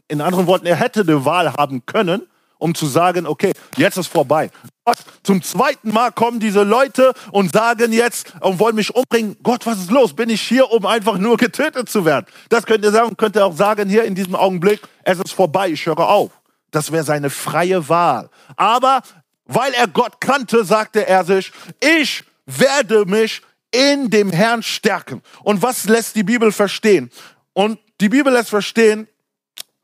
In 0.07 0.21
anderen 0.21 0.47
Worten, 0.47 0.67
er 0.67 0.77
hätte 0.77 1.01
eine 1.01 1.25
Wahl 1.25 1.53
haben 1.55 1.85
können, 1.87 2.23
um 2.61 2.75
zu 2.75 2.87
sagen, 2.87 3.27
okay, 3.27 3.53
jetzt 3.77 3.97
ist 3.97 4.07
vorbei. 4.07 4.51
Gott, 4.85 4.99
zum 5.23 5.43
zweiten 5.43 5.93
Mal 5.93 6.13
kommen 6.13 6.39
diese 6.39 6.63
Leute 6.63 7.13
und 7.33 7.53
sagen 7.53 7.93
jetzt 7.93 8.33
und 8.41 8.59
wollen 8.61 8.77
mich 8.77 8.95
umbringen. 8.95 9.37
Gott, 9.43 9.67
was 9.67 9.79
ist 9.79 9.91
los? 9.91 10.15
Bin 10.15 10.31
ich 10.31 10.41
hier, 10.41 10.71
um 10.71 10.87
einfach 10.87 11.19
nur 11.19 11.37
getötet 11.37 11.89
zu 11.89 12.05
werden? 12.05 12.27
Das 12.49 12.65
könnt 12.67 12.85
ihr 12.85 12.93
sagen, 12.93 13.17
könnt 13.17 13.37
ihr 13.37 13.45
auch 13.45 13.57
sagen 13.57 13.89
hier 13.89 14.05
in 14.05 14.15
diesem 14.15 14.35
Augenblick, 14.35 14.81
es 15.03 15.19
ist 15.19 15.33
vorbei, 15.33 15.71
ich 15.71 15.85
höre 15.87 16.09
auf. 16.09 16.31
Das 16.71 16.93
wäre 16.93 17.05
seine 17.05 17.31
freie 17.31 17.89
Wahl. 17.89 18.31
Aber 18.57 19.03
weil 19.47 19.73
er 19.73 19.89
Gott 19.89 20.21
kannte, 20.21 20.65
sagte 20.65 21.07
er 21.09 21.25
sich, 21.25 21.53
ich 21.81 22.25
werde 22.47 23.05
mich 23.07 23.43
in 23.73 24.11
dem 24.11 24.31
Herrn 24.31 24.63
stärken. 24.63 25.23
Und 25.43 25.63
was 25.63 25.89
lässt 25.89 26.17
die 26.17 26.23
Bibel 26.23 26.53
verstehen? 26.53 27.11
Und 27.53 27.79
die 28.01 28.09
Bibel 28.09 28.33
lässt 28.33 28.51
verstehen, 28.51 29.09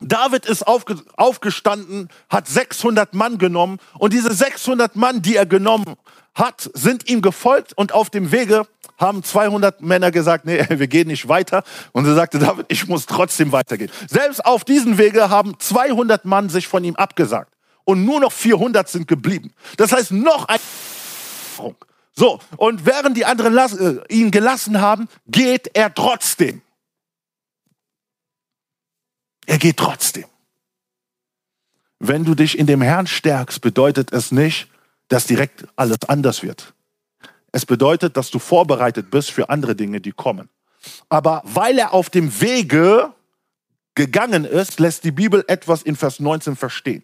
David 0.01 0.44
ist 0.47 0.66
aufge 0.66 0.97
aufgestanden, 1.16 2.09
hat 2.28 2.49
600 2.49 3.14
Mann 3.14 3.38
genommen 3.38 3.78
und 3.99 4.12
diese 4.12 4.32
600 4.32 4.94
Mann, 4.97 5.22
die 5.22 5.36
er 5.36 5.47
genommen 5.47 5.97
hat, 6.34 6.70
sind 6.74 7.09
ihm 7.09 7.22
gefolgt 7.22 7.72
und 7.74 7.92
auf 7.92 8.11
dem 8.11 8.30
Wege 8.30 8.66
haben 8.99 9.22
200 9.22 9.80
Männer 9.80 10.11
gesagt, 10.11 10.44
nee, 10.44 10.64
wir 10.68 10.86
gehen 10.86 11.09
nicht 11.09 11.28
weiter. 11.28 11.64
Und 11.92 12.07
er 12.07 12.14
sagte, 12.14 12.38
David, 12.38 12.66
ich 12.68 12.86
muss 12.86 13.07
trotzdem 13.07 13.53
weitergehen. 13.53 13.90
Selbst 14.09 14.44
auf 14.44 14.64
diesen 14.64 14.99
Wege 14.99 15.30
haben 15.30 15.59
200 15.59 16.24
Mann 16.24 16.49
sich 16.49 16.66
von 16.68 16.84
ihm 16.84 16.97
abgesagt 16.97 17.53
und 17.84 18.05
nur 18.05 18.20
noch 18.20 18.32
400 18.32 18.88
sind 18.88 19.09
geblieben. 19.09 19.53
Das 19.76 19.92
heißt, 19.92 20.12
noch 20.12 20.47
ein 20.49 20.59
so, 22.18 22.40
und 22.57 22.86
während 22.86 23.16
die 23.16 23.26
anderen 23.26 23.57
äh, 23.59 24.14
ihn 24.14 24.30
gelassen 24.30 24.80
haben, 24.80 25.07
geht 25.26 25.70
er 25.74 25.92
trotzdem. 25.92 26.62
Er 29.47 29.59
geht 29.59 29.76
trotzdem. 29.76 30.26
Wenn 31.99 32.24
du 32.24 32.34
dich 32.34 32.59
in 32.59 32.66
dem 32.66 32.82
Herrn 32.82 33.07
stärkst, 33.07 33.61
bedeutet 33.61 34.12
es 34.12 34.32
nicht, 34.32 34.68
dass 35.09 35.26
direkt 35.26 35.66
alles 35.76 35.99
anders 36.09 36.42
wird. 36.42 36.74
Es 37.53 37.64
bedeutet, 37.64 38.16
dass 38.16 38.30
du 38.30 38.38
vorbereitet 38.38 39.11
bist 39.11 39.30
für 39.30 39.49
andere 39.49 39.74
Dinge, 39.74 40.01
die 40.01 40.12
kommen. 40.12 40.51
Aber 41.09 41.42
weil 41.44 41.78
er 41.78 41.94
auf 41.94 42.11
dem 42.11 42.40
Wege 42.40 43.14
gegangen 43.94 44.44
ist, 44.44 44.78
lässt 44.78 45.05
die 45.05 45.11
Bibel 45.11 45.44
etwas 45.49 45.82
in 45.82 45.97
Vers 45.97 46.20
19 46.20 46.57
verstehen. 46.57 47.03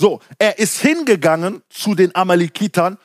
So, 0.00 0.20
er 0.38 0.58
ist 0.58 0.80
hingegangen 0.80 1.62
zu 1.68 1.94
den 1.94 2.14
Amalekitern 2.14 2.96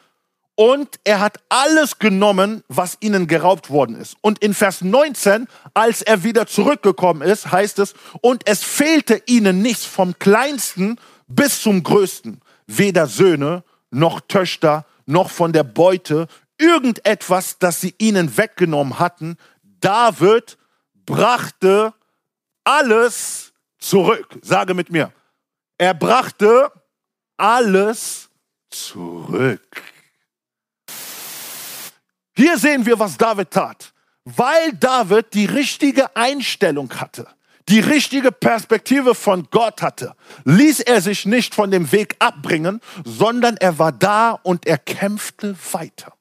und 0.58 1.00
er 1.04 1.20
hat 1.20 1.40
alles 1.50 2.00
genommen, 2.00 2.64
was 2.68 2.98
ihnen 3.00 3.28
geraubt 3.28 3.70
worden 3.70 3.96
ist. 3.96 4.18
Und 4.22 4.40
in 4.40 4.56
Vers 4.56 4.82
19, 4.82 5.48
als 5.76 6.02
er 6.02 6.24
wieder 6.24 6.48
zurückgekommen 6.48 7.22
ist, 7.22 7.52
heißt 7.52 7.78
es, 7.78 7.94
und 8.22 8.42
es 8.48 8.64
fehlte 8.64 9.22
ihnen 9.28 9.62
nichts 9.62 9.86
vom 9.86 10.18
kleinsten 10.18 11.00
bis 11.28 11.62
zum 11.62 11.84
größten, 11.84 12.42
weder 12.66 13.06
Söhne 13.06 13.64
noch 13.92 14.20
Töchter 14.20 14.86
noch 15.06 15.30
von 15.30 15.54
der 15.54 15.64
Beute, 15.64 16.28
irgendetwas, 16.58 17.60
das 17.60 17.80
sie 17.80 17.94
ihnen 18.00 18.36
weggenommen 18.36 18.98
hatten. 18.98 19.38
David 19.80 20.58
brachte 21.06 21.94
alles 22.64 23.54
zurück. 23.78 24.40
Sage 24.42 24.74
mit 24.74 24.90
mir. 24.90 25.14
Er 25.78 25.94
brachte 25.94 26.72
alles 27.38 28.32
zurück. 28.72 29.84
Hier 32.38 32.60
sehen 32.60 32.86
wir, 32.86 33.00
was 33.00 33.18
David 33.18 33.50
tat. 33.50 33.94
Weil 34.24 34.74
David 34.74 35.34
die 35.34 35.46
richtige 35.46 36.16
Einstellung 36.16 36.92
hatte, 37.00 37.28
die 37.68 37.80
richtige 37.80 38.32
Perspektive 38.32 39.16
von 39.16 39.48
Gott 39.50 39.82
hatte, 39.82 40.16
ließ 40.46 40.82
er 40.82 41.02
sich 41.02 41.26
nicht 41.26 41.56
von 41.56 41.72
dem 41.72 41.92
Weg 41.92 42.16
abbringen, 42.20 42.80
sondern 43.04 43.58
er 43.58 43.80
war 43.80 43.92
da 43.92 44.32
und 44.44 44.68
er 44.68 44.78
kämpfte 44.78 45.56
weiter. 45.72 46.14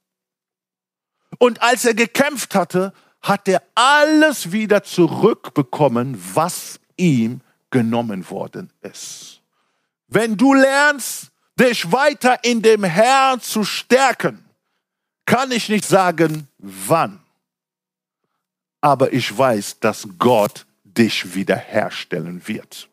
Und 1.38 1.60
als 1.60 1.84
er 1.84 1.92
gekämpft 1.92 2.54
hatte, 2.54 2.94
hat 3.20 3.46
er 3.46 3.62
alles 3.74 4.52
wieder 4.52 4.82
zurückbekommen, 4.84 6.18
was 6.32 6.80
ihm 6.96 7.42
genommen 7.68 8.30
worden 8.30 8.72
ist. 8.80 9.42
Wenn 10.08 10.38
du 10.38 10.54
lernst, 10.54 11.30
dich 11.60 11.92
weiter 11.92 12.42
in 12.42 12.62
dem 12.62 12.84
Herrn 12.84 13.42
zu 13.42 13.64
stärken, 13.64 14.45
kann 15.26 15.50
ich 15.50 15.68
nicht 15.68 15.84
sagen, 15.84 16.48
wann. 16.58 17.20
Aber 18.80 19.12
ich 19.12 19.36
weiß, 19.36 19.80
dass 19.80 20.08
Gott 20.18 20.64
dich 20.84 21.34
wiederherstellen 21.34 22.46
wird. 22.46 22.88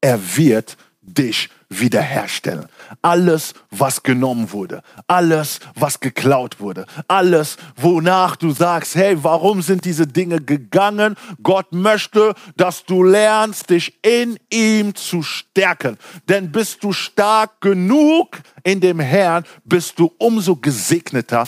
Er 0.00 0.36
wird 0.36 0.76
dich 1.06 1.50
wiederherstellen. 1.68 2.66
Alles, 3.02 3.54
was 3.70 4.02
genommen 4.02 4.52
wurde, 4.52 4.82
alles, 5.06 5.60
was 5.74 6.00
geklaut 6.00 6.60
wurde, 6.60 6.86
alles, 7.08 7.56
wonach 7.76 8.36
du 8.36 8.50
sagst, 8.50 8.94
hey, 8.94 9.22
warum 9.22 9.62
sind 9.62 9.84
diese 9.84 10.06
Dinge 10.06 10.40
gegangen? 10.40 11.16
Gott 11.42 11.72
möchte, 11.72 12.34
dass 12.56 12.84
du 12.84 13.02
lernst, 13.02 13.70
dich 13.70 13.98
in 14.02 14.38
ihm 14.50 14.94
zu 14.94 15.22
stärken. 15.22 15.98
Denn 16.28 16.52
bist 16.52 16.82
du 16.84 16.92
stark 16.92 17.60
genug 17.60 18.40
in 18.62 18.80
dem 18.80 19.00
Herrn, 19.00 19.44
bist 19.64 19.98
du 19.98 20.12
umso 20.18 20.56
gesegneter. 20.56 21.46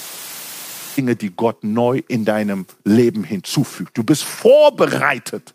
Dinge, 0.96 1.14
die 1.14 1.30
Gott 1.30 1.62
neu 1.62 2.00
in 2.08 2.24
deinem 2.24 2.66
Leben 2.84 3.22
hinzufügt. 3.22 3.96
Du 3.98 4.02
bist 4.02 4.24
vorbereitet 4.24 5.54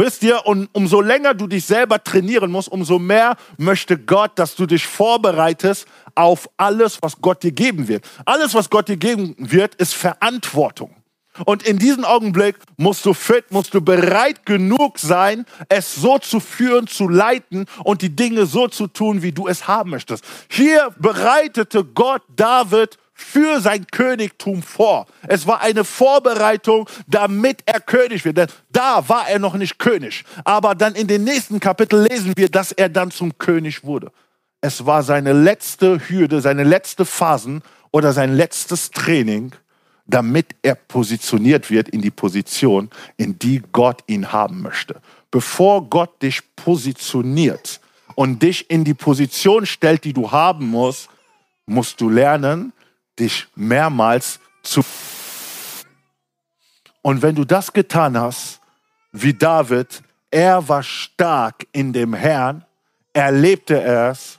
Wisst 0.00 0.22
ihr, 0.22 0.46
und 0.46 0.70
umso 0.72 1.02
länger 1.02 1.34
du 1.34 1.46
dich 1.46 1.66
selber 1.66 2.02
trainieren 2.02 2.50
musst, 2.50 2.72
umso 2.72 2.98
mehr 2.98 3.36
möchte 3.58 3.98
Gott, 3.98 4.30
dass 4.36 4.56
du 4.56 4.64
dich 4.64 4.86
vorbereitest 4.86 5.86
auf 6.14 6.48
alles, 6.56 6.96
was 7.02 7.20
Gott 7.20 7.42
dir 7.42 7.52
geben 7.52 7.86
wird. 7.86 8.08
Alles, 8.24 8.54
was 8.54 8.70
Gott 8.70 8.88
dir 8.88 8.96
geben 8.96 9.34
wird, 9.38 9.74
ist 9.74 9.92
Verantwortung. 9.92 10.96
Und 11.44 11.64
in 11.64 11.78
diesem 11.78 12.06
Augenblick 12.06 12.56
musst 12.78 13.04
du 13.04 13.12
fit, 13.12 13.50
musst 13.50 13.74
du 13.74 13.82
bereit 13.82 14.46
genug 14.46 14.98
sein, 14.98 15.44
es 15.68 15.94
so 15.96 16.16
zu 16.16 16.40
führen, 16.40 16.86
zu 16.86 17.06
leiten 17.06 17.66
und 17.84 18.00
die 18.00 18.16
Dinge 18.16 18.46
so 18.46 18.68
zu 18.68 18.86
tun, 18.86 19.20
wie 19.20 19.32
du 19.32 19.48
es 19.48 19.68
haben 19.68 19.90
möchtest. 19.90 20.24
Hier 20.48 20.94
bereitete 20.98 21.84
Gott 21.84 22.22
David 22.34 22.96
für 23.20 23.60
sein 23.60 23.86
Königtum 23.86 24.62
vor. 24.62 25.06
Es 25.28 25.46
war 25.46 25.60
eine 25.60 25.84
Vorbereitung, 25.84 26.88
damit 27.06 27.62
er 27.66 27.80
König 27.80 28.24
wird. 28.24 28.38
Denn 28.38 28.48
da 28.70 29.08
war 29.08 29.28
er 29.28 29.38
noch 29.38 29.54
nicht 29.54 29.78
König. 29.78 30.24
Aber 30.44 30.74
dann 30.74 30.94
in 30.94 31.06
den 31.06 31.24
nächsten 31.24 31.60
Kapitel 31.60 32.02
lesen 32.02 32.32
wir, 32.36 32.48
dass 32.48 32.72
er 32.72 32.88
dann 32.88 33.10
zum 33.10 33.36
König 33.38 33.84
wurde. 33.84 34.10
Es 34.60 34.84
war 34.84 35.02
seine 35.02 35.32
letzte 35.32 36.08
Hürde, 36.08 36.40
seine 36.40 36.64
letzte 36.64 37.04
Phasen 37.04 37.62
oder 37.92 38.12
sein 38.12 38.34
letztes 38.34 38.90
Training, 38.90 39.52
damit 40.06 40.56
er 40.62 40.74
positioniert 40.74 41.70
wird 41.70 41.88
in 41.88 42.02
die 42.02 42.10
Position, 42.10 42.90
in 43.16 43.38
die 43.38 43.62
Gott 43.72 44.02
ihn 44.06 44.32
haben 44.32 44.62
möchte. 44.62 45.00
Bevor 45.30 45.88
Gott 45.88 46.20
dich 46.22 46.42
positioniert 46.56 47.80
und 48.16 48.42
dich 48.42 48.68
in 48.70 48.84
die 48.84 48.94
Position 48.94 49.66
stellt, 49.66 50.04
die 50.04 50.12
du 50.12 50.30
haben 50.30 50.68
musst, 50.68 51.08
musst 51.66 52.00
du 52.00 52.10
lernen, 52.10 52.72
dich 53.18 53.46
mehrmals 53.54 54.40
zu. 54.62 54.84
Und 57.02 57.22
wenn 57.22 57.34
du 57.34 57.44
das 57.44 57.72
getan 57.72 58.18
hast, 58.18 58.60
wie 59.12 59.34
David, 59.34 60.02
er 60.30 60.68
war 60.68 60.82
stark 60.82 61.66
in 61.72 61.92
dem 61.92 62.14
Herrn, 62.14 62.64
erlebte 63.12 63.80
er 63.80 64.10
es, 64.10 64.38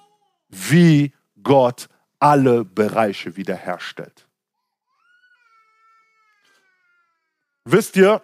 wie 0.50 1.14
Gott 1.42 1.90
alle 2.20 2.64
Bereiche 2.64 3.36
wiederherstellt. 3.36 4.28
Wisst 7.66 7.96
ihr, 7.96 8.22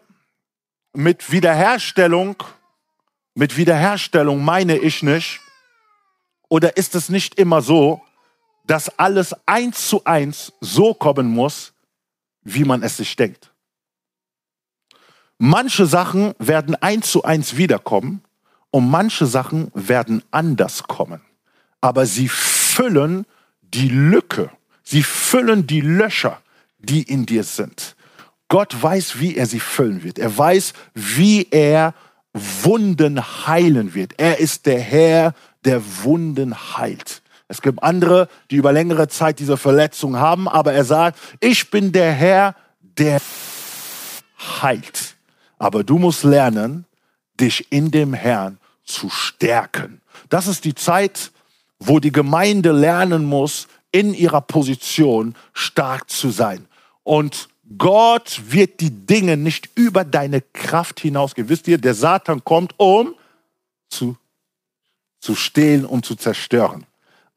mit 0.93 1.31
Wiederherstellung, 1.31 2.41
mit 3.35 3.57
Wiederherstellung 3.57 4.43
meine 4.43 4.77
ich 4.77 5.03
nicht, 5.03 5.39
oder 6.49 6.77
ist 6.77 6.95
es 6.95 7.09
nicht 7.09 7.35
immer 7.35 7.61
so, 7.61 8.01
dass 8.67 8.99
alles 8.99 9.33
eins 9.45 9.87
zu 9.87 10.03
eins 10.03 10.53
so 10.61 10.93
kommen 10.93 11.27
muss, 11.27 11.73
wie 12.43 12.65
man 12.65 12.83
es 12.83 12.97
sich 12.97 13.15
denkt. 13.15 13.51
Manche 15.39 15.85
Sachen 15.85 16.33
werden 16.39 16.75
eins 16.75 17.11
zu 17.11 17.23
eins 17.23 17.57
wiederkommen 17.57 18.21
und 18.71 18.89
manche 18.89 19.25
Sachen 19.25 19.71
werden 19.73 20.23
anders 20.31 20.83
kommen. 20.83 21.21
Aber 21.79 22.05
sie 22.05 22.27
füllen 22.27 23.25
die 23.61 23.89
Lücke, 23.89 24.51
sie 24.83 25.03
füllen 25.03 25.67
die 25.67 25.81
Löcher, 25.81 26.41
die 26.79 27.03
in 27.03 27.25
dir 27.25 27.43
sind. 27.43 27.95
Gott 28.49 28.81
weiß, 28.81 29.19
wie 29.19 29.35
er 29.35 29.45
sie 29.45 29.59
füllen 29.59 30.03
wird. 30.03 30.19
Er 30.19 30.35
weiß, 30.35 30.73
wie 30.93 31.47
er 31.51 31.93
Wunden 32.33 33.21
heilen 33.47 33.93
wird. 33.93 34.13
Er 34.17 34.39
ist 34.39 34.65
der 34.65 34.79
Herr, 34.79 35.33
der 35.65 35.81
Wunden 36.03 36.55
heilt. 36.77 37.21
Es 37.47 37.61
gibt 37.61 37.81
andere, 37.81 38.27
die 38.51 38.57
über 38.57 38.73
längere 38.73 39.07
Zeit 39.07 39.39
diese 39.39 39.57
Verletzung 39.57 40.17
haben, 40.17 40.47
aber 40.47 40.73
er 40.73 40.83
sagt, 40.83 41.19
ich 41.39 41.69
bin 41.69 41.91
der 41.91 42.11
Herr, 42.11 42.55
der 42.81 43.21
heilt. 44.61 45.15
Aber 45.57 45.83
du 45.83 45.97
musst 45.97 46.23
lernen, 46.23 46.85
dich 47.39 47.71
in 47.71 47.91
dem 47.91 48.13
Herrn 48.13 48.59
zu 48.83 49.09
stärken. 49.09 50.01
Das 50.29 50.47
ist 50.47 50.65
die 50.65 50.75
Zeit, 50.75 51.31
wo 51.79 51.99
die 51.99 52.11
Gemeinde 52.11 52.71
lernen 52.71 53.25
muss, 53.25 53.67
in 53.91 54.13
ihrer 54.13 54.41
Position 54.41 55.35
stark 55.53 56.09
zu 56.09 56.29
sein. 56.29 56.67
Und 57.03 57.47
Gott 57.77 58.41
wird 58.49 58.79
die 58.79 58.91
Dinge 58.91 59.37
nicht 59.37 59.69
über 59.75 60.03
deine 60.03 60.41
Kraft 60.41 60.99
hinausgehen. 60.99 61.49
Wisst 61.49 61.67
ihr, 61.67 61.77
der 61.77 61.93
Satan 61.93 62.43
kommt, 62.43 62.73
um 62.77 63.15
zu, 63.89 64.17
zu 65.19 65.35
stehlen 65.35 65.85
und 65.85 66.05
zu 66.05 66.15
zerstören. 66.15 66.85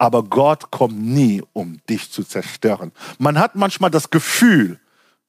Aber 0.01 0.23
Gott 0.23 0.71
kommt 0.71 0.99
nie, 0.99 1.43
um 1.53 1.79
dich 1.91 2.11
zu 2.11 2.25
zerstören. 2.25 2.91
Man 3.19 3.39
hat 3.39 3.55
manchmal 3.55 3.91
das 3.91 4.09
Gefühl, 4.09 4.81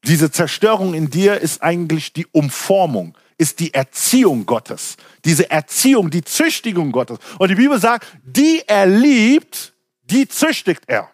diese 0.06 0.32
Zerstörung 0.32 0.94
in 0.94 1.10
dir 1.10 1.42
ist 1.42 1.62
eigentlich 1.62 2.14
die 2.14 2.26
Umformung, 2.28 3.18
ist 3.38 3.60
die 3.60 3.74
Erziehung 3.74 4.46
Gottes. 4.46 4.96
Diese 5.26 5.52
Erziehung, 5.52 6.10
die 6.10 6.24
Züchtigung 6.24 6.94
Gottes. 6.94 7.18
Und 7.38 7.50
die 7.50 7.56
Bibel 7.56 7.82
sagt, 7.82 8.08
die 8.24 8.64
er 8.66 8.86
liebt, 8.86 9.74
die 10.04 10.26
züchtigt 10.30 10.84
er. 10.88 11.12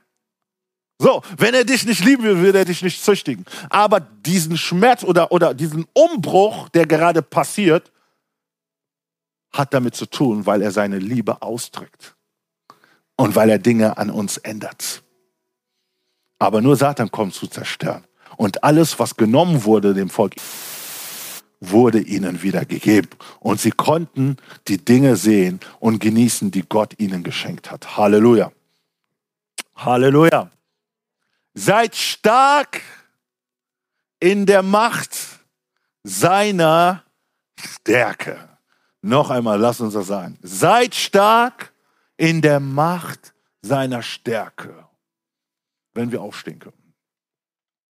So, 1.00 1.24
wenn 1.38 1.56
er 1.56 1.64
dich 1.64 1.84
nicht 1.84 2.06
lieben 2.06 2.24
will, 2.26 2.40
will 2.44 2.56
er 2.56 2.66
dich 2.66 2.84
nicht 2.84 3.04
züchtigen. 3.04 3.44
Aber 3.72 4.00
diesen 4.00 4.56
Schmerz 4.56 5.04
oder, 5.04 5.32
oder 5.32 5.56
diesen 5.56 5.88
Umbruch, 5.94 6.70
der 6.70 6.86
gerade 6.86 7.24
passiert, 7.24 7.92
hat 9.52 9.74
damit 9.74 9.96
zu 9.96 10.06
tun, 10.06 10.46
weil 10.46 10.62
er 10.62 10.70
seine 10.70 11.00
Liebe 11.00 11.42
ausdrückt 11.42 12.17
und 13.18 13.36
weil 13.36 13.50
er 13.50 13.60
Dinge 13.60 13.98
an 13.98 14.10
uns 14.10 14.38
ändert. 14.38 15.04
Aber 16.40 16.62
nur 16.62 16.78
Satan 16.78 17.12
kommt 17.12 17.34
zu 17.34 17.48
zerstören. 17.48 18.06
Und 18.38 18.64
alles, 18.64 19.00
was 19.00 19.18
genommen 19.18 19.64
wurde 19.64 19.94
dem 19.94 20.10
Volk, 20.10 20.36
wurde 21.60 22.00
ihnen 22.00 22.44
wieder 22.44 22.66
gegeben. 22.66 23.10
Und 23.40 23.60
sie 23.60 23.72
konnten 23.72 24.38
die 24.68 24.78
Dinge 24.78 25.16
sehen 25.16 25.60
und 25.80 26.00
genießen, 26.00 26.52
die 26.52 26.62
Gott 26.62 26.94
ihnen 27.00 27.24
geschenkt 27.24 27.72
hat. 27.72 27.98
Halleluja. 27.98 28.52
Halleluja. 29.76 30.52
Seid 31.56 31.96
stark 31.96 32.82
in 34.20 34.46
der 34.46 34.62
Macht 34.62 35.18
seiner 36.04 37.04
Stärke. 37.60 38.38
Noch 39.02 39.32
einmal, 39.32 39.60
lass 39.60 39.82
uns 39.82 39.94
das 39.94 40.08
sagen. 40.08 40.38
Seid 40.44 40.94
stark 40.94 41.74
in 42.18 42.42
der 42.42 42.60
Macht 42.60 43.34
seiner 43.62 44.02
Stärke. 44.02 44.88
Wenn 45.94 46.12
wir 46.12 46.22
aufstehen 46.22 46.60
können. 46.60 46.87